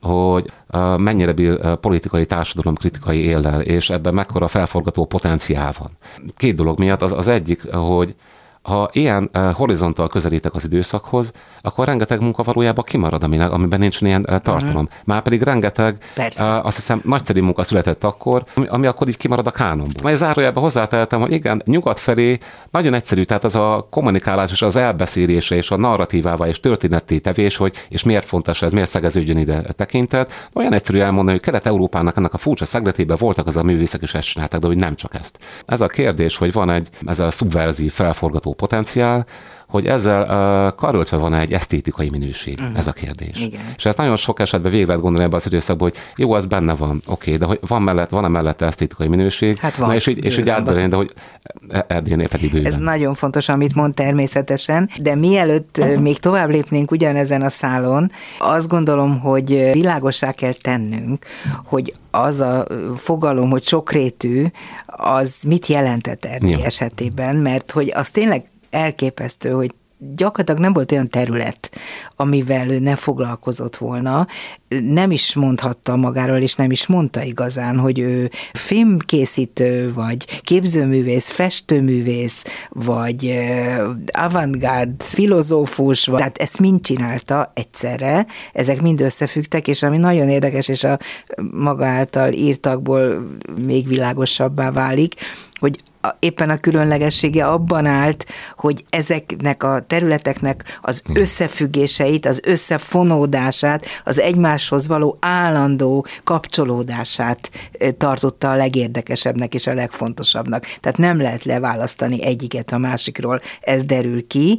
hogy 0.00 0.52
mennyire 0.96 1.32
bír 1.32 1.76
politikai 1.76 2.26
társadalom 2.26 2.74
kritikai 2.74 3.18
éllel, 3.24 3.60
és 3.60 3.90
ebben 3.90 4.14
mekkora 4.14 4.48
felforgató 4.48 5.04
potenciál 5.04 5.74
van. 5.78 5.90
Két 6.36 6.54
dolog 6.54 6.78
miatt 6.78 7.02
az, 7.02 7.12
az 7.12 7.28
egyik, 7.28 7.70
hogy 7.72 8.14
ha 8.68 8.88
ilyen 8.92 9.30
uh, 9.34 9.52
horizontal 9.52 10.08
közelítek 10.08 10.54
az 10.54 10.64
időszakhoz, 10.64 11.32
akkor 11.60 11.86
rengeteg 11.86 12.20
munka 12.20 12.42
valójában 12.42 12.84
kimarad, 12.84 13.22
aminek, 13.22 13.50
amiben 13.50 13.78
nincs 13.78 14.00
ilyen 14.00 14.26
uh, 14.28 14.38
tartalom. 14.38 14.84
Uh-huh. 14.84 14.98
Már 15.04 15.22
pedig 15.22 15.42
rengeteg, 15.42 15.96
uh, 16.16 16.66
azt 16.66 16.76
hiszem, 16.76 17.00
nagyszerű 17.04 17.40
munka 17.40 17.62
született 17.62 18.04
akkor, 18.04 18.44
ami, 18.54 18.66
ami 18.66 18.86
akkor 18.86 19.08
így 19.08 19.16
kimarad 19.16 19.46
a 19.46 19.50
kánonból. 19.50 20.02
Majd 20.02 20.16
zárójában 20.16 20.62
hozzátehetem, 20.62 21.20
hogy 21.20 21.32
igen, 21.32 21.62
nyugat 21.64 21.98
felé 21.98 22.38
nagyon 22.70 22.94
egyszerű, 22.94 23.22
tehát 23.22 23.44
az 23.44 23.56
a 23.56 23.86
kommunikálás 23.90 24.50
és 24.50 24.62
az 24.62 24.76
elbeszélése 24.76 25.54
és 25.54 25.70
a 25.70 25.76
narratívával 25.76 26.48
és 26.48 26.60
történeti 26.60 27.20
tevés, 27.20 27.56
hogy 27.56 27.74
és 27.88 28.02
miért 28.02 28.26
fontos 28.26 28.62
ez, 28.62 28.72
miért 28.72 28.90
szegeződjön 28.90 29.38
ide 29.38 29.62
tekintet. 29.62 30.48
Olyan 30.54 30.72
egyszerű 30.72 30.98
elmondani, 30.98 31.36
hogy 31.36 31.46
Kelet-Európának 31.46 32.16
ennek 32.16 32.34
a 32.34 32.38
furcsa 32.38 32.64
szegletében 32.64 33.16
voltak 33.20 33.46
az 33.46 33.56
a 33.56 33.62
művészek 33.62 34.02
is 34.02 34.14
ezt 34.14 34.28
csináltak, 34.28 34.60
de 34.60 34.66
hogy 34.66 34.76
nem 34.76 34.94
csak 34.94 35.14
ezt. 35.14 35.38
Ez 35.66 35.80
a 35.80 35.86
kérdés, 35.86 36.36
hogy 36.36 36.52
van 36.52 36.70
egy 36.70 36.88
ez 37.06 37.18
a 37.18 37.30
szubverzív 37.30 37.92
felforgató 37.92 38.52
potenciál, 38.58 39.24
hogy 39.68 39.86
ezzel 39.86 40.22
uh, 40.22 40.74
karöltve 40.74 41.16
van 41.16 41.34
egy 41.34 41.52
esztétikai 41.52 42.08
minőség, 42.08 42.58
uh-huh. 42.60 42.78
ez 42.78 42.86
a 42.86 42.92
kérdés. 42.92 43.38
Igen. 43.38 43.60
És 43.76 43.84
ezt 43.84 43.96
nagyon 43.96 44.16
sok 44.16 44.40
esetben 44.40 44.70
végig 44.70 44.86
lehet 44.86 45.02
gondolni 45.02 45.24
ebben 45.24 45.38
az 45.38 45.46
időszakban, 45.46 45.90
hogy 45.90 45.98
jó, 46.16 46.32
az 46.32 46.46
benne 46.46 46.74
van, 46.74 47.02
oké, 47.06 47.34
okay, 47.34 47.36
de 47.36 47.44
hogy 47.44 47.58
van, 47.66 47.82
mellett, 47.82 48.08
van-e 48.08 48.28
mellette 48.28 48.66
esztétikai 48.66 49.08
minőség? 49.08 49.58
Hát 49.58 49.76
van. 49.76 49.88
Na, 49.88 49.94
és 49.94 50.06
így, 50.06 50.24
és 50.24 50.38
így 50.38 50.48
átbelén, 50.48 50.90
de 50.90 50.96
hogy 50.96 51.14
e- 51.68 51.84
Erdélynél 51.88 52.28
pedig 52.28 52.50
bőven. 52.50 52.72
Ez 52.72 52.78
nagyon 52.78 53.14
fontos, 53.14 53.48
amit 53.48 53.74
mond 53.74 53.94
természetesen, 53.94 54.90
de 55.00 55.14
mielőtt 55.14 55.76
uh-huh. 55.78 56.00
még 56.00 56.18
tovább 56.18 56.48
lépnénk 56.48 56.90
ugyanezen 56.90 57.42
a 57.42 57.50
szálon, 57.50 58.10
azt 58.38 58.68
gondolom, 58.68 59.20
hogy 59.20 59.70
világosá 59.72 60.32
kell 60.32 60.52
tennünk, 60.52 61.26
hogy 61.64 61.94
az 62.10 62.40
a 62.40 62.66
fogalom, 62.96 63.50
hogy 63.50 63.66
sokrétű, 63.66 64.44
az 64.86 65.42
mit 65.46 65.66
jelentett 65.66 66.24
Erdély 66.24 66.50
ja. 66.50 66.64
esetében, 66.64 67.36
mert 67.36 67.70
hogy 67.70 67.92
az 67.94 68.10
tényleg 68.10 68.44
elképesztő, 68.70 69.50
hogy 69.50 69.74
gyakorlatilag 70.16 70.60
nem 70.60 70.72
volt 70.72 70.92
olyan 70.92 71.06
terület, 71.06 71.70
amivel 72.16 72.70
ő 72.70 72.78
ne 72.78 72.96
foglalkozott 72.96 73.76
volna. 73.76 74.26
Nem 74.68 75.10
is 75.10 75.34
mondhatta 75.34 75.96
magáról, 75.96 76.36
és 76.36 76.54
nem 76.54 76.70
is 76.70 76.86
mondta 76.86 77.22
igazán, 77.22 77.78
hogy 77.78 77.98
ő 77.98 78.30
filmkészítő, 78.52 79.92
vagy 79.92 80.40
képzőművész, 80.40 81.30
festőművész, 81.30 82.44
vagy 82.68 83.38
avantgárd 84.12 85.02
filozófus, 85.02 86.06
vagy, 86.06 86.18
tehát 86.18 86.38
ezt 86.38 86.58
mind 86.58 86.80
csinálta 86.80 87.52
egyszerre, 87.54 88.26
ezek 88.52 88.80
mind 88.80 89.00
összefüggtek, 89.00 89.68
és 89.68 89.82
ami 89.82 89.96
nagyon 89.96 90.28
érdekes, 90.28 90.68
és 90.68 90.84
a 90.84 90.98
maga 91.50 91.86
által 91.86 92.32
írtakból 92.32 93.28
még 93.66 93.88
világosabbá 93.88 94.70
válik, 94.70 95.14
hogy 95.58 95.78
éppen 96.18 96.50
a 96.50 96.58
különlegessége 96.58 97.46
abban 97.46 97.86
állt, 97.86 98.26
hogy 98.56 98.84
ezeknek 98.90 99.62
a 99.62 99.80
területeknek 99.86 100.78
az 100.80 101.02
összefüggéseit, 101.14 102.26
az 102.26 102.40
összefonódását, 102.44 103.84
az 104.04 104.20
egymáshoz 104.20 104.86
való 104.86 105.16
állandó 105.20 106.06
kapcsolódását 106.24 107.50
tartotta 107.98 108.50
a 108.50 108.56
legérdekesebbnek 108.56 109.54
és 109.54 109.66
a 109.66 109.74
legfontosabbnak. 109.74 110.64
Tehát 110.80 110.98
nem 110.98 111.20
lehet 111.20 111.44
leválasztani 111.44 112.24
egyiket 112.24 112.72
a 112.72 112.78
másikról, 112.78 113.40
ez 113.60 113.84
derül 113.84 114.26
ki. 114.26 114.58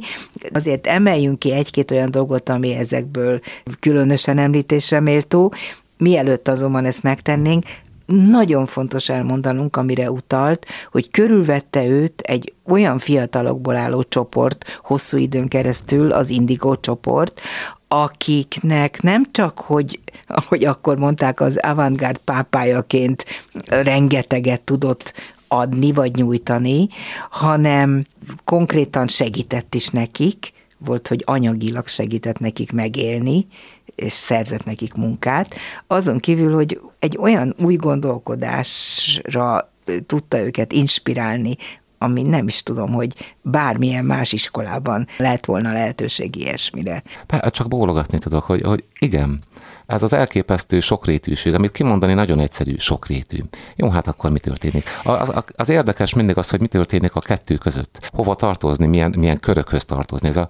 Azért 0.52 0.86
emeljünk 0.86 1.38
ki 1.38 1.52
egy-két 1.52 1.90
olyan 1.90 2.10
dolgot, 2.10 2.48
ami 2.48 2.74
ezekből 2.74 3.40
különösen 3.80 4.38
említésre 4.38 5.00
méltó, 5.00 5.54
Mielőtt 6.00 6.48
azonban 6.48 6.84
ezt 6.84 7.02
megtennénk, 7.02 7.64
nagyon 8.10 8.66
fontos 8.66 9.08
elmondanunk, 9.08 9.76
amire 9.76 10.10
utalt, 10.10 10.66
hogy 10.90 11.10
körülvette 11.10 11.86
őt 11.86 12.20
egy 12.20 12.52
olyan 12.66 12.98
fiatalokból 12.98 13.76
álló 13.76 14.02
csoport 14.02 14.80
hosszú 14.82 15.16
időn 15.16 15.48
keresztül, 15.48 16.12
az 16.12 16.30
Indigo 16.30 16.76
csoport, 16.76 17.40
akiknek 17.88 19.02
nem 19.02 19.24
csak, 19.30 19.58
hogy, 19.58 20.00
ahogy 20.26 20.64
akkor 20.64 20.96
mondták, 20.96 21.40
az 21.40 21.58
avantgárd 21.62 22.18
pápájaként 22.18 23.24
rengeteget 23.68 24.60
tudott 24.60 25.12
adni 25.48 25.92
vagy 25.92 26.14
nyújtani, 26.14 26.88
hanem 27.30 28.04
konkrétan 28.44 29.08
segített 29.08 29.74
is 29.74 29.88
nekik, 29.88 30.52
volt, 30.78 31.08
hogy 31.08 31.22
anyagilag 31.26 31.88
segített 31.88 32.38
nekik 32.38 32.72
megélni, 32.72 33.46
és 33.94 34.12
szerzett 34.12 34.64
nekik 34.64 34.94
munkát. 34.94 35.54
Azon 35.86 36.18
kívül, 36.18 36.54
hogy 36.54 36.80
egy 37.00 37.16
olyan 37.20 37.54
új 37.62 37.76
gondolkodásra 37.76 39.72
tudta 40.06 40.38
őket 40.40 40.72
inspirálni, 40.72 41.56
ami 41.98 42.22
nem 42.22 42.46
is 42.46 42.62
tudom, 42.62 42.92
hogy 42.92 43.34
bármilyen 43.42 44.04
más 44.04 44.32
iskolában 44.32 45.06
lehet 45.18 45.46
volna 45.46 45.72
lehetőség 45.72 46.36
ilyesmire. 46.36 47.02
Csak 47.50 47.68
bólogatni 47.68 48.18
tudok, 48.18 48.44
hogy, 48.44 48.62
hogy 48.62 48.84
igen, 48.98 49.40
ez 49.90 50.02
az 50.02 50.12
elképesztő 50.12 50.80
sokrétűség, 50.80 51.54
amit 51.54 51.72
kimondani 51.72 52.12
nagyon 52.14 52.40
egyszerű, 52.40 52.74
sokrétű. 52.78 53.38
Jó, 53.76 53.90
hát 53.90 54.06
akkor 54.06 54.30
mi 54.30 54.38
történik? 54.38 54.88
Az, 55.04 55.32
az 55.56 55.68
érdekes 55.68 56.14
mindig 56.14 56.36
az, 56.36 56.50
hogy 56.50 56.60
mi 56.60 56.66
történik 56.66 57.14
a 57.14 57.20
kettő 57.20 57.54
között. 57.54 58.10
Hova 58.12 58.34
tartozni, 58.34 58.86
milyen, 58.86 59.14
milyen 59.18 59.40
körökhöz 59.40 59.84
tartozni. 59.84 60.28
Ez 60.28 60.36
a 60.36 60.48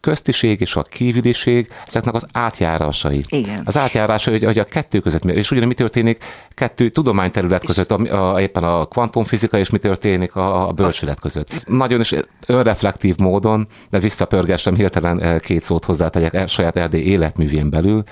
köztiség 0.00 0.60
és 0.60 0.76
a 0.76 0.82
kívüliség, 0.82 1.68
ezeknek 1.86 2.14
az 2.14 2.26
átjárásai. 2.32 3.24
Igen. 3.28 3.62
Az 3.64 3.76
átjárásai, 3.76 4.34
hogy, 4.34 4.44
hogy 4.44 4.58
a 4.58 4.64
kettő 4.64 5.00
között, 5.00 5.24
és 5.24 5.50
ugyan 5.50 5.66
mi 5.66 5.74
történik 5.74 6.24
kettő 6.54 6.88
tudományterület 6.88 7.64
között, 7.64 7.90
a, 7.90 8.32
a, 8.32 8.40
éppen 8.40 8.64
a 8.64 8.86
kvantumfizika, 8.86 9.58
és 9.58 9.70
mi 9.70 9.78
történik 9.78 10.36
a, 10.36 10.68
a 10.68 10.72
bölcsület 10.72 11.20
között. 11.20 11.52
Ez 11.52 11.64
nagyon 11.66 12.00
is 12.00 12.14
önreflektív 12.46 13.16
módon, 13.16 13.66
de 13.90 13.98
visszapörgessem 13.98 14.74
hirtelen 14.74 15.20
eh, 15.20 15.38
két 15.40 15.62
szót 15.62 15.84
hozzátegyek 15.84 16.34
eh, 16.34 16.46
saját 16.46 16.76
Erdély 16.76 17.02
életművén 17.02 17.70
belül, 17.70 18.04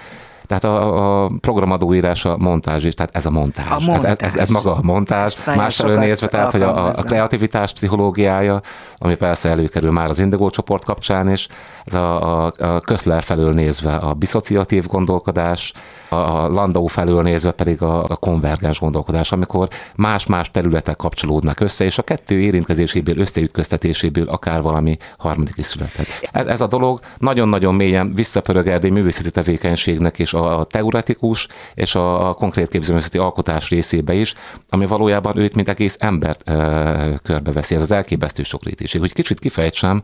tehát 0.51 0.65
a, 0.65 1.23
a 1.25 1.31
programadóírás 1.41 2.25
a 2.25 2.37
montázs 2.39 2.85
is, 2.85 2.95
tehát 2.95 3.17
ez 3.17 3.27
a 3.27 3.31
montázs. 3.31 3.71
A 3.71 3.79
montázs. 3.81 4.05
Ez, 4.05 4.17
ez, 4.19 4.37
ez 4.37 4.49
maga 4.49 4.75
a 4.75 4.81
montázs. 4.83 5.37
Másfelől 5.47 5.99
nézve, 5.99 6.29
tehát 6.29 6.53
hogy 6.53 6.63
a, 6.63 6.87
a 6.87 7.03
kreativitás 7.03 7.73
pszichológiája, 7.73 8.61
ami 8.99 9.15
persze 9.15 9.49
előkerül 9.49 9.91
már 9.91 10.09
az 10.09 10.19
Indigo 10.19 10.51
csoport 10.51 10.85
kapcsán 10.85 11.31
is, 11.31 11.49
ez 11.85 11.95
a, 11.95 12.45
a, 12.47 12.53
a 12.59 12.81
Köszler 12.81 13.23
felől 13.23 13.53
nézve 13.53 13.95
a 13.95 14.15
diszociatív 14.15 14.87
gondolkodás, 14.87 15.73
a 16.09 16.49
Landau 16.49 16.87
felől 16.87 17.23
nézve 17.23 17.51
pedig 17.51 17.83
a, 17.83 18.05
a 18.05 18.17
konvergens 18.17 18.81
gondolkodás, 18.81 19.33
amikor 19.33 19.69
más-más 19.97 20.51
területek 20.51 20.97
kapcsolódnak 20.97 21.61
össze, 21.61 21.85
és 21.85 21.99
a 21.99 22.03
kettő 22.03 22.41
érintkezéséből, 22.41 23.19
összeütköztetéséből 23.19 24.29
akár 24.29 24.63
valami 24.63 24.97
harmadik 25.19 25.57
is 25.57 25.67
születhet. 25.67 26.07
Ez, 26.33 26.47
ez 26.47 26.61
a 26.61 26.67
dolog 26.67 27.01
nagyon-nagyon 27.19 27.75
mélyen 27.75 28.15
visszapörög 28.15 28.67
Erdély 28.67 28.91
művészeti 28.91 29.31
tevékenységnek 29.31 30.19
és 30.19 30.33
a 30.43 30.65
teoretikus 30.65 31.47
és 31.75 31.95
a, 31.95 32.35
konkrét 32.35 32.69
képzőművészeti 32.69 33.19
alkotás 33.19 33.69
részébe 33.69 34.15
is, 34.15 34.35
ami 34.69 34.87
valójában 34.87 35.37
őt, 35.37 35.55
mint 35.55 35.69
egész 35.69 35.97
embert 35.99 36.49
e, 36.49 37.19
körbeveszi. 37.23 37.75
Ez 37.75 37.83
az 37.83 37.91
elképesztő 37.91 38.43
sokrétűség. 38.43 39.01
Hogy 39.01 39.13
kicsit 39.13 39.39
kifejtsem, 39.39 40.03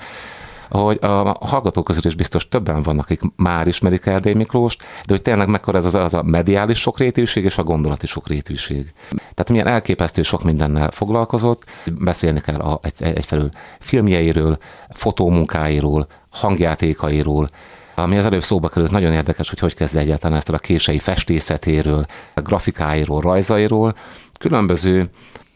hogy 0.69 0.99
a 1.01 1.37
hallgatók 1.41 1.85
közül 1.85 2.03
is 2.07 2.15
biztos 2.15 2.49
többen 2.49 2.83
vannak, 2.83 3.05
akik 3.05 3.21
már 3.37 3.67
ismerik 3.67 4.07
Erdély 4.07 4.33
Miklóst, 4.33 4.81
de 4.81 5.13
hogy 5.13 5.23
tényleg 5.23 5.49
mekkora 5.49 5.79
ez 5.79 5.85
az, 5.85 5.95
az 5.95 6.15
a 6.15 6.23
mediális 6.23 6.79
sokrétűség 6.79 7.45
és 7.45 7.59
a 7.59 7.63
gondolati 7.63 8.07
sokrétűség. 8.07 8.93
Tehát 9.09 9.51
milyen 9.51 9.67
elképesztő 9.67 10.23
sok 10.23 10.45
mindennel 10.45 10.91
foglalkozott, 10.91 11.65
beszélni 11.87 12.41
kell 12.41 12.61
a, 12.61 12.81
egy, 12.83 12.93
egyfelől 12.99 13.51
filmjeiről, 13.81 14.59
fotómunkáiról, 14.91 16.07
hangjátékairól, 16.31 17.51
ami 18.03 18.19
az 18.19 18.25
előbb 18.25 18.43
szóba 18.43 18.69
került, 18.69 18.91
nagyon 18.91 19.13
érdekes, 19.13 19.49
hogy 19.49 19.59
hogy 19.59 19.75
kezd 19.75 19.97
egyáltalán 19.97 20.37
ezt 20.37 20.49
a 20.49 20.59
kései 20.59 20.99
festészetéről, 20.99 22.07
grafikáiról, 22.35 23.21
rajzairól, 23.21 23.95
különböző 24.39 25.11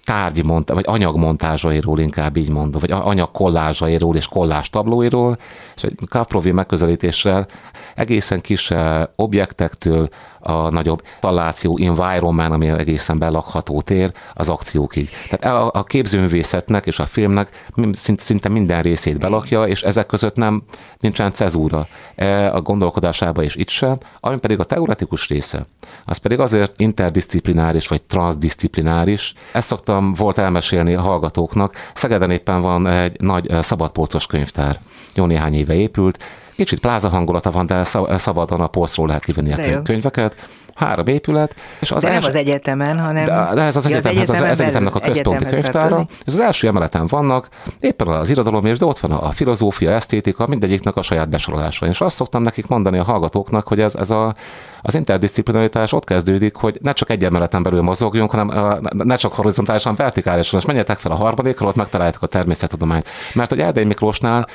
tárgyi 0.05 0.43
mont, 0.43 0.69
vagy 0.69 0.85
anyagmontázsairól 0.87 2.01
inkább 2.01 2.37
így 2.37 2.51
mondom, 2.51 2.81
vagy 2.81 2.91
anyagkollázsairól 2.91 4.17
és 4.17 4.27
kollás 4.27 4.71
tablóiról, 4.71 5.39
és 5.77 5.83
egy 5.83 5.99
Kaprovi 6.09 6.53
megközelítéssel 6.53 7.47
egészen 7.95 8.41
kis 8.41 8.73
objektektől 9.17 10.09
a 10.41 10.71
nagyobb 10.71 11.03
talláció 11.21 11.79
environment, 11.83 12.53
ami 12.53 12.69
egészen 12.69 13.19
belakható 13.19 13.81
tér, 13.81 14.13
az 14.35 14.49
akciókig. 14.49 15.09
Tehát 15.29 15.57
a, 15.57 15.71
a 15.79 15.85
képzőművészetnek 15.85 16.87
és 16.87 16.99
a 16.99 17.07
filmnek 17.07 17.65
szinte 18.17 18.49
minden 18.49 18.83
részét 18.83 19.19
belakja, 19.19 19.65
és 19.65 19.83
ezek 19.83 20.07
között 20.07 20.37
nem 20.37 20.63
nincsen 20.99 21.31
cezúra 21.31 21.89
e, 22.15 22.53
a 22.55 22.61
gondolkodásába 22.61 23.43
is 23.43 23.57
itt 23.57 23.69
sem, 23.69 23.99
ami 24.21 24.39
pedig 24.39 24.59
a 24.59 24.65
teoretikus 24.65 25.29
része. 25.29 25.67
Az 26.05 26.17
pedig 26.17 26.39
azért 26.39 26.81
interdisziplináris 26.81 27.89
vagy 27.89 28.03
transdisziplináris. 28.03 29.35
Ezt 29.53 29.69
szoktam 29.69 30.15
volt 30.15 30.39
elmesélni 30.39 30.95
a 30.95 31.01
hallgatóknak. 31.01 31.75
Szegeden 31.95 32.31
éppen 32.31 32.61
van 32.61 32.87
egy 32.87 33.21
nagy 33.21 33.47
eh, 33.47 33.63
szabadpolcos 33.63 34.27
könyvtár. 34.27 34.81
Jó 35.15 35.25
néhány 35.25 35.55
éve 35.55 35.75
épült, 35.75 36.19
kicsit 36.61 36.81
pláza 36.81 37.09
hangulata 37.09 37.51
van, 37.51 37.67
de 37.67 37.85
szabadon 38.17 38.61
a 38.61 38.67
polcról 38.67 39.07
lehet 39.07 39.25
kivenni 39.25 39.53
a 39.53 39.83
könyveket 39.83 40.37
három 40.81 41.07
épület. 41.07 41.55
És 41.79 41.91
az 41.91 42.03
de 42.03 42.09
els... 42.09 42.19
nem 42.19 42.29
az 42.29 42.37
egyetemen, 42.37 42.99
hanem... 42.99 43.25
De, 43.25 43.49
de 43.55 43.63
ez 43.63 43.77
az, 43.77 43.89
ja, 43.89 43.97
egyetem, 43.97 44.17
az, 44.17 44.31
az, 44.31 44.41
az 44.41 44.61
egyetemnek 44.61 44.95
a 44.95 45.01
központi 45.01 45.45
könyvtára. 45.45 46.07
És 46.25 46.33
az 46.33 46.41
első 46.41 46.67
emeleten 46.67 47.07
vannak 47.07 47.49
éppen 47.81 48.07
az 48.07 48.31
irodalom, 48.31 48.65
és 48.65 48.79
de 48.79 48.85
ott 48.85 48.99
van 48.99 49.13
a 49.13 49.31
filozófia, 49.31 49.91
esztétika, 49.91 50.47
mindegyiknek 50.47 50.97
a 50.97 51.03
saját 51.03 51.29
besorolása. 51.29 51.87
És 51.87 52.01
azt 52.01 52.17
szoktam 52.17 52.43
nekik 52.43 52.67
mondani 52.67 52.99
a 52.99 53.05
hallgatóknak, 53.05 53.69
hogy 53.69 53.81
ez, 53.81 53.95
ez 53.95 54.11
a, 54.11 54.35
az 54.83 54.95
interdisziplinaritás 54.95 55.93
ott 55.93 56.05
kezdődik, 56.05 56.55
hogy 56.55 56.79
ne 56.83 56.93
csak 56.93 57.11
egy 57.11 57.25
emeleten 57.25 57.63
belül 57.63 57.83
mozogjunk, 57.83 58.31
hanem 58.31 58.81
ne 58.93 59.17
csak 59.17 59.33
horizontálisan, 59.33 59.95
vertikálisan, 59.95 60.59
és 60.59 60.67
menjetek 60.67 60.99
fel 60.99 61.13
a 61.13 61.15
harmadikra, 61.15 61.67
ott 61.67 61.75
megtaláljátok 61.75 62.23
a 62.23 62.27
természettudományt. 62.27 63.09
Mert 63.35 63.51
hogy 63.51 63.61
Erdély 63.61 63.85
Miklósnál, 63.85 64.47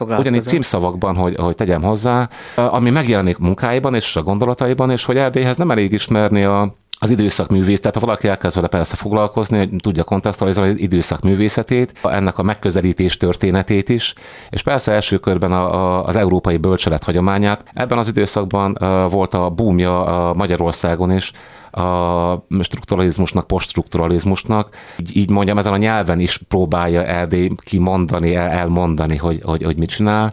ugyanígy 0.00 0.42
címszavakban, 0.42 1.16
hogy, 1.16 1.36
hogy 1.36 1.54
tegyem 1.54 1.82
hozzá, 1.82 2.28
ami 2.54 2.90
megjelenik 2.90 3.38
munkáiban 3.38 3.94
és 3.94 4.16
a 4.16 4.22
gondolataiban, 4.22 4.90
és 4.90 5.04
hogy 5.04 5.16
Erdélyhez 5.16 5.56
nem 5.56 5.67
elég 5.70 5.92
ismerni 5.92 6.44
a 6.44 6.74
az 7.00 7.10
időszak 7.10 7.48
művész, 7.48 7.80
tehát 7.80 7.96
ha 7.96 8.06
valaki 8.06 8.28
elkezd 8.28 8.54
vele 8.54 8.68
persze 8.68 8.96
foglalkozni, 8.96 9.58
hogy 9.58 9.70
tudja 9.78 10.04
kontextualizálni 10.04 10.70
az 10.70 10.78
időszak 10.78 11.20
művészetét, 11.20 11.98
ennek 12.02 12.38
a 12.38 12.42
megközelítés 12.42 13.16
történetét 13.16 13.88
is, 13.88 14.14
és 14.50 14.62
persze 14.62 14.92
első 14.92 15.18
körben 15.18 15.52
a, 15.52 15.74
a, 15.74 16.04
az 16.04 16.16
európai 16.16 16.56
bölcselet 16.56 17.04
hagyományát. 17.04 17.64
Ebben 17.74 17.98
az 17.98 18.08
időszakban 18.08 18.76
uh, 18.80 19.10
volt 19.10 19.34
a 19.34 19.50
búmja 19.50 20.04
a 20.04 20.34
Magyarországon 20.34 21.10
is, 21.10 21.32
a 21.70 22.62
strukturalizmusnak, 22.62 23.46
poststrukturalizmusnak. 23.46 24.68
Így, 25.00 25.16
így 25.16 25.30
mondjam, 25.30 25.58
ezen 25.58 25.72
a 25.72 25.76
nyelven 25.76 26.20
is 26.20 26.40
próbálja 26.48 27.04
Erdély 27.04 27.50
kimondani, 27.56 28.34
el, 28.34 28.48
elmondani, 28.48 29.16
hogy, 29.16 29.40
hogy, 29.42 29.62
hogy 29.62 29.78
mit 29.78 29.90
csinál 29.90 30.32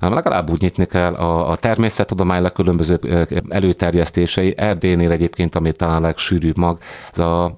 hanem 0.00 0.14
legalább 0.14 0.50
úgy 0.50 0.60
nyitni 0.60 0.86
kell 0.86 1.14
a, 1.14 1.50
a 1.50 1.56
természettudomány 1.56 2.42
legkülönböző 2.42 3.00
előterjesztései. 3.48 4.54
Erdélynél 4.56 5.10
egyébként, 5.10 5.54
ami 5.54 5.72
talán 5.72 6.00
legsűrűbb 6.00 6.56
mag, 6.56 6.78
ez 7.12 7.18
a 7.18 7.54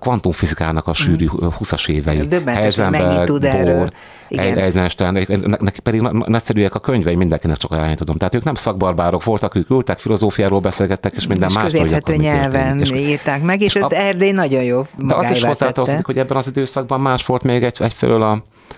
kvantumfizikának 0.00 0.86
a 0.86 0.92
sűrű 0.92 1.26
20-as 1.30 1.88
évei. 1.88 2.26
Döbbentes, 2.26 2.76
mennyit 2.76 3.24
tud 3.24 3.44
erről. 3.44 3.90
Eisenstein, 4.28 5.26
neki 5.58 5.80
pedig 5.80 6.00
nagyszerűek 6.00 6.74
a 6.74 6.78
könyvei, 6.78 7.14
mindenkinek 7.14 7.56
csak 7.56 7.70
ajánlani 7.70 7.96
tudom. 7.96 8.16
Tehát 8.16 8.34
ők 8.34 8.44
nem 8.44 8.54
szakbarbárok 8.54 9.24
voltak, 9.24 9.54
ők 9.54 9.70
ültek, 9.70 9.98
filozófiáról 9.98 10.60
beszélgettek, 10.60 11.14
és 11.14 11.26
minden 11.26 11.50
más. 11.54 11.62
Közérthető 11.62 12.16
nyelven 12.16 12.80
és, 12.80 12.90
írták 12.90 13.42
meg, 13.42 13.60
és, 13.60 13.74
és 13.74 13.80
ezt 13.80 13.92
Erdély 13.92 14.32
nagyon 14.32 14.62
jó 14.62 14.86
De 14.96 15.14
az 15.14 15.30
is 15.30 15.42
hozzátartozik, 15.42 16.06
hogy 16.06 16.18
ebben 16.18 16.36
az 16.36 16.46
időszakban 16.46 17.00
más 17.00 17.26
volt 17.26 17.42
még 17.42 17.62
egy, 17.62 17.76
egyfelől 17.78 18.22
a, 18.22 18.30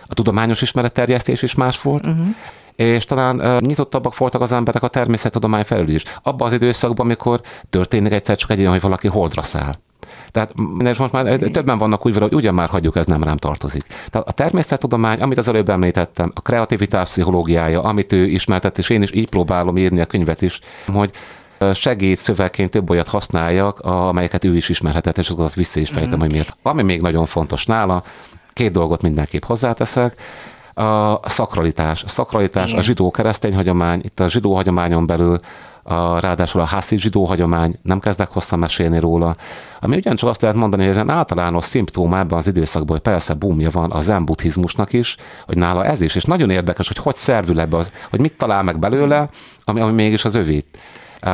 a 0.06 0.14
tudományos 0.14 0.62
ismeretterjesztés 0.62 1.42
is 1.42 1.54
más 1.54 1.82
volt, 1.82 2.06
uh-huh 2.06 2.28
és 2.80 3.04
talán 3.04 3.58
nyitottabbak 3.58 4.16
voltak 4.16 4.40
az 4.40 4.52
emberek 4.52 4.82
a 4.82 4.88
természettudomány 4.88 5.64
felül 5.64 5.88
is. 5.88 6.02
Abban 6.22 6.46
az 6.46 6.52
időszakban, 6.52 7.06
amikor 7.06 7.40
történik 7.70 8.12
egyszer 8.12 8.36
csak 8.36 8.50
egy 8.50 8.58
olyan, 8.58 8.72
hogy 8.72 8.80
valaki 8.80 9.08
holdra 9.08 9.42
száll. 9.42 9.74
Tehát 10.30 10.54
és 10.78 10.98
most 10.98 11.12
már 11.12 11.38
többen 11.38 11.78
vannak 11.78 12.06
úgy, 12.06 12.16
hogy 12.16 12.34
ugyan 12.34 12.54
már 12.54 12.68
hagyjuk, 12.68 12.96
ez 12.96 13.06
nem 13.06 13.22
rám 13.22 13.36
tartozik. 13.36 13.82
Tehát 14.10 14.28
a 14.28 14.32
természettudomány, 14.32 15.20
amit 15.20 15.38
az 15.38 15.48
előbb 15.48 15.68
említettem, 15.68 16.32
a 16.34 16.40
kreativitás 16.40 17.08
pszichológiája, 17.08 17.82
amit 17.82 18.12
ő 18.12 18.24
ismertett, 18.24 18.78
és 18.78 18.88
én 18.88 19.02
is 19.02 19.12
így 19.12 19.28
próbálom 19.28 19.76
írni 19.76 20.00
a 20.00 20.06
könyvet 20.06 20.42
is, 20.42 20.60
hogy 20.86 21.10
segít 21.74 22.18
szövegként 22.18 22.70
több 22.70 22.90
olyat 22.90 23.08
használjak, 23.08 23.80
amelyeket 23.80 24.44
ő 24.44 24.56
is 24.56 24.68
ismerhetett, 24.68 25.18
és 25.18 25.28
azokat 25.28 25.54
vissza 25.54 25.80
is 25.80 25.90
fejtem, 25.90 26.16
mm. 26.16 26.20
hogy 26.20 26.30
miért. 26.30 26.56
Ami 26.62 26.82
még 26.82 27.00
nagyon 27.00 27.26
fontos 27.26 27.66
nála, 27.66 28.02
két 28.52 28.72
dolgot 28.72 29.02
mindenképp 29.02 29.44
hozzáteszek 29.44 30.14
a 30.80 31.28
szakralitás. 31.28 32.02
A 32.04 32.08
szakralitás, 32.08 32.68
Igen. 32.68 32.78
a 32.78 32.82
zsidó-keresztény 32.82 33.54
hagyomány, 33.54 34.00
itt 34.04 34.20
a 34.20 34.28
zsidó 34.28 34.54
hagyományon 34.54 35.06
belül 35.06 35.38
a, 35.82 36.20
ráadásul 36.20 36.60
a 36.60 36.64
hászi 36.64 36.98
zsidó 36.98 37.24
hagyomány, 37.24 37.78
nem 37.82 38.00
kezdek 38.00 38.28
hosszan 38.28 38.58
mesélni 38.58 38.98
róla, 38.98 39.36
ami 39.80 39.96
ugyancsak 39.96 40.28
azt 40.28 40.40
lehet 40.40 40.56
mondani, 40.56 40.82
hogy 40.82 40.90
ez 40.90 40.98
egy 40.98 41.08
általános 41.08 41.64
szimptóm 41.64 42.14
ebben 42.14 42.38
az 42.38 42.46
időszakban, 42.46 42.90
hogy 42.90 43.12
persze 43.12 43.34
bumja 43.34 43.70
van 43.70 43.90
a 43.90 44.00
zen 44.00 44.24
buddhizmusnak 44.24 44.92
is, 44.92 45.16
hogy 45.46 45.56
nála 45.56 45.84
ez 45.84 46.00
is, 46.00 46.14
és 46.14 46.24
nagyon 46.24 46.50
érdekes, 46.50 46.86
hogy 46.86 46.98
hogy 46.98 47.16
szervül 47.16 47.60
ebbe 47.60 47.76
az, 47.76 47.92
hogy 48.10 48.20
mit 48.20 48.36
talál 48.36 48.62
meg 48.62 48.78
belőle, 48.78 49.28
ami, 49.64 49.80
ami 49.80 49.92
mégis 49.92 50.24
az 50.24 50.34
övét. 50.34 50.78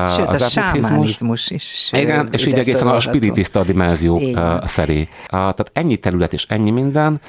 Sőt, 0.09 0.28
az 0.28 0.40
a 0.40 0.49
sámánizmus 0.49 1.51
is. 1.51 1.90
Igen, 1.92 2.28
és 2.32 2.47
így 2.47 2.59
egészen 2.59 2.86
a 2.86 3.01
spiritista 3.01 3.64
dimenzió 3.64 4.20
felé. 4.66 5.09
Tehát 5.28 5.70
ennyi 5.72 5.97
terület 5.97 6.32
és 6.32 6.47
ennyi 6.49 6.70
minden, 6.70 7.20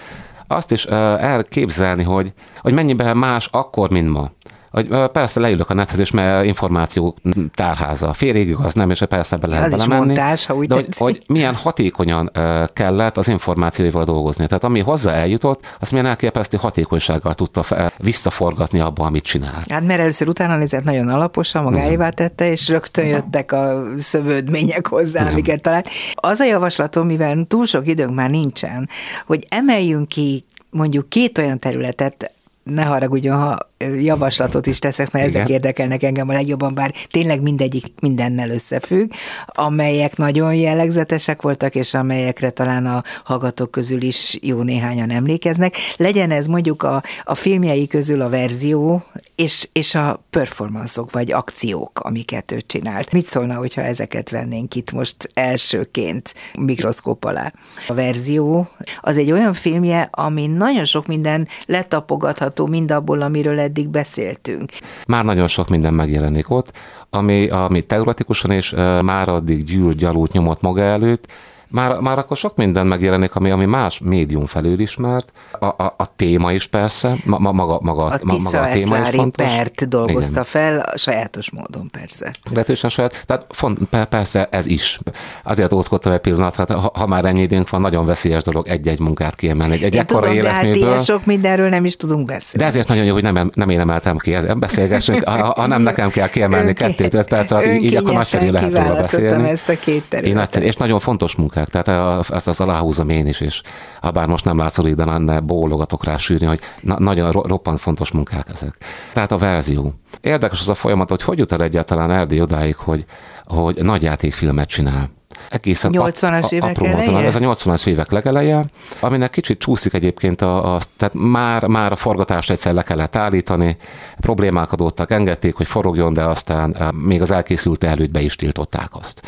azt 0.48 0.72
is 0.72 0.86
elképzelni, 0.86 2.04
hogy, 2.04 2.34
hogy 2.60 2.74
mennyiben 2.74 3.18
más 3.18 3.50
akkor, 3.52 3.90
mint 3.90 4.10
ma 4.10 4.32
hogy 4.78 5.10
persze 5.12 5.40
leülök 5.40 5.70
a 5.70 5.74
nethez, 5.74 6.10
mert 6.10 6.46
információ 6.46 7.16
tárháza. 7.54 8.14
Félig 8.14 8.48
igaz, 8.48 8.74
nem, 8.74 8.90
és 8.90 9.04
persze 9.10 9.36
be 9.36 9.48
lehet 9.48 9.66
Az 9.66 9.72
belemenni. 9.72 10.06
Montás, 10.06 10.46
ha 10.46 10.56
úgy 10.56 10.68
de 10.68 10.74
hogy, 10.74 10.88
hogy, 10.98 11.24
milyen 11.28 11.56
hatékonyan 11.56 12.32
kellett 12.74 13.18
az 13.18 13.28
információival 13.28 14.04
dolgozni. 14.04 14.48
Tehát 14.48 14.64
ami 14.64 14.80
hozzá 14.80 15.14
eljutott, 15.14 15.76
azt 15.80 15.92
milyen 15.92 16.06
elképesztő 16.06 16.58
hatékonysággal 16.58 17.34
tudta 17.34 17.64
visszaforgatni 17.98 18.80
abba, 18.80 19.06
amit 19.06 19.24
csinál. 19.24 19.64
Hát 19.70 19.84
mert 19.84 20.00
először 20.00 20.28
utána 20.28 20.58
nézett 20.58 20.84
nagyon 20.84 21.10
alaposan, 21.10 21.64
magáévá 21.64 22.10
tette, 22.10 22.52
és 22.52 22.70
rögtön 22.70 23.06
jöttek 23.06 23.52
a 23.52 23.84
szövődmények 24.00 24.88
hozzá, 24.88 25.24
Nem. 25.24 25.32
amiket 25.32 25.62
talált. 25.62 25.90
Az 26.14 26.40
a 26.40 26.46
javaslatom, 26.46 27.08
mivel 27.08 27.46
túl 27.48 27.66
sok 27.66 27.88
időnk 27.88 28.16
már 28.16 28.30
nincsen, 28.30 28.90
hogy 29.26 29.46
emeljünk 29.50 30.08
ki 30.08 30.46
mondjuk 30.70 31.10
két 31.10 31.38
olyan 31.38 31.60
területet, 31.60 32.32
ne 32.64 32.84
haragudjon, 32.84 33.38
ha 33.38 33.58
javaslatot 34.00 34.66
is 34.66 34.80
teszek, 34.80 35.12
mert 35.12 35.28
Igen. 35.28 35.42
ezek 35.42 35.54
érdekelnek 35.54 36.04
engem 36.04 36.30
a 36.30 36.34
legjobban, 36.34 36.74
bár 36.74 36.94
tényleg 37.12 37.42
mindegyik 37.42 37.86
mindennel 38.00 38.50
összefügg, 38.50 39.12
amelyek 39.46 40.18
nagyon 40.18 40.54
jellegzetesek 40.56 41.42
voltak, 41.42 41.76
és 41.76 41.94
amelyekre 41.94 42.50
talán 42.50 42.86
a 42.86 43.04
hallgatók 43.24 43.72
közül 43.72 44.02
is 44.02 44.38
jó 44.42 44.62
néhányan 44.62 45.10
emlékeznek. 45.10 45.76
Legyen 45.98 46.32
ez 46.32 46.46
mondjuk 46.46 46.84
a, 46.84 47.04
a 47.24 47.36
filmjei 47.36 47.88
közül 47.88 48.22
a 48.22 48.30
verzió, 48.30 49.04
és, 49.36 49.70
és 49.74 49.96
a 49.96 50.24
performanszok 50.30 51.12
vagy 51.12 51.32
akciók, 51.32 52.00
amiket 52.00 52.52
ő 52.52 52.62
csinált. 52.62 53.12
Mit 53.12 53.26
szólna, 53.26 53.56
hogyha 53.56 53.82
ezeket 53.82 54.30
vennénk 54.30 54.76
itt 54.76 54.92
most 54.92 55.30
elsőként 55.34 56.34
mikroszkóp 56.60 57.24
alá? 57.24 57.54
A 57.88 57.94
verzió 57.94 58.68
az 59.02 59.18
egy 59.18 59.32
olyan 59.32 59.54
filmje, 59.54 60.10
ami 60.12 60.48
nagyon 60.48 60.86
sok 60.86 61.08
minden 61.08 61.48
letapogatható 61.66 62.66
mind 62.66 62.92
abból, 62.92 63.22
amiről 63.22 63.60
eddig 63.68 63.90
beszéltünk. 63.90 64.72
Már 65.08 65.24
nagyon 65.26 65.48
sok 65.48 65.70
minden 65.70 65.94
megjelenik 65.94 66.50
ott, 66.50 66.72
ami, 67.10 67.50
ami 67.50 67.82
teoretikusan 67.82 68.52
és 68.52 68.72
már 69.02 69.30
addig 69.30 69.64
gyűlt, 69.64 69.98
gyalult, 69.98 70.32
nyomott 70.32 70.62
maga 70.62 70.82
előtt, 70.82 71.28
már, 71.70 72.00
már 72.00 72.18
akkor 72.18 72.38
sok 72.38 72.56
minden 72.56 72.88
megjelenik, 72.88 73.36
ami, 73.36 73.50
ami 73.50 73.66
más 73.66 74.00
médium 74.04 74.46
felül 74.46 74.80
ismert. 74.80 75.32
A, 75.60 75.66
a, 75.66 75.94
a 75.98 76.16
téma 76.16 76.52
is 76.52 76.68
persze, 76.68 77.16
ma, 77.26 77.38
maga, 77.38 77.80
maga, 77.82 78.06
a, 78.06 78.20
ma, 78.24 78.38
maga 78.44 78.62
a 78.62 78.72
téma 78.72 78.98
is 78.98 79.16
fontos. 79.16 79.46
Pert 79.46 79.88
dolgozta 79.88 80.32
Igen. 80.32 80.44
fel, 80.44 80.94
sajátos 80.96 81.52
módon 81.52 81.90
persze. 81.92 82.34
Lehetősen 82.52 82.90
saját, 82.90 83.24
tehát 83.26 83.46
font, 83.50 83.80
persze 84.10 84.48
ez 84.52 84.66
is. 84.66 85.00
Azért 85.44 85.72
óckodtam 85.74 86.12
egy 86.12 86.20
pillanatra, 86.20 86.80
ha, 86.80 86.92
ha 86.94 87.08
már 87.08 87.26
ennyi 87.26 87.42
időnk 87.42 87.70
van, 87.70 87.82
nagyon 87.82 88.06
veszélyes 88.06 88.44
dolog 88.44 88.68
egy-egy 88.68 89.00
munkát 89.00 89.36
kiemelni. 89.36 89.74
Egy, 89.74 89.84
egy 89.84 89.94
én 89.94 90.00
ekkora 90.00 90.28
tudom. 90.28 90.80
De 90.80 90.86
hát 90.86 91.04
sok 91.04 91.26
mindenről 91.26 91.70
nem 91.70 91.86
is 91.86 91.96
tudunk 91.96 92.26
beszélni. 92.26 92.64
De 92.64 92.66
ezért 92.66 92.88
nagyon 92.88 93.06
jó, 93.06 93.14
hogy 93.14 93.24
nem, 93.24 93.50
nem 93.54 93.70
én 93.70 93.80
emeltem 93.80 94.18
ki, 94.18 94.34
ezzel 94.34 94.56
beszélgessünk, 94.56 95.24
ha, 95.24 95.54
ha 95.56 95.68
nem 95.68 95.82
nekem 95.82 96.10
kell 96.10 96.30
kiemelni 96.30 96.74
kettőt, 96.74 97.24
perc 97.28 97.52
alatt, 97.52 97.66
így, 97.66 97.84
így 97.84 97.96
akkor 97.96 98.14
nagyszerű 98.14 98.50
lehet 98.50 98.78
róla 98.78 98.96
beszélni. 98.96 99.50
ezt 99.50 99.70
a 99.70 99.80
két 99.80 100.04
területet. 100.10 100.62
Én, 100.62 100.68
és 100.68 100.76
nagyon 100.76 101.00
fontos 101.00 101.36
munkák, 101.58 101.84
tehát 101.84 102.30
ezt 102.30 102.48
az 102.48 102.60
aláhúzom 102.60 103.10
én 103.10 103.28
is, 103.28 103.40
és 103.40 103.62
ha 104.02 104.12
bár 104.12 104.28
most 104.28 104.46
nem 104.46 104.58
látszik, 104.58 104.96
de 104.96 105.06
lenne 105.06 105.40
bólogatok 105.40 106.04
rá 106.04 106.18
sűrni, 106.18 106.46
hogy 106.46 106.60
na, 106.82 107.00
nagyon 107.00 107.32
roppant 107.32 107.80
fontos 107.80 108.12
munkák 108.12 108.48
ezek. 108.54 108.78
Tehát 109.14 109.32
a 109.32 109.38
verzió. 109.38 109.94
Érdekes 110.22 110.62
az 110.62 110.70
a 110.70 110.76
folyamat, 110.76 111.10
hogy 111.10 111.22
hogy 111.22 111.38
jut 111.38 111.52
el 111.52 111.64
egyáltalán 111.64 112.12
Erdély 112.12 112.42
odáig, 112.42 112.76
hogy, 112.76 113.06
hogy 113.46 113.76
nagyjátékfilmet 113.76 114.68
csinál 114.68 115.10
egészen 115.50 115.92
80-as 115.94 116.52
évek 116.52 116.78
eleje? 116.84 117.28
Ez 117.28 117.36
a 117.36 117.40
80-as 117.40 117.88
évek 117.88 118.12
legeleje, 118.12 118.66
aminek 119.00 119.30
kicsit 119.30 119.60
csúszik 119.60 119.94
egyébként, 119.94 120.42
a, 120.42 120.76
a, 120.76 120.80
tehát 120.98 121.14
már, 121.18 121.66
már 121.68 121.92
a 121.92 121.96
forgatást 121.96 122.50
egyszer 122.50 122.74
le 122.74 122.84
kellett 122.84 123.16
állítani, 123.16 123.78
problémák 124.20 124.72
adottak, 124.72 125.12
engedték, 125.12 125.56
hogy 125.56 125.68
forogjon, 125.68 126.14
de 126.14 126.24
aztán 126.24 126.76
eh, 126.76 126.92
még 126.92 127.22
az 127.22 127.32
elkészült 127.32 127.84
előtt 127.84 128.12
be 128.12 128.22
is 128.22 128.36
tiltották 128.36 128.90
azt. 128.92 129.28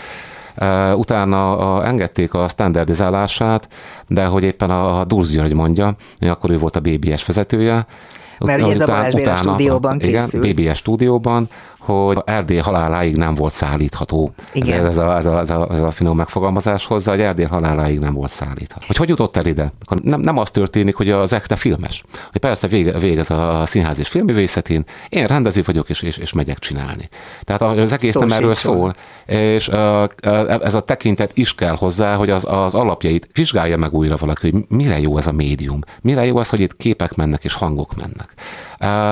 Utána 0.95 1.57
a, 1.57 1.85
engedték 1.85 2.33
a 2.33 2.47
standardizálását, 2.47 3.67
de 4.07 4.25
hogy 4.25 4.43
éppen 4.43 4.69
a 4.69 5.03
Dulz 5.05 5.31
György 5.31 5.53
mondja, 5.53 5.95
akkor 6.19 6.49
ő 6.49 6.57
volt 6.57 6.75
a 6.75 6.79
BBS 6.79 7.25
vezetője, 7.25 7.85
mert 8.39 8.61
ugye 8.61 8.73
ez 8.73 8.79
a 8.81 8.85
Balázs 8.85 9.13
Béla 9.13 9.35
stúdióban 9.35 9.97
készült. 9.97 10.45
Igen, 10.45 10.65
BBS 10.65 10.77
stúdióban, 10.77 11.49
hogy 11.79 12.17
Erdély 12.25 12.57
haláláig 12.57 13.15
nem 13.15 13.35
volt 13.35 13.53
szállítható. 13.53 14.33
Igen. 14.53 14.79
Ez, 14.79 14.85
ez, 14.85 14.97
a, 14.97 15.17
ez, 15.17 15.25
a, 15.25 15.39
ez, 15.39 15.49
a, 15.49 15.67
ez 15.71 15.79
a 15.79 15.91
finom 15.91 16.17
megfogalmazás 16.17 16.85
hozzá, 16.85 17.11
hogy 17.11 17.21
Erdély 17.21 17.45
haláláig 17.45 17.99
nem 17.99 18.13
volt 18.13 18.31
szállítható. 18.31 18.85
Hogy 18.87 18.95
hogy 18.95 19.09
jutott 19.09 19.37
el 19.37 19.45
ide? 19.45 19.73
Nem, 20.03 20.19
nem 20.19 20.37
az 20.37 20.49
történik, 20.49 20.95
hogy 20.95 21.09
az 21.09 21.33
ekte 21.33 21.55
filmes. 21.55 22.03
Hogy 22.31 22.41
persze 22.41 22.67
vége, 22.67 22.99
végez 22.99 23.31
a 23.31 23.61
színház 23.65 23.99
és 23.99 24.07
filmművészetén, 24.07 24.85
én 25.09 25.27
rendező 25.27 25.61
vagyok 25.65 25.89
és, 25.89 26.01
és, 26.01 26.17
és 26.17 26.33
megyek 26.33 26.59
csinálni. 26.59 27.09
Tehát 27.41 27.61
az 27.61 27.93
egész 27.93 28.11
Szó 28.11 28.19
nem 28.19 28.31
erről 28.31 28.53
szól, 28.53 28.95
és 29.25 29.67
ez 30.49 30.73
a 30.73 30.81
tekintet 30.81 31.31
is 31.33 31.55
kell 31.55 31.75
hozzá, 31.75 32.15
hogy 32.15 32.29
az, 32.29 32.45
az 32.49 32.75
alapjait 32.75 33.29
vizsgálja 33.33 33.77
meg 33.77 33.93
újra 33.93 34.15
valaki, 34.15 34.49
hogy 34.49 34.65
mire 34.67 34.99
jó 34.99 35.17
ez 35.17 35.27
a 35.27 35.31
médium, 35.31 35.79
mire 36.01 36.25
jó 36.25 36.37
az, 36.37 36.49
hogy 36.49 36.59
itt 36.59 36.77
képek 36.77 37.15
mennek 37.15 37.43
és 37.43 37.53
hangok 37.53 37.95
mennek. 37.95 38.33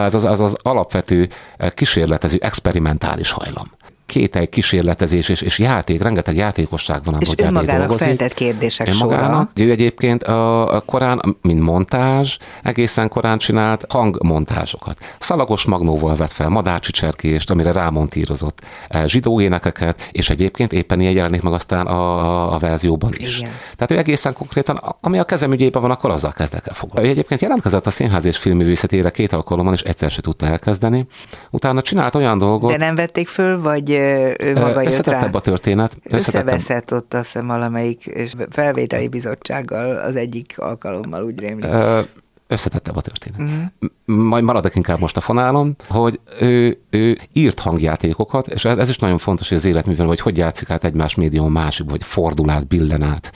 Ez 0.05 0.13
az, 0.13 0.25
az, 0.25 0.39
az 0.39 0.57
alapvető 0.61 1.29
kísérletező, 1.73 2.37
experimentális 2.41 3.31
hajlam 3.31 3.76
kételj, 4.07 4.45
kísérletezés 4.45 5.29
és, 5.29 5.41
és 5.41 5.59
játék, 5.59 6.01
rengeteg 6.01 6.35
játékosság 6.35 7.03
van, 7.03 7.17
és 7.19 7.29
önmagának 7.37 7.97
feltett 7.97 8.33
kérdések 8.33 8.93
sora. 8.93 9.49
Ő 9.53 9.71
egyébként 9.71 10.23
a, 10.23 10.75
a 10.75 10.81
korán, 10.81 11.37
mint 11.41 11.61
montázs, 11.61 12.37
egészen 12.63 13.09
korán 13.09 13.37
csinált 13.37 13.85
hangmontázsokat. 13.89 15.15
Szalagos 15.19 15.65
magnóval 15.65 16.15
vett 16.15 16.31
fel 16.31 16.49
madárcsicserkést, 16.49 17.49
amire 17.49 17.71
rámontírozott 17.71 18.61
eh, 18.87 19.05
zsidó 19.05 19.41
énekeket, 19.41 20.09
és 20.11 20.29
egyébként 20.29 20.73
éppen 20.73 20.99
ilyen 20.99 21.13
jelenik 21.13 21.41
meg 21.41 21.53
aztán 21.53 21.85
a, 21.85 22.19
a, 22.19 22.53
a 22.53 22.57
verzióban 22.57 23.13
is. 23.17 23.37
Igen. 23.37 23.51
Tehát 23.75 23.91
ő 23.91 23.97
egészen 23.97 24.33
konkrétan, 24.33 24.95
ami 25.01 25.19
a 25.19 25.23
kezem 25.23 25.51
ügyében 25.51 25.81
van, 25.81 25.91
akkor 25.91 26.11
azzal 26.11 26.31
kezdek 26.31 26.67
el 26.67 26.73
foglalni. 26.73 27.09
Ő 27.09 27.11
egyébként 27.11 27.41
jelentkezett 27.41 27.85
a 27.85 27.89
színház 27.89 28.25
és 28.25 28.37
filmművészetére 28.37 29.09
két 29.09 29.33
alkalommal, 29.33 29.73
és 29.73 29.81
egyszer 29.81 30.11
se 30.11 30.21
tudta 30.21 30.45
elkezdeni. 30.45 31.05
Utána 31.49 31.81
csinált 31.81 32.15
olyan 32.15 32.37
dolgot. 32.37 32.71
De 32.71 32.77
nem 32.77 32.95
vették 32.95 33.27
föl, 33.27 33.61
vagy 33.61 33.96
ő 34.39 34.53
maga 34.53 34.81
jött 34.81 35.05
rá. 35.05 35.29
a 35.31 35.39
történet. 35.39 35.97
Összeveszett 36.03 36.93
ott 36.93 37.13
azt 37.13 37.23
hiszem 37.23 37.47
valamelyik 37.47 38.29
felvételi 38.49 39.07
bizottsággal 39.07 39.97
az 39.97 40.15
egyik 40.15 40.53
alkalommal, 40.57 41.23
úgy 41.23 41.39
rémlik. 41.39 41.69
összetettebb 42.47 42.95
a 42.95 43.01
történet. 43.01 43.39
Uh-huh. 43.39 44.25
Majd 44.27 44.43
maradok 44.43 44.75
inkább 44.75 44.99
most 44.99 45.17
a 45.17 45.21
fonálon, 45.21 45.75
hogy 45.87 46.19
ő, 46.39 46.79
ő 46.89 47.17
írt 47.33 47.59
hangjátékokat, 47.59 48.47
és 48.47 48.65
ez 48.65 48.89
is 48.89 48.97
nagyon 48.97 49.17
fontos, 49.17 49.47
hogy 49.47 49.57
az 49.57 49.65
életművel, 49.65 50.07
hogy 50.07 50.19
hogy 50.19 50.37
játszik 50.37 50.69
át 50.69 50.83
egymás 50.83 51.15
médium 51.15 51.51
másik, 51.51 51.89
vagy 51.89 52.03
fordul 52.03 52.49
át, 52.49 52.67
billen 52.67 53.03
át 53.03 53.31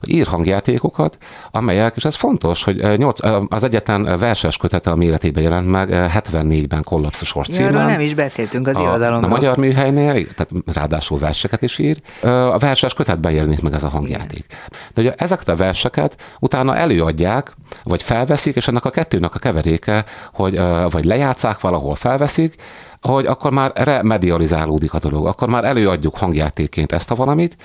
hogy 0.00 0.08
ír 0.08 0.26
hangjátékokat, 0.26 1.18
amelyek, 1.50 1.96
és 1.96 2.04
ez 2.04 2.14
fontos, 2.14 2.62
hogy 2.62 2.80
eh, 2.80 2.92
eh, 2.92 3.42
az 3.48 3.64
egyetlen 3.64 4.18
verses 4.18 4.56
kötete 4.56 4.90
a 4.90 4.96
méretében 4.96 5.42
jelent 5.42 5.68
meg 5.68 5.88
74-ben 5.90 6.78
eh, 6.78 6.84
kollapszos 6.84 7.48
címen. 7.48 7.74
Arról 7.74 7.86
nem 7.86 8.00
is 8.00 8.14
beszéltünk 8.14 8.66
az 8.66 8.76
a, 8.76 8.80
irodalomról. 8.80 9.30
A 9.30 9.34
magyar 9.34 9.56
műhelynél, 9.56 10.12
tehát 10.12 10.50
ráadásul 10.74 11.18
verseket 11.18 11.62
is 11.62 11.78
ír, 11.78 12.00
a 12.22 12.58
verses 12.58 12.94
kötetben 12.94 13.32
jelenik 13.32 13.60
meg 13.60 13.72
ez 13.72 13.82
a 13.82 13.88
hangjáték. 13.88 14.46
De 14.94 15.00
ugye 15.00 15.14
ezeket 15.16 15.48
a 15.48 15.56
verseket 15.56 16.16
utána 16.40 16.76
előadják, 16.76 17.52
vagy 17.84 18.02
felveszik, 18.02 18.56
és 18.56 18.68
ennek 18.68 18.84
a 18.84 18.90
kettőnek 18.90 19.34
a 19.34 19.38
keveréke, 19.38 20.04
hogy 20.32 20.60
vagy 20.90 21.04
lejátszák 21.04 21.60
valahol, 21.60 21.94
felveszik, 21.94 22.54
hogy 23.00 23.26
akkor 23.26 23.52
már 23.52 23.72
remedializálódik 23.74 24.94
a 24.94 24.98
dolog, 24.98 25.26
akkor 25.26 25.48
már 25.48 25.64
előadjuk 25.64 26.16
hangjátékként 26.16 26.92
ezt 26.92 27.10
a 27.10 27.14
valamit, 27.14 27.56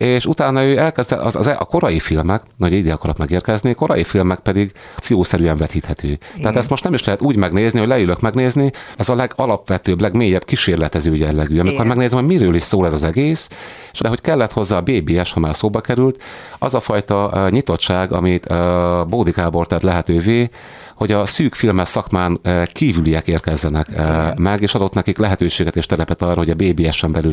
és 0.00 0.26
utána 0.26 0.64
ő 0.64 0.78
elkezdte, 0.78 1.16
az, 1.16 1.36
az, 1.36 1.46
a 1.46 1.64
korai 1.70 1.98
filmek, 1.98 2.42
nagy 2.56 2.72
ide 2.72 2.92
akarok 2.92 3.16
megérkezni, 3.18 3.74
korai 3.74 4.04
filmek 4.04 4.38
pedig 4.38 4.72
akciószerűen 4.96 5.56
vetíthető. 5.56 6.08
Igen. 6.08 6.20
Tehát 6.40 6.56
ezt 6.56 6.70
most 6.70 6.84
nem 6.84 6.94
is 6.94 7.04
lehet 7.04 7.22
úgy 7.22 7.36
megnézni, 7.36 7.78
hogy 7.78 7.88
leülök 7.88 8.20
megnézni, 8.20 8.70
ez 8.96 9.08
a 9.08 9.14
legalapvetőbb, 9.14 10.00
legmélyebb 10.00 10.44
kísérletező 10.44 11.14
jellegű, 11.14 11.54
amikor 11.54 11.72
Igen. 11.72 11.86
megnézem, 11.86 12.18
hogy 12.18 12.28
miről 12.28 12.54
is 12.54 12.62
szól 12.62 12.86
ez 12.86 12.92
az 12.92 13.04
egész, 13.04 13.48
és 13.92 13.98
de 13.98 14.08
hogy 14.08 14.20
kellett 14.20 14.52
hozzá 14.52 14.76
a 14.76 14.82
BBS, 14.82 15.32
ha 15.32 15.40
már 15.40 15.56
szóba 15.56 15.80
került, 15.80 16.22
az 16.58 16.74
a 16.74 16.80
fajta 16.80 17.48
nyitottság, 17.50 18.12
amit 18.12 18.48
Bódi 19.08 19.30
Gábor 19.30 19.66
tett 19.66 19.82
lehetővé, 19.82 20.50
hogy 21.00 21.12
a 21.12 21.26
szűk 21.26 21.54
filmes 21.54 21.88
szakmán 21.88 22.40
kívüliek 22.72 23.26
érkezzenek 23.26 23.86
Igen. 23.90 24.34
meg, 24.38 24.62
és 24.62 24.74
adott 24.74 24.94
nekik 24.94 25.18
lehetőséget 25.18 25.76
és 25.76 25.86
telepet 25.86 26.22
arra, 26.22 26.36
hogy 26.36 26.50
a 26.50 26.54
BBS-en 26.54 27.12
belül 27.12 27.32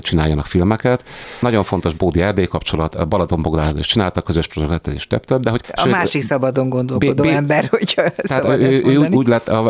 csináljanak 0.00 0.46
filmeket. 0.46 1.04
Nagyon 1.40 1.64
fontos 1.64 1.94
Bódi 1.94 2.22
Erdély 2.22 2.46
kapcsolat, 2.46 3.08
Balaton 3.08 3.42
Bogdánál 3.42 3.78
is 3.78 3.86
csináltak 3.86 4.24
közös 4.24 4.46
projektet 4.46 4.94
és 4.94 5.06
több-több. 5.06 5.42
De 5.42 5.50
hogy, 5.50 5.60
a 5.72 5.80
sőt, 5.80 5.92
másik 5.92 6.22
szabadon 6.22 6.68
gondolkodó 6.68 7.22
B- 7.22 7.26
B- 7.26 7.30
ember, 7.30 7.66
hogyha 7.78 8.02
szabad 8.22 8.60
ő, 8.60 8.82
ő, 8.84 9.08
úgy 9.10 9.28
lett 9.28 9.48
a 9.48 9.62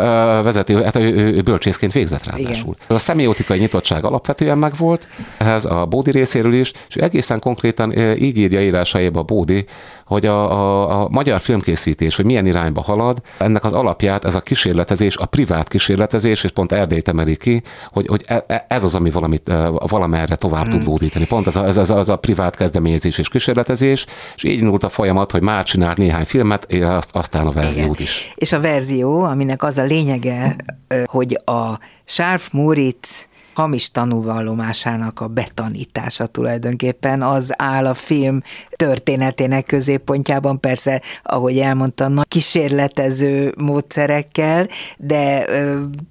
vezető, 0.43 0.83
hát 0.83 0.97
ő, 0.97 1.15
ő 1.15 1.41
bölcsészként 1.41 1.93
végzett 1.93 2.25
ráadásul. 2.25 2.75
Igen. 2.85 2.97
A 2.97 2.99
szemiotikai 2.99 3.59
nyitottság 3.59 4.05
alapvetően 4.05 4.59
megvolt, 4.59 5.09
ehhez 5.37 5.65
a 5.65 5.87
Bódi 5.87 6.11
részéről 6.11 6.53
is, 6.53 6.73
és 6.89 6.95
egészen 6.95 7.39
konkrétan 7.39 7.93
így 8.19 8.37
írja 8.37 8.61
írásaiba 8.61 9.23
Bódi, 9.23 9.67
hogy 10.09 10.27
a, 10.27 10.53
a, 10.53 11.03
a 11.03 11.09
magyar 11.11 11.41
filmkészítés, 11.41 12.17
hogy 12.17 12.25
milyen 12.25 12.47
irányba 12.47 12.83
halad, 12.83 13.21
ennek 13.39 13.65
az 13.65 13.73
alapját 13.73 14.25
ez 14.25 14.35
a 14.35 14.41
kísérletezés, 14.41 15.17
a 15.17 15.27
privát 15.27 15.69
kísérletezés, 15.69 16.45
és 16.45 16.51
pont 16.51 16.73
Erdélyt 16.73 17.09
emeli 17.09 17.37
ki, 17.37 17.63
hogy, 17.93 18.07
hogy 18.07 18.25
e, 18.27 18.45
e, 18.47 18.67
ez 18.69 18.85
az, 18.85 18.95
ami 18.95 19.11
valamit, 19.11 19.53
valamerre 19.71 20.37
tovább 20.37 20.67
hmm. 20.67 20.79
tud 20.79 20.89
lódítani. 20.89 21.27
Pont 21.27 21.47
ez 21.47 21.57
a, 21.57 21.65
ez, 21.65 21.77
ez, 21.77 21.91
az 21.91 22.09
a 22.09 22.17
privát 22.17 22.57
kezdeményezés 22.57 23.19
és 23.19 23.29
kísérletezés, 23.29 24.07
és 24.37 24.45
így 24.45 24.59
indult 24.59 24.85
a 24.85 24.89
folyamat, 24.89 25.31
hogy 25.31 25.43
már 25.43 25.65
csinált 25.65 25.97
néhány 25.97 26.25
filmet, 26.25 26.73
azt, 26.83 27.11
aztán 27.13 27.47
a 27.47 27.53
verziót 27.53 27.95
Igen. 27.95 28.07
is. 28.07 28.33
És 28.35 28.53
a 28.53 28.61
verzió, 28.61 29.25
aminek 29.25 29.63
az 29.63 29.79
a 29.79 29.85
lényege, 29.85 30.57
hogy 31.05 31.41
a 31.45 31.79
Sárf 32.05 32.49
Moritz 32.53 33.28
hamis 33.59 33.91
tanúvallomásának 33.91 35.21
a 35.21 35.29
betanítása 35.29 36.27
tulajdonképpen 36.27 37.23
az 37.23 37.53
áll 37.57 37.87
a 37.87 37.95
film 37.95 38.43
történetének 38.77 39.67
középpontjában, 39.67 40.61
persze, 40.61 41.03
ahogy 41.23 41.59
elmondta, 41.59 42.09
nagy 42.09 42.29
kísérletező 42.29 43.55
módszerekkel, 43.57 44.67
de 44.97 45.45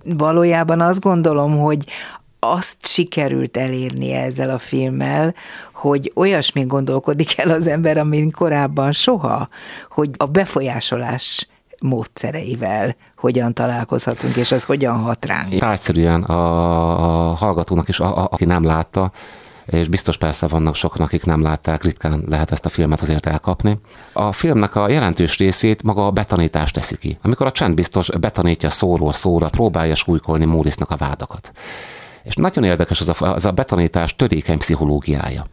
valójában 0.03 0.81
azt 0.81 0.99
gondolom, 0.99 1.57
hogy 1.57 1.85
azt 2.39 2.75
sikerült 2.79 3.57
elérni 3.57 4.11
ezzel 4.11 4.49
a 4.49 4.57
filmmel, 4.57 5.35
hogy 5.73 6.11
olyasmi 6.15 6.63
gondolkodik 6.63 7.37
el 7.37 7.49
az 7.49 7.67
ember, 7.67 7.97
amin 7.97 8.31
korábban 8.31 8.91
soha, 8.91 9.49
hogy 9.89 10.09
a 10.17 10.25
befolyásolás 10.25 11.47
módszereivel 11.81 12.95
hogyan 13.15 13.53
találkozhatunk, 13.53 14.35
és 14.35 14.51
ez 14.51 14.63
hogyan 14.63 14.97
hat 14.97 15.25
ránk. 15.25 15.57
Tárgyszerűen 15.57 16.23
a, 16.23 17.29
a 17.29 17.33
hallgatónak 17.33 17.87
is, 17.87 17.99
a, 17.99 18.17
a, 18.17 18.27
aki 18.31 18.45
nem 18.45 18.63
látta, 18.63 19.11
és 19.65 19.87
biztos 19.87 20.17
persze 20.17 20.47
vannak 20.47 20.75
sokan, 20.75 21.05
akik 21.05 21.25
nem 21.25 21.41
látták, 21.41 21.83
ritkán 21.83 22.23
lehet 22.27 22.51
ezt 22.51 22.65
a 22.65 22.69
filmet 22.69 23.01
azért 23.01 23.25
elkapni. 23.25 23.79
A 24.13 24.31
filmnek 24.31 24.75
a 24.75 24.89
jelentős 24.89 25.37
részét 25.37 25.83
maga 25.83 26.05
a 26.05 26.11
betanítást 26.11 26.73
teszi 26.73 26.97
ki. 26.97 27.17
Amikor 27.21 27.45
a 27.45 27.51
csend 27.51 27.73
biztos 27.73 28.09
betanítja 28.19 28.69
szóról 28.69 29.13
szóra, 29.13 29.49
próbálja 29.49 29.95
súlykolni 29.95 30.45
Mórisznak 30.45 30.91
a 30.91 30.95
vádakat. 30.95 31.51
És 32.23 32.35
nagyon 32.35 32.63
érdekes 32.63 33.01
az 33.01 33.09
a, 33.09 33.33
az 33.33 33.45
a 33.45 33.51
betanítás 33.51 34.15
törékeny 34.15 34.57
pszichológiája. 34.57 35.45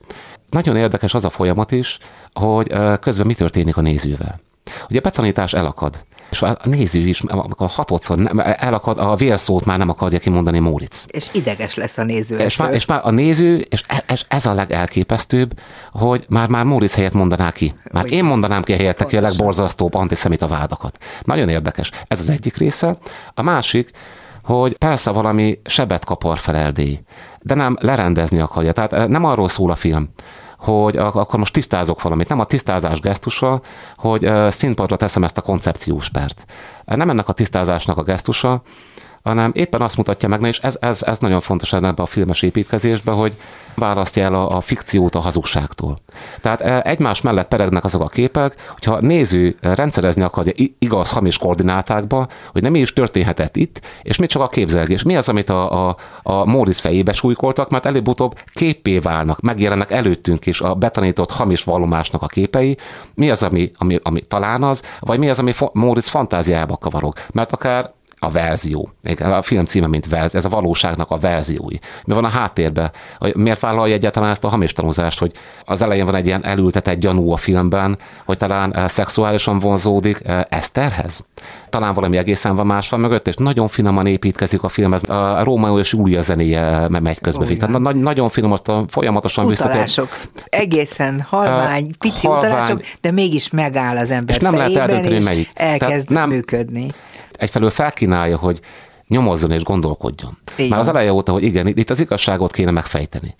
Nagyon 0.50 0.76
érdekes 0.76 1.14
az 1.14 1.24
a 1.24 1.30
folyamat 1.30 1.72
is, 1.72 1.98
hogy 2.32 2.72
közben 3.00 3.26
mi 3.26 3.34
történik 3.34 3.76
a 3.76 3.80
nézővel. 3.80 4.40
Ugye 4.88 4.98
a 4.98 5.02
betanítás 5.02 5.52
elakad 5.52 6.04
és 6.34 6.42
a 6.42 6.58
néző 6.62 7.00
is, 7.00 7.20
amikor 7.20 7.68
hatodszor 7.68 8.44
elakad, 8.58 8.98
a 8.98 9.14
vérszót 9.14 9.64
már 9.64 9.78
nem 9.78 9.88
akarja 9.88 10.18
kimondani 10.18 10.58
Móric. 10.58 11.04
És 11.08 11.28
ideges 11.32 11.74
lesz 11.74 11.98
a 11.98 12.02
néző. 12.04 12.38
És 12.38 12.56
már, 12.56 12.72
és 12.72 12.86
már 12.86 13.00
a 13.02 13.10
néző, 13.10 13.56
és 13.56 13.82
ez, 14.06 14.20
ez 14.28 14.46
a 14.46 14.52
legelképesztőbb, 14.52 15.60
hogy 15.92 16.24
már, 16.28 16.48
már 16.48 16.64
Móric 16.64 16.94
helyett 16.94 17.12
mondaná 17.12 17.50
ki. 17.50 17.74
Már 17.92 18.02
hogy 18.02 18.12
én 18.12 18.24
mondanám 18.24 18.62
ki 18.62 18.72
a 18.72 18.76
helyett 18.76 19.06
ki 19.06 19.16
a 19.16 19.20
legborzasztóbb 19.20 19.94
antiszemita 19.94 20.46
vádakat. 20.46 20.98
Nagyon 21.22 21.48
érdekes. 21.48 21.90
Ez 22.06 22.20
az 22.20 22.30
egyik 22.30 22.56
része. 22.56 22.98
A 23.34 23.42
másik, 23.42 23.90
hogy 24.44 24.76
persze 24.76 25.10
valami 25.10 25.58
sebet 25.64 26.04
kapar 26.04 26.38
fel 26.38 26.56
Erdély, 26.56 27.00
de 27.40 27.54
nem 27.54 27.76
lerendezni 27.80 28.40
akarja. 28.40 28.72
Tehát 28.72 28.92
eh, 28.92 29.06
nem 29.06 29.24
arról 29.24 29.48
szól 29.48 29.70
a 29.70 29.74
film, 29.74 30.08
hogy 30.58 30.96
akkor 30.96 31.38
most 31.38 31.52
tisztázok 31.52 32.02
valamit. 32.02 32.28
Nem 32.28 32.40
a 32.40 32.44
tisztázás 32.44 33.00
gesztusa, 33.00 33.60
hogy 33.96 34.32
színpadra 34.48 34.96
teszem 34.96 35.24
ezt 35.24 35.38
a 35.38 35.42
koncepciós 35.42 36.08
pert. 36.08 36.44
Nem 36.84 37.10
ennek 37.10 37.28
a 37.28 37.32
tisztázásnak 37.32 37.98
a 37.98 38.02
gesztusa, 38.02 38.62
hanem 39.24 39.50
éppen 39.54 39.80
azt 39.80 39.96
mutatja 39.96 40.28
meg, 40.28 40.42
és 40.42 40.58
ez, 40.58 40.76
ez, 40.80 41.02
ez 41.02 41.18
nagyon 41.18 41.40
fontos 41.40 41.72
ebben 41.72 41.94
a 41.94 42.06
filmes 42.06 42.42
építkezésben, 42.42 43.14
hogy 43.14 43.36
választja 43.74 44.22
el 44.22 44.34
a, 44.34 44.56
a 44.56 44.60
fikciót 44.60 45.14
a 45.14 45.20
hazugságtól. 45.20 45.98
Tehát 46.40 46.60
e, 46.60 46.82
egymás 46.84 47.20
mellett 47.20 47.48
peregnek 47.48 47.84
azok 47.84 48.02
a 48.02 48.08
képek, 48.08 48.54
hogyha 48.72 49.00
néző 49.00 49.56
rendszerezni 49.60 50.22
akarja 50.22 50.52
igaz, 50.78 51.10
hamis 51.10 51.38
koordinátákba, 51.38 52.26
hogy 52.52 52.62
nem 52.62 52.74
is 52.74 52.92
történhetett 52.92 53.56
itt, 53.56 53.80
és 54.02 54.16
mi 54.16 54.26
csak 54.26 54.42
a 54.42 54.48
képzelgés. 54.48 55.02
Mi 55.02 55.16
az, 55.16 55.28
amit 55.28 55.48
a, 55.48 55.88
a, 55.88 55.96
a 56.22 56.44
Móricz 56.44 56.78
fejébe 56.78 57.12
súlykoltak, 57.12 57.70
mert 57.70 57.86
előbb-utóbb 57.86 58.38
képé 58.52 58.98
válnak, 58.98 59.40
megjelennek 59.40 59.90
előttünk 59.90 60.46
is 60.46 60.60
a 60.60 60.74
betanított 60.74 61.30
hamis 61.30 61.64
vallomásnak 61.64 62.22
a 62.22 62.26
képei. 62.26 62.76
Mi 63.14 63.30
az, 63.30 63.42
ami, 63.42 63.70
ami, 63.78 63.98
ami 64.02 64.20
talán 64.20 64.62
az, 64.62 64.82
vagy 65.00 65.18
mi 65.18 65.28
az, 65.28 65.38
ami 65.38 65.52
Móricz 65.72 66.08
fantáziába 66.08 66.76
kavarog. 66.76 67.14
Mert 67.32 67.52
akár 67.52 67.92
a 68.24 68.30
verzió. 68.30 68.90
A 69.18 69.42
film 69.42 69.64
címe, 69.64 69.86
mint 69.86 70.08
verz, 70.08 70.34
ez 70.34 70.44
a 70.44 70.48
valóságnak 70.48 71.10
a 71.10 71.16
verziói. 71.16 71.76
Mi 72.04 72.14
van 72.14 72.24
a 72.24 72.28
háttérben? 72.28 72.90
Miért 73.34 73.60
vállalja 73.60 73.94
egyáltalán 73.94 74.30
ezt 74.30 74.44
a 74.44 74.48
hamis 74.48 74.72
tanúzást, 74.72 75.18
hogy 75.18 75.32
az 75.64 75.82
elején 75.82 76.04
van 76.04 76.14
egy 76.14 76.26
ilyen 76.26 76.44
elültetett 76.44 76.98
gyanú 76.98 77.32
a 77.32 77.36
filmben, 77.36 77.98
hogy 78.24 78.36
talán 78.36 78.74
eh, 78.74 78.88
szexuálisan 78.88 79.58
vonzódik 79.58 80.20
eh, 80.24 80.42
Eszterhez? 80.48 81.24
Talán 81.68 81.94
valami 81.94 82.16
egészen 82.16 82.56
van 82.56 82.66
más 82.66 82.88
van 82.88 83.00
mögött, 83.00 83.28
és 83.28 83.34
nagyon 83.36 83.68
finoman 83.68 84.06
építkezik 84.06 84.62
a 84.62 84.68
film, 84.68 84.92
ez 84.92 85.08
a 85.08 85.44
Rómeó 85.44 85.78
és 85.78 85.92
Júlia 85.92 86.22
zenéje 86.22 86.88
megy 86.88 87.20
közbe. 87.20 87.46
Tehát 87.46 87.78
na- 87.78 87.92
nagyon 87.92 88.28
finom, 88.28 88.54
folyamatosan 88.88 89.44
utalások, 89.44 90.08
visszatér. 90.10 90.42
egészen 90.60 91.20
halvány, 91.20 91.90
pici 91.98 92.26
halvány, 92.26 92.50
utalások, 92.50 92.82
de 93.00 93.10
mégis 93.10 93.50
megáll 93.50 93.96
az 93.96 94.10
ember 94.10 94.36
és 94.36 94.42
nem 94.42 94.54
lehet 94.54 94.76
eldönteni, 94.76 95.22
melyik. 95.22 95.50
elkezd 95.54 96.10
nem, 96.10 96.28
működni 96.28 96.90
egyfelől 97.38 97.70
felkínálja, 97.70 98.36
hogy 98.36 98.60
nyomozzon 99.08 99.50
és 99.50 99.62
gondolkodjon. 99.62 100.38
Igen. 100.56 100.68
Már 100.68 100.78
az 100.78 100.88
eleje 100.88 101.12
óta, 101.12 101.32
hogy 101.32 101.42
igen, 101.42 101.66
itt 101.66 101.90
az 101.90 102.00
igazságot 102.00 102.52
kéne 102.52 102.70
megfejteni 102.70 103.34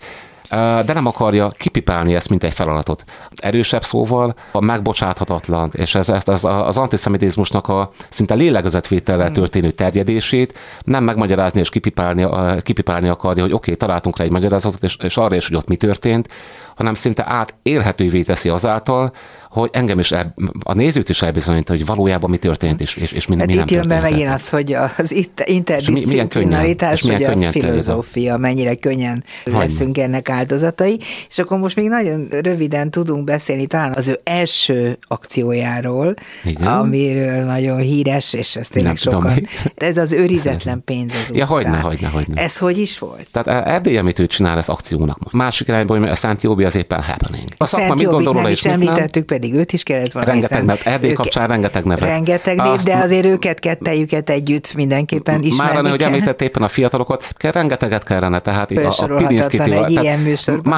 de 0.85 0.93
nem 0.93 1.05
akarja 1.05 1.49
kipipálni 1.49 2.15
ezt, 2.15 2.29
mint 2.29 2.43
egy 2.43 2.53
feladatot. 2.53 3.03
Erősebb 3.35 3.83
szóval 3.83 4.35
a 4.51 4.59
megbocsáthatatlan, 4.59 5.69
és 5.73 5.95
ez, 5.95 6.09
ez, 6.09 6.27
ez 6.27 6.43
az 6.43 6.77
antiszemitizmusnak 6.77 7.67
a 7.67 7.91
szinte 8.09 8.33
lélegözetvétellel 8.33 9.25
hmm. 9.25 9.35
történő 9.35 9.71
terjedését 9.71 10.57
nem 10.83 11.03
megmagyarázni 11.03 11.59
és 11.59 11.69
kipipálni, 11.69 12.27
kipipálni 12.61 13.07
akarja, 13.07 13.41
hogy 13.41 13.53
oké, 13.53 13.71
okay, 13.71 13.75
találtunk 13.75 14.17
rá 14.17 14.23
egy 14.23 14.31
magyarázatot, 14.31 14.83
és, 14.83 14.97
és 15.01 15.17
arra 15.17 15.35
is, 15.35 15.47
hogy 15.47 15.55
ott 15.55 15.67
mi 15.67 15.75
történt, 15.75 16.29
hanem 16.75 16.93
szinte 16.93 17.23
átélhetővé 17.27 18.21
teszi 18.21 18.49
azáltal, 18.49 19.13
hogy 19.55 19.69
engem 19.73 19.99
is 19.99 20.11
el, 20.11 20.33
a 20.63 20.73
nézőt 20.73 21.09
is 21.09 21.21
elbizonyít, 21.21 21.69
hogy 21.69 21.85
valójában 21.85 22.29
mi 22.29 22.37
történt, 22.37 22.81
és, 22.81 22.95
és, 22.95 23.11
és 23.11 23.27
mi, 23.27 23.37
hát 23.37 23.47
mi 23.47 23.53
nem 23.53 23.65
jön 23.69 23.87
be 23.87 23.99
megint 23.99 24.29
az, 24.29 24.49
hogy 24.49 24.77
az 24.97 25.11
itt 25.11 25.43
interdisziplinaritás, 25.45 27.01
hogy 27.01 27.23
a 27.23 27.51
filozófia, 27.51 28.37
mennyire 28.37 28.75
könnyen 28.75 29.23
leszünk 29.43 29.97
ennek 29.97 30.29
áldozatai, 30.29 30.99
és 31.29 31.39
akkor 31.39 31.57
most 31.57 31.75
még 31.75 31.87
nagyon 31.87 32.27
röviden 32.41 32.91
tudunk 32.91 33.23
beszélni 33.23 33.65
talán 33.65 33.93
az 33.95 34.07
ő 34.07 34.19
első 34.23 34.97
akciójáról, 35.01 36.13
Igen. 36.43 36.67
amiről 36.67 37.43
nagyon 37.43 37.77
híres, 37.77 38.33
és 38.33 38.55
ez 38.55 38.67
tényleg 38.67 38.97
nem 39.03 39.13
sokan. 39.13 39.47
Ez 39.75 39.97
az 39.97 40.11
őrizetlen 40.11 40.81
pénz 40.85 41.13
az 41.13 41.19
utcán. 41.19 41.37
Ja, 41.37 41.45
hogyne, 41.45 41.77
hogyne, 41.77 42.07
hogyne. 42.07 42.41
Ez 42.41 42.57
hogy 42.57 42.77
is 42.77 42.99
volt? 42.99 43.27
Tehát 43.31 43.67
Erdély, 43.67 43.97
amit 43.97 44.19
ő 44.19 44.27
csinál, 44.27 44.57
ez 44.57 44.69
akciónak. 44.69 45.31
Másik 45.31 45.67
irányból, 45.67 46.03
a 46.03 46.15
Szent 46.15 46.43
Az 46.65 46.75
éppen 46.75 47.01
happening. 47.01 47.47
A, 47.49 47.63
a 47.63 47.65
szakma 47.65 47.93
mit 47.93 48.05
gondol 48.07 48.33
róla 48.33 48.49
is 48.49 48.65
említettük, 48.65 49.25
pedig 49.25 49.53
őt 49.53 49.73
is 49.73 49.83
kellett 49.83 50.11
volna. 50.11 50.29
Rengeteg 50.29 50.65
nevet, 50.65 50.85
Erdély 50.85 51.09
ők, 51.09 51.15
kapcsán 51.15 51.47
rengeteg 51.47 51.83
nevet. 51.83 52.09
Rengeteg 52.09 52.61
név, 52.61 52.79
de 52.83 52.95
azért 52.95 53.25
őket 53.25 53.59
kettejüket 53.59 54.29
együtt 54.29 54.73
mindenképpen 54.73 55.41
ismerni 55.41 55.81
Már 55.81 55.91
hogy 55.91 56.03
említett 56.03 56.41
éppen 56.41 56.63
a 56.63 56.67
fiatalokat, 56.67 57.27
kell, 57.37 57.51
rengeteget 57.51 58.03
kellene, 58.03 58.39
tehát 58.39 58.71
a, 58.71 58.93
a 58.97 59.15
Pilinszki 59.15 59.59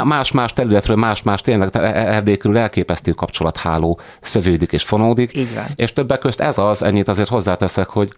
más-más 0.04 0.54
területről, 0.54 0.98
más-más 0.98 1.42
tényleg 1.42 1.70
Erdélykről 1.76 2.58
elképesztő 2.58 3.12
kapcsolatháló 3.12 4.00
szövődik 4.22 4.72
és 4.72 4.84
fonódik. 4.84 5.38
Így 5.38 5.54
van. 5.56 5.66
És 5.76 5.94
többek 5.94 6.20
közt 6.20 6.40
ez 6.40 6.58
az, 6.58 6.82
ennyit 6.82 7.08
azért 7.08 7.30
hozzáteszek, 7.30 7.88
hogy 7.88 8.10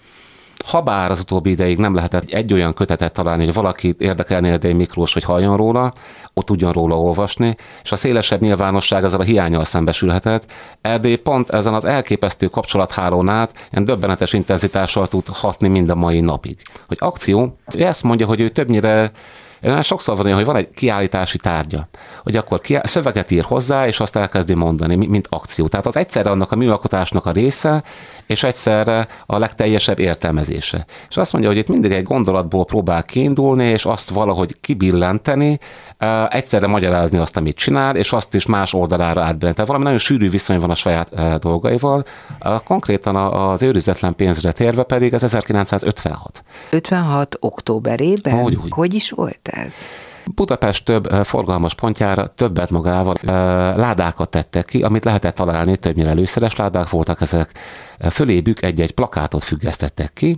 Habár 0.66 1.12
az 1.12 1.20
utóbbi 1.20 1.50
ideig 1.50 1.78
nem 1.78 1.96
lehetett 1.96 2.30
egy 2.30 2.54
olyan 2.54 2.74
kötetet 2.74 3.14
találni, 3.14 3.46
hogy 3.46 3.54
valakit 3.54 4.02
érdekelné 4.02 4.50
Erdély 4.50 4.74
Miklós, 4.74 5.14
hogy 5.14 5.24
halljon 5.24 5.58
róla, 5.58 5.94
ott 6.34 6.46
tudjon 6.46 6.72
róla 6.72 7.00
olvasni, 7.00 7.56
és 7.84 7.92
a 7.92 7.96
szélesebb 7.96 8.42
nyilvánosság 8.42 9.04
ezzel 9.04 9.20
a 9.20 9.24
hiányal 9.24 9.64
szembesülhetett. 9.64 10.52
Erdély 10.82 11.16
pont 11.16 11.50
ezen 11.50 11.74
az 11.74 11.86
elképesztő 11.86 12.48
kapcsolathálón 12.48 13.30
át 13.30 13.68
ilyen 13.72 13.86
döbbenetes 13.86 14.34
intenzitással 14.34 15.08
tud 15.08 15.28
hatni 15.28 15.68
mind 15.68 15.90
a 15.90 15.96
mai 15.96 16.20
napig. 16.20 16.58
Hogy 16.88 16.98
akció, 17.00 17.58
ő 17.78 17.86
ezt 17.86 18.04
mondja, 18.04 18.26
hogy 18.26 18.42
ő 18.42 18.50
többnyire 18.50 19.12
én 19.62 19.82
sokszor 19.82 20.18
van 20.18 20.34
hogy 20.34 20.46
van 20.46 20.56
egy 20.56 20.70
kiállítási 20.70 21.38
tárgya, 21.38 21.88
hogy 22.24 22.36
akkor 22.36 22.60
kiáll, 22.60 22.86
szöveget 22.86 23.32
ír 23.32 23.44
hozzá, 23.44 23.88
és 23.88 24.00
azt 24.00 24.16
elkezdi 24.16 24.54
mondani, 24.54 24.96
mint 24.96 25.28
akció. 25.30 25.68
Tehát 25.68 25.86
az 25.86 25.98
egyszerre 25.98 26.30
annak 26.30 26.52
a 26.52 26.56
műalkotásnak 26.56 27.26
a 27.26 27.32
része, 27.32 27.84
és 28.28 28.44
egyszerre 28.44 29.08
a 29.26 29.38
legteljesebb 29.38 30.00
értelmezése. 30.00 30.86
És 31.10 31.18
azt 31.18 31.32
mondja, 31.32 31.50
hogy 31.52 31.60
itt 31.60 31.68
mindig 31.68 31.92
egy 31.92 32.04
gondolatból 32.04 32.66
próbál 32.66 33.04
kiindulni, 33.04 33.66
és 33.66 33.86
azt 33.86 34.10
valahogy 34.10 34.60
kibillenteni, 34.62 35.60
egyszerre 36.30 36.68
magyarázni 36.68 37.18
azt, 37.18 37.38
amit 37.38 37.56
csinál, 37.56 37.96
és 37.96 38.12
azt 38.12 38.34
is 38.34 38.46
más 38.46 38.74
oldalára 38.74 39.22
átbillenteni. 39.22 39.54
Tehát 39.54 39.68
valami 39.68 39.84
nagyon 39.84 40.00
sűrű 40.00 40.30
viszony 40.30 40.60
van 40.60 40.70
a 40.70 40.76
saját 40.76 41.40
dolgaival. 41.40 42.06
Konkrétan 42.66 43.16
az 43.16 43.62
őrizetlen 43.62 44.16
pénzre 44.16 44.52
térve 44.52 44.84
pedig 44.84 45.14
ez 45.14 45.24
1956. 45.24 46.44
56. 46.70 47.38
októberében? 47.40 48.42
Hogy, 48.42 48.56
úgy. 48.56 48.72
hogy 48.72 48.94
is 48.94 49.10
volt 49.10 49.49
ez? 49.50 49.76
Budapest 50.36 50.86
több 50.86 51.08
forgalmas 51.24 51.76
pontjára 51.76 52.28
többet 52.28 52.70
magával 52.70 53.16
ládákat 53.76 54.30
tettek 54.30 54.66
ki, 54.66 54.84
amit 54.84 55.04
lehetett 55.04 55.36
találni, 55.36 55.76
többnyire 55.78 56.10
előszeres 56.10 56.56
ládák 56.56 56.90
voltak 56.90 57.22
ezek. 57.22 57.52
Fölébük 58.12 58.62
egy-egy 58.62 58.92
plakátot 58.92 59.44
függesztettek 59.44 60.14
ki, 60.14 60.38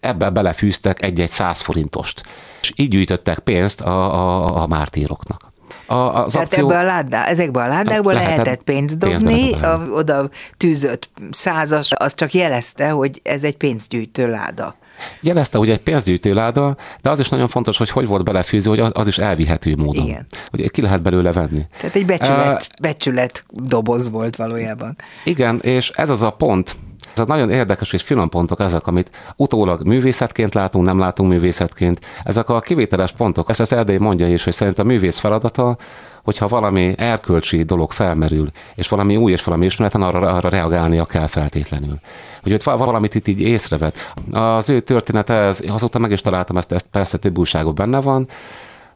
ebbe 0.00 0.30
belefűztek 0.30 1.02
egy-egy 1.02 1.30
száz 1.30 1.60
forintost. 1.60 2.22
És 2.60 2.72
így 2.76 2.88
gyűjtöttek 2.88 3.38
pénzt 3.38 3.80
a, 3.80 4.14
a, 4.14 4.62
a 4.62 4.66
mártíroknak. 4.66 5.52
A, 5.86 5.94
az 5.94 6.32
Tehát 6.32 6.46
akció... 6.46 6.64
ebből 6.64 6.78
a 6.78 6.82
ládá, 6.82 7.24
ezekből 7.24 7.62
a 7.62 7.66
ládákból 7.66 8.12
lehetett, 8.12 8.36
lehetett 8.36 8.64
pénzt 8.64 8.98
dobni, 8.98 9.52
a, 9.52 9.82
oda 9.90 10.28
tűzött 10.56 11.10
százas, 11.30 11.90
az 11.94 12.14
csak 12.14 12.32
jelezte, 12.32 12.90
hogy 12.90 13.20
ez 13.22 13.44
egy 13.44 13.56
pénzgyűjtő 13.56 14.30
láda. 14.30 14.76
Jelezte, 15.20 15.58
hogy 15.58 15.70
egy 15.70 15.80
pénzgyűjtő 15.80 16.34
láda, 16.34 16.76
de 17.02 17.10
az 17.10 17.20
is 17.20 17.28
nagyon 17.28 17.48
fontos, 17.48 17.78
hogy 17.78 17.90
hogy 17.90 18.06
volt 18.06 18.24
belefűző, 18.24 18.70
hogy 18.70 18.90
az 18.92 19.06
is 19.06 19.18
elvihető 19.18 19.76
módon. 19.76 20.04
Igen. 20.04 20.26
Hogy 20.50 20.70
ki 20.70 20.82
lehet 20.82 21.02
belőle 21.02 21.32
venni. 21.32 21.66
Tehát 21.80 21.96
egy 21.96 22.06
becsület, 22.06 22.68
uh, 22.70 22.80
becsület 22.80 23.44
doboz 23.50 24.10
volt 24.10 24.36
valójában. 24.36 24.96
Igen, 25.24 25.60
és 25.62 25.90
ez 25.90 26.10
az 26.10 26.22
a 26.22 26.30
pont, 26.30 26.76
ez 27.16 27.26
nagyon 27.26 27.50
érdekes 27.50 27.92
és 27.92 28.02
finom 28.02 28.28
pontok 28.28 28.60
ezek, 28.60 28.86
amit 28.86 29.10
utólag 29.36 29.86
művészetként 29.86 30.54
látunk, 30.54 30.84
nem 30.84 30.98
látunk 30.98 31.30
művészetként. 31.30 32.00
Ezek 32.22 32.48
a 32.48 32.60
kivételes 32.60 33.12
pontok, 33.12 33.48
ezt 33.48 33.60
az 33.60 33.72
Erdély 33.72 33.96
mondja 33.96 34.28
is, 34.28 34.44
hogy 34.44 34.52
szerint 34.52 34.78
a 34.78 34.84
művész 34.84 35.18
feladata, 35.18 35.76
hogyha 36.22 36.48
valami 36.48 36.94
erkölcsi 36.96 37.62
dolog 37.62 37.92
felmerül, 37.92 38.50
és 38.74 38.88
valami 38.88 39.16
új 39.16 39.32
és 39.32 39.44
valami 39.44 39.64
ismeretlen, 39.64 40.02
arra, 40.02 40.32
arra 40.32 40.48
reagálnia 40.48 41.04
kell 41.04 41.26
feltétlenül 41.26 41.98
hogy 42.42 42.52
ott 42.52 42.62
valamit 42.62 43.14
itt 43.14 43.28
így 43.28 43.40
észrevet. 43.40 44.14
Az 44.32 44.70
ő 44.70 44.80
története, 44.80 45.34
ez, 45.34 45.60
azóta 45.68 45.98
meg 45.98 46.10
is 46.10 46.20
találtam 46.20 46.56
ezt, 46.56 46.72
ezt 46.72 46.86
persze 46.90 47.18
több 47.18 47.38
újságok 47.38 47.74
benne 47.74 48.00
van, 48.00 48.26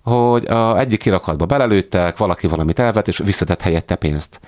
hogy 0.02 0.46
a 0.46 0.78
egyik 0.78 0.98
kirakatba 0.98 1.46
belelőttek, 1.46 2.16
valaki 2.16 2.46
valamit 2.46 2.78
elvet, 2.78 3.08
és 3.08 3.18
visszatett 3.24 3.62
helyette 3.62 3.94
pénzt. 3.94 4.40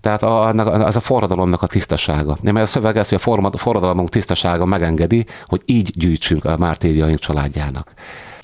Tehát 0.00 0.22
a, 0.22 0.48
az 0.84 0.96
a 0.96 1.00
forradalomnak 1.00 1.62
a 1.62 1.66
tisztasága. 1.66 2.36
Nem, 2.40 2.56
a 2.56 2.66
szöveg 2.66 2.96
ez, 2.96 3.08
hogy 3.08 3.20
a 3.42 3.56
forradalomunk 3.56 4.08
tisztasága 4.08 4.64
megengedi, 4.64 5.26
hogy 5.46 5.62
így 5.64 5.90
gyűjtsünk 5.96 6.44
a 6.44 6.56
mártírjaink 6.56 7.18
családjának 7.18 7.92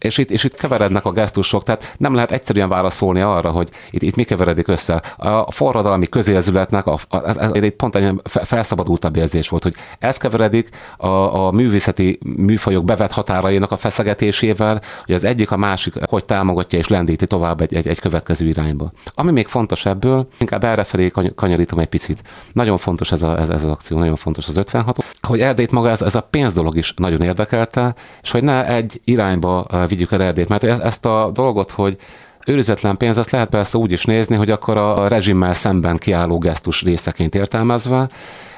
és 0.00 0.18
itt, 0.18 0.30
és 0.30 0.44
itt 0.44 0.54
keverednek 0.54 1.04
a 1.04 1.12
gesztusok, 1.12 1.64
tehát 1.64 1.94
nem 1.96 2.14
lehet 2.14 2.30
egyszerűen 2.30 2.68
válaszolni 2.68 3.20
arra, 3.20 3.50
hogy 3.50 3.68
itt, 3.90 4.02
itt 4.02 4.16
mi 4.16 4.22
keveredik 4.22 4.68
össze. 4.68 5.02
A 5.16 5.52
forradalmi 5.52 6.08
közérzületnek 6.08 6.86
a, 6.86 6.98
a, 7.08 7.16
a, 7.16 7.50
itt 7.56 7.76
pont 7.76 7.96
egy 7.96 8.20
felszabadultabb 8.24 9.16
érzés 9.16 9.48
volt, 9.48 9.62
hogy 9.62 9.74
ez 9.98 10.16
keveredik 10.16 10.68
a, 10.96 11.06
a 11.46 11.50
művészeti 11.50 12.18
műfajok 12.36 12.84
bevett 12.84 13.12
határainak 13.12 13.72
a 13.72 13.76
feszegetésével, 13.76 14.80
hogy 15.04 15.14
az 15.14 15.24
egyik 15.24 15.50
a 15.50 15.56
másik 15.56 15.94
hogy 16.04 16.24
támogatja 16.24 16.78
és 16.78 16.88
lendíti 16.88 17.26
tovább 17.26 17.60
egy, 17.60 17.74
egy, 17.74 17.88
egy 17.88 18.00
következő 18.00 18.46
irányba. 18.46 18.92
Ami 19.14 19.30
még 19.30 19.46
fontos 19.46 19.86
ebből, 19.86 20.28
inkább 20.38 20.64
errefelé 20.64 21.10
kanyarítom 21.34 21.78
egy 21.78 21.86
picit. 21.86 22.22
Nagyon 22.52 22.78
fontos 22.78 23.12
ez, 23.12 23.22
a, 23.22 23.38
ez, 23.38 23.48
ez 23.48 23.62
az 23.62 23.70
akció, 23.70 23.98
nagyon 23.98 24.16
fontos 24.16 24.48
az 24.48 24.56
56 24.56 25.04
hogy 25.20 25.40
Erdélyt 25.40 25.70
maga 25.70 25.88
ez, 25.88 26.02
ez 26.02 26.14
a 26.14 26.20
pénz 26.20 26.52
dolog 26.52 26.76
is 26.76 26.94
nagyon 26.96 27.22
érdekelte, 27.22 27.94
és 28.22 28.30
hogy 28.30 28.42
ne 28.42 28.66
egy 28.66 29.00
irányba 29.04 29.66
vigyük 29.90 30.12
el 30.12 30.22
Erdélyt. 30.22 30.48
Mert 30.48 30.64
ezt 30.64 31.04
a 31.04 31.30
dolgot, 31.32 31.70
hogy 31.70 31.96
őrizetlen 32.46 32.96
pénz, 32.96 33.18
azt 33.18 33.30
lehet 33.30 33.48
persze 33.48 33.78
úgy 33.78 33.92
is 33.92 34.04
nézni, 34.04 34.36
hogy 34.36 34.50
akkor 34.50 34.76
a 34.76 35.08
rezsimmel 35.08 35.52
szemben 35.52 35.96
kiálló 35.96 36.38
gesztus 36.38 36.82
részeként 36.82 37.34
értelmezve, 37.34 38.08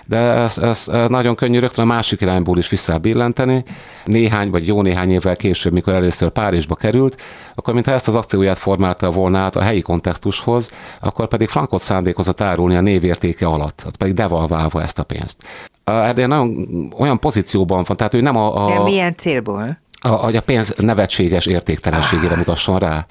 de 0.07 0.17
ez, 0.17 0.59
ez 0.59 0.91
nagyon 1.09 1.35
könnyű 1.35 1.59
rögtön 1.59 1.85
a 1.85 1.93
másik 1.95 2.21
irányból 2.21 2.59
is 2.59 2.69
visszabillenteni. 2.69 3.65
Néhány 4.05 4.51
vagy 4.51 4.67
jó 4.67 4.83
néhány 4.83 5.11
évvel 5.11 5.37
később, 5.37 5.73
mikor 5.73 5.93
először 5.93 6.29
Párizsba 6.29 6.75
került, 6.75 7.23
akkor 7.55 7.75
mintha 7.75 7.93
ezt 7.93 8.09
az 8.09 8.15
akcióját 8.15 8.59
formálta 8.59 9.11
volna 9.11 9.39
át 9.39 9.57
a 9.57 9.61
helyi 9.61 9.81
kontextushoz, 9.81 10.71
akkor 11.01 11.29
pedig 11.29 11.49
Frankot 11.49 11.81
szándékozott 11.81 12.41
árulni 12.41 12.77
a 12.77 12.81
névértéke 12.81 13.47
alatt, 13.47 13.85
pedig 13.99 14.15
devalválva 14.15 14.83
ezt 14.83 14.99
a 14.99 15.03
pénzt. 15.03 15.37
Erdély 15.85 16.27
nagyon 16.27 16.95
olyan 16.99 17.19
pozícióban 17.19 17.85
van, 17.87 17.97
tehát 17.97 18.15
ő 18.15 18.21
nem 18.21 18.37
a... 18.37 18.65
a 18.65 18.69
De 18.69 18.83
milyen 18.83 19.17
célból? 19.17 19.79
A, 20.03 20.37
a 20.37 20.41
pénz 20.45 20.75
nevetséges 20.77 21.47
értéktelenségére 21.47 22.37
mutasson 22.37 22.79
rá. 22.79 23.07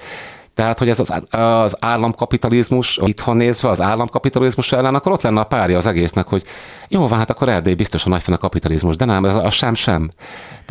Tehát, 0.53 0.79
hogy 0.79 0.89
ez 0.89 0.99
az, 0.99 1.13
az 1.29 1.77
államkapitalizmus, 1.79 2.99
itthon 3.05 3.37
nézve 3.37 3.69
az 3.69 3.81
államkapitalizmus 3.81 4.71
ellen, 4.71 4.95
akkor 4.95 5.11
ott 5.11 5.21
lenne 5.21 5.39
a 5.39 5.43
párja 5.43 5.77
az 5.77 5.85
egésznek, 5.85 6.27
hogy 6.27 6.43
jó 6.87 7.07
van, 7.07 7.17
hát 7.17 7.29
akkor 7.29 7.49
Erdély 7.49 7.73
biztosan 7.73 8.11
nagyfen 8.11 8.33
a 8.33 8.37
kapitalizmus, 8.37 8.95
de 8.95 9.05
nem, 9.05 9.25
ez 9.25 9.35
a 9.35 9.49
sem 9.49 9.75
sem. 9.75 10.09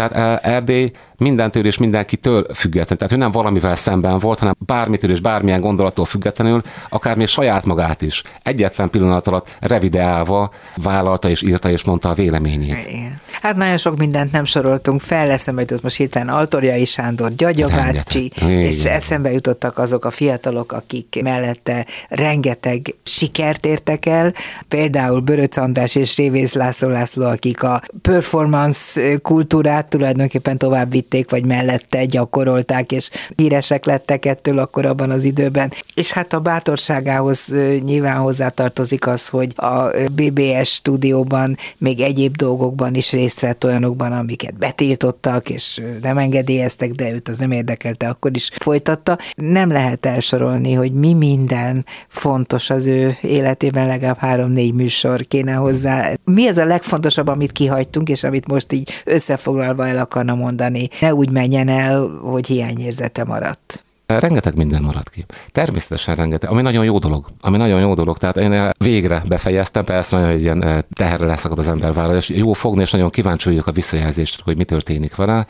Tehát 0.09 0.42
eh, 0.42 0.55
Erdély 0.55 0.90
mindentől 1.20 1.66
és 1.66 1.78
mindenkitől 1.78 2.46
független. 2.55 2.98
Tehát 2.98 3.12
ő 3.12 3.16
nem 3.16 3.30
valamivel 3.30 3.76
szemben 3.76 4.18
volt, 4.18 4.38
hanem 4.38 4.55
bármitől 4.59 5.11
és 5.11 5.20
bármilyen 5.20 5.61
gondolattól 5.61 6.05
függetlenül, 6.05 6.62
akár 6.88 7.16
még 7.16 7.26
saját 7.26 7.64
magát 7.64 8.03
is 8.03 8.22
egyetlen 8.42 8.90
pillanat 8.90 9.26
alatt 9.26 9.57
revideálva 9.61 10.51
vállalta 10.76 11.28
és 11.28 11.42
írta 11.42 11.70
és 11.70 11.84
mondta 11.84 12.09
a 12.09 12.14
véleményét. 12.14 12.84
Igen. 12.88 13.20
Hát 13.42 13.57
nagyon 13.57 13.76
sok 13.76 13.98
mindent 13.98 14.32
nem 14.32 14.44
soroltunk 14.44 15.01
fel, 15.01 15.30
eszembe 15.30 15.61
jutott 15.61 15.82
most 15.82 15.96
hirtelen 15.96 16.28
Altorjai 16.28 16.84
Sándor, 16.84 17.34
Gyagya 17.34 17.68
bácsi, 17.68 18.32
és 18.46 18.84
eszembe 18.84 19.32
jutottak 19.32 19.78
azok 19.78 20.05
a 20.05 20.11
fiatalok, 20.11 20.72
akik 20.72 21.20
mellette 21.22 21.86
rengeteg 22.09 22.94
sikert 23.03 23.66
értek 23.66 24.07
el, 24.07 24.32
például 24.68 25.20
Böröc 25.20 25.57
András 25.57 25.94
és 25.94 26.16
Révész 26.16 26.53
László 26.53 26.88
László, 26.88 27.26
akik 27.26 27.62
a 27.62 27.82
performance 28.03 29.16
kultúrát 29.16 29.89
tulajdonképpen 29.91 30.59
tovább 30.59 30.91
vitték, 30.91 31.30
vagy 31.30 31.47
mellette 31.47 32.05
gyakorolták, 32.05 32.93
és 32.93 33.11
híresek 33.36 33.84
lettek 33.84 34.26
ettől 34.26 34.59
akkor 34.59 34.86
abban 34.86 35.11
az 35.11 35.24
időben. 35.24 35.72
És 35.95 36.12
hát 36.12 36.32
a 36.32 36.41
bátorságához 36.41 37.55
nyilván 37.84 38.16
hozzátartozik 38.16 39.07
az, 39.07 39.28
hogy 39.28 39.53
a 39.57 39.91
BBS 40.12 40.72
stúdióban 40.72 41.57
még 41.78 42.01
egyéb 42.01 42.36
dolgokban 42.36 42.95
is 42.95 43.12
részt 43.12 43.41
vett 43.41 43.64
olyanokban, 43.64 44.12
amiket 44.12 44.59
betiltottak, 44.59 45.51
és 45.51 45.80
nem 46.03 46.18
engedélyeztek, 46.18 46.91
de 46.91 47.12
őt 47.12 47.28
az 47.28 47.38
nem 47.38 47.51
érdekelte, 47.51 48.09
akkor 48.09 48.30
is 48.34 48.51
folytatta. 48.59 49.18
Nem 49.34 49.70
lehet 49.70 50.07
elsorolni, 50.07 50.72
hogy 50.72 50.93
mi 50.93 51.14
minden 51.14 51.86
fontos 52.09 52.70
az 52.70 52.86
ő 52.86 53.16
életében, 53.22 53.86
legalább 53.86 54.18
három-négy 54.18 54.74
műsor 54.74 55.26
kéne 55.28 55.53
hozzá. 55.53 56.12
Mi 56.24 56.49
az 56.49 56.57
a 56.57 56.64
legfontosabb, 56.64 57.28
amit 57.28 57.53
kihagytunk, 57.53 58.09
és 58.09 58.24
amit 58.24 58.49
most 58.49 58.72
így 58.72 58.91
összefoglalva 59.05 59.69
el 59.78 59.98
akarna 59.98 60.34
mondani? 60.34 60.88
Ne 61.00 61.14
úgy 61.14 61.30
menjen 61.30 61.68
el, 61.68 62.06
hogy 62.22 62.46
hiányérzete 62.46 63.24
maradt. 63.24 63.84
Rengeteg 64.18 64.56
minden 64.56 64.82
maradt 64.82 65.11
ki. 65.11 65.26
Természetesen 65.48 66.14
rengeteg, 66.14 66.50
ami 66.50 66.62
nagyon 66.62 66.84
jó 66.84 66.98
dolog. 66.98 67.26
Ami 67.40 67.56
nagyon 67.56 67.80
jó 67.80 67.94
dolog. 67.94 68.18
Tehát 68.18 68.36
én 68.36 68.70
végre 68.78 69.22
befejeztem, 69.28 69.84
persze 69.84 70.16
nagyon 70.16 70.32
egy 70.32 70.42
ilyen 70.42 70.64
eh, 70.64 70.78
teherre 70.92 71.26
leszakad 71.26 71.58
az 71.58 71.68
ember 71.68 71.92
vállal, 71.92 72.16
és 72.16 72.28
jó 72.28 72.52
fogni, 72.52 72.82
és 72.82 72.90
nagyon 72.90 73.11
kíváncsi 73.11 73.48
vagyok 73.48 73.66
a 73.66 73.72
visszajelzést, 73.72 74.40
hogy 74.44 74.56
mi 74.56 74.64
történik 74.64 75.14
vele. 75.14 75.46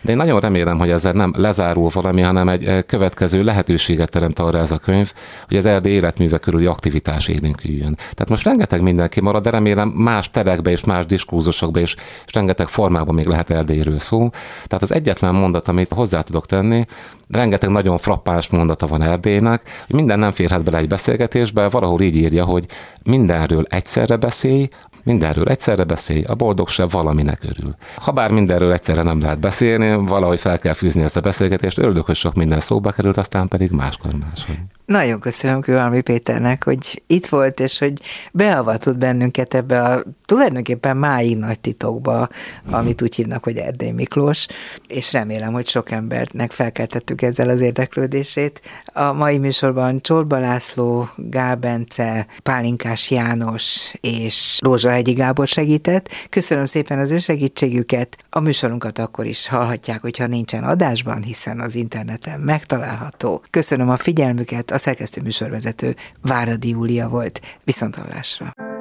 De 0.00 0.10
én 0.10 0.16
nagyon 0.16 0.40
remélem, 0.40 0.78
hogy 0.78 0.90
ezzel 0.90 1.12
nem 1.12 1.32
lezárul 1.36 1.90
valami, 1.92 2.20
hanem 2.20 2.48
egy 2.48 2.64
eh, 2.64 2.82
következő 2.82 3.42
lehetőséget 3.42 4.10
teremt 4.10 4.38
arra 4.38 4.58
ez 4.58 4.70
a 4.70 4.78
könyv, 4.78 5.12
hogy 5.48 5.56
az 5.56 5.66
erdély 5.66 5.92
életműve 5.92 6.38
körüli 6.38 6.66
aktivitás 6.66 7.28
élénküljön. 7.28 7.94
Tehát 7.94 8.28
most 8.28 8.44
rengeteg 8.44 8.82
mindenki 8.82 9.20
marad, 9.20 9.42
de 9.42 9.50
remélem 9.50 9.88
más 9.88 10.30
terekbe 10.30 10.70
és 10.70 10.84
más 10.84 11.06
diskurzusokba 11.06 11.80
és, 11.80 11.94
és 12.26 12.32
rengeteg 12.32 12.68
formában 12.68 13.14
még 13.14 13.26
lehet 13.26 13.50
Erdélyről 13.50 13.98
szó. 13.98 14.30
Tehát 14.66 14.82
az 14.82 14.92
egyetlen 14.92 15.34
mondat, 15.34 15.68
amit 15.68 15.92
hozzá 15.92 16.20
tudok 16.20 16.46
tenni, 16.46 16.86
rengeteg 17.28 17.70
nagyon 17.70 17.98
frappáns 17.98 18.48
mondata 18.48 18.86
van 18.86 19.02
Erdélynek, 19.02 19.62
hogy 19.86 19.96
minden 19.96 20.18
nem 20.18 20.32
férhet 20.32 20.64
bele 20.64 20.78
egy 20.78 20.88
beszélgetésbe, 20.88 21.68
valahol 21.68 22.00
így 22.00 22.16
írja, 22.16 22.44
hogy 22.44 22.66
mindenről 23.02 23.64
egyszerre 23.68 24.16
beszélj, 24.16 24.68
mindenről 25.04 25.48
egyszerre 25.48 25.84
beszélj, 25.84 26.22
a 26.22 26.34
boldogság 26.34 26.88
valaminek 26.88 27.40
örül. 27.42 27.74
Ha 27.96 28.12
bár 28.12 28.30
mindenről 28.30 28.72
egyszerre 28.72 29.02
nem 29.02 29.20
lehet 29.20 29.38
beszélni, 29.38 30.06
valahogy 30.06 30.40
fel 30.40 30.58
kell 30.58 30.72
fűzni 30.72 31.02
ezt 31.02 31.16
a 31.16 31.20
beszélgetést, 31.20 31.78
örülök, 31.78 32.06
hogy 32.06 32.16
sok 32.16 32.34
minden 32.34 32.60
szóba 32.60 32.90
került, 32.90 33.16
aztán 33.16 33.48
pedig 33.48 33.70
máskor 33.70 34.10
máshogy. 34.14 34.58
Nagyon 34.86 35.20
köszönöm 35.20 35.60
Kőhalmi 35.60 36.00
Péternek, 36.00 36.64
hogy 36.64 37.02
itt 37.06 37.26
volt, 37.26 37.60
és 37.60 37.78
hogy 37.78 37.92
beavatott 38.32 38.98
bennünket 38.98 39.54
ebbe 39.54 39.82
a 39.82 40.02
tulajdonképpen 40.24 40.96
mái 40.96 41.34
nagy 41.34 41.60
titokba, 41.60 42.28
amit 42.70 43.02
úgy 43.02 43.14
hívnak, 43.14 43.44
hogy 43.44 43.56
Erdély 43.56 43.90
Miklós, 43.90 44.46
és 44.88 45.12
remélem, 45.12 45.52
hogy 45.52 45.68
sok 45.68 45.90
embernek 45.90 46.52
felkeltettük 46.52 47.22
ezzel 47.22 47.48
az 47.48 47.60
érdeklődését. 47.60 48.60
A 48.84 49.12
mai 49.12 49.38
műsorban 49.38 50.00
Csorba 50.00 50.38
László, 50.38 51.08
Gál 51.16 51.56
Bence, 51.56 52.26
Pálinkás 52.42 53.10
János 53.10 53.94
és 54.00 54.58
Rózsa 54.62 54.92
Egyi 54.92 55.12
Gábor 55.12 55.46
segített. 55.46 56.08
Köszönöm 56.28 56.66
szépen 56.66 56.98
az 56.98 57.10
ő 57.10 57.18
segítségüket. 57.18 58.16
A 58.30 58.40
műsorunkat 58.40 58.98
akkor 58.98 59.26
is 59.26 59.48
hallhatják, 59.48 60.00
hogyha 60.00 60.26
nincsen 60.26 60.64
adásban, 60.64 61.22
hiszen 61.22 61.60
az 61.60 61.74
interneten 61.74 62.40
megtalálható. 62.40 63.42
Köszönöm 63.50 63.88
a 63.88 63.96
figyelmüket, 63.96 64.70
a 64.70 64.78
szerkesztő 64.78 65.22
műsorvezető 65.22 65.96
Váradi 66.22 66.68
Júlia 66.68 67.08
volt. 67.08 67.40
Viszontlátásra! 67.64 68.73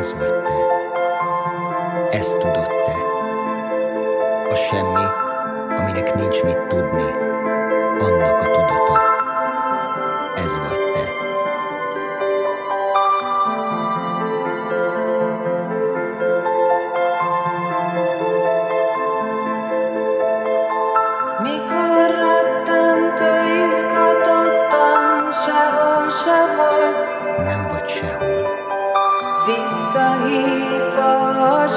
Ez 0.00 0.14
vagy 0.18 0.42
te. 0.44 0.52
Ezt 2.10 2.38
tudod 2.38 2.66
te. 2.84 2.94
A 4.48 4.54
semmi, 4.54 5.04
aminek 5.76 6.14
nincs 6.14 6.42
mit 6.42 6.58
tudni, 6.66 7.10
annak 7.98 8.40
a 8.40 8.50
tudata. 8.50 9.00
Ez 10.36 10.56
vagy 10.56 10.79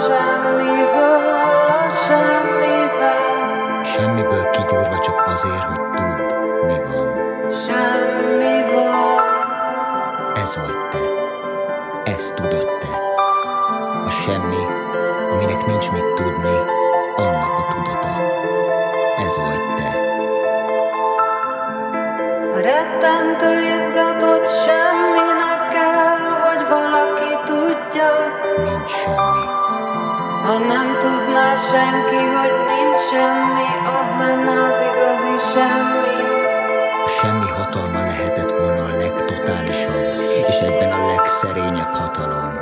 semmiből 0.03 1.29
a 1.67 1.89
semmibe 2.05 3.15
Semmiből 3.83 4.49
kigyúrva 4.49 4.99
csak 4.99 5.23
azért, 5.25 5.63
hogy 5.63 5.81
tudd, 5.95 6.35
mi 6.65 6.77
van. 6.83 7.09
Semmi 7.51 8.73
van 8.73 9.23
Ez 10.35 10.55
vagy 10.55 10.87
te. 10.89 10.99
Ezt 12.11 12.35
tudod 12.35 12.77
te. 12.79 12.87
A 14.05 14.09
semmi, 14.09 14.65
aminek 15.29 15.65
nincs 15.65 15.91
mit 15.91 16.13
tudni, 16.15 16.57
annak 17.15 17.57
a 17.57 17.67
tudata. 17.67 18.21
Ez 19.25 19.37
vagy 19.37 19.73
te. 19.75 19.99
A 22.51 22.59
rettentő 22.59 23.72
senki, 31.71 32.23
hogy 32.39 32.53
nincs 32.71 32.99
semmi 33.11 33.69
Az 33.99 34.09
lenne 34.19 34.53
az 34.67 34.77
igazi 34.89 35.35
semmi 35.53 36.13
semmi 37.23 37.49
hatalma 37.49 37.99
lehetett 37.99 38.51
volna 38.51 38.83
a 38.83 38.97
legtotálisabb, 38.97 40.21
és 40.47 40.55
egyben 40.59 40.91
a 40.91 41.05
legszerényebb 41.05 41.93
hatalom. 41.93 42.59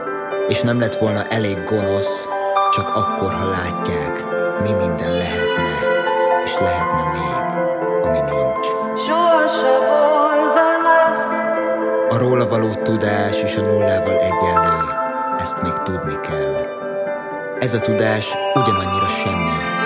És 0.48 0.62
nem 0.62 0.80
lett 0.80 0.96
volna 0.96 1.24
elég 1.30 1.64
gonosz, 1.64 2.28
csak 2.72 2.96
akkor, 2.96 3.34
ha 3.34 3.50
látják, 3.50 4.24
mi 4.62 4.70
minden 4.70 5.12
lehetne, 5.18 5.72
és 6.44 6.60
lehetne 6.60 7.12
még, 7.12 7.44
ami 8.04 8.20
nincs. 8.20 8.66
Soha 9.08 9.48
se 9.48 9.78
volt, 9.90 10.54
de 10.54 10.70
lesz 10.84 11.32
A 12.10 12.18
róla 12.18 12.48
való 12.48 12.74
tudás 12.74 13.42
és 13.44 13.56
a 13.56 13.62
nullával 13.62 14.18
egyenlő, 14.20 14.80
ezt 15.40 15.62
még 15.62 15.74
tudni 15.74 16.20
kell. 16.20 16.71
Ez 17.62 17.74
a 17.74 17.80
tudás 17.80 18.28
ugyanannyira 18.54 19.08
semmi, 19.08 19.81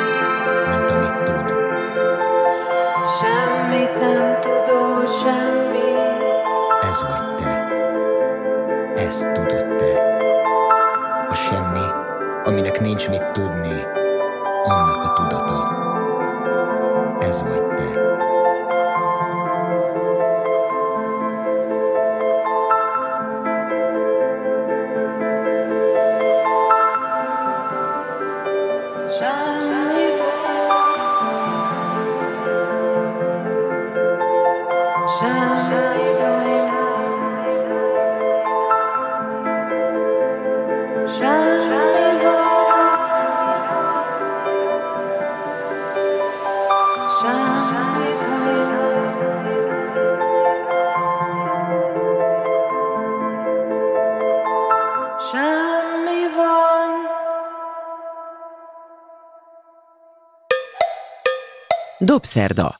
Dobszerda. 62.15 62.75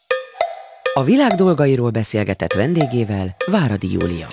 A 0.94 1.04
világ 1.04 1.32
dolgairól 1.32 1.90
beszélgetett 1.90 2.54
vendégével 2.54 3.36
Váradi 3.46 3.92
Júlia. 3.92 4.28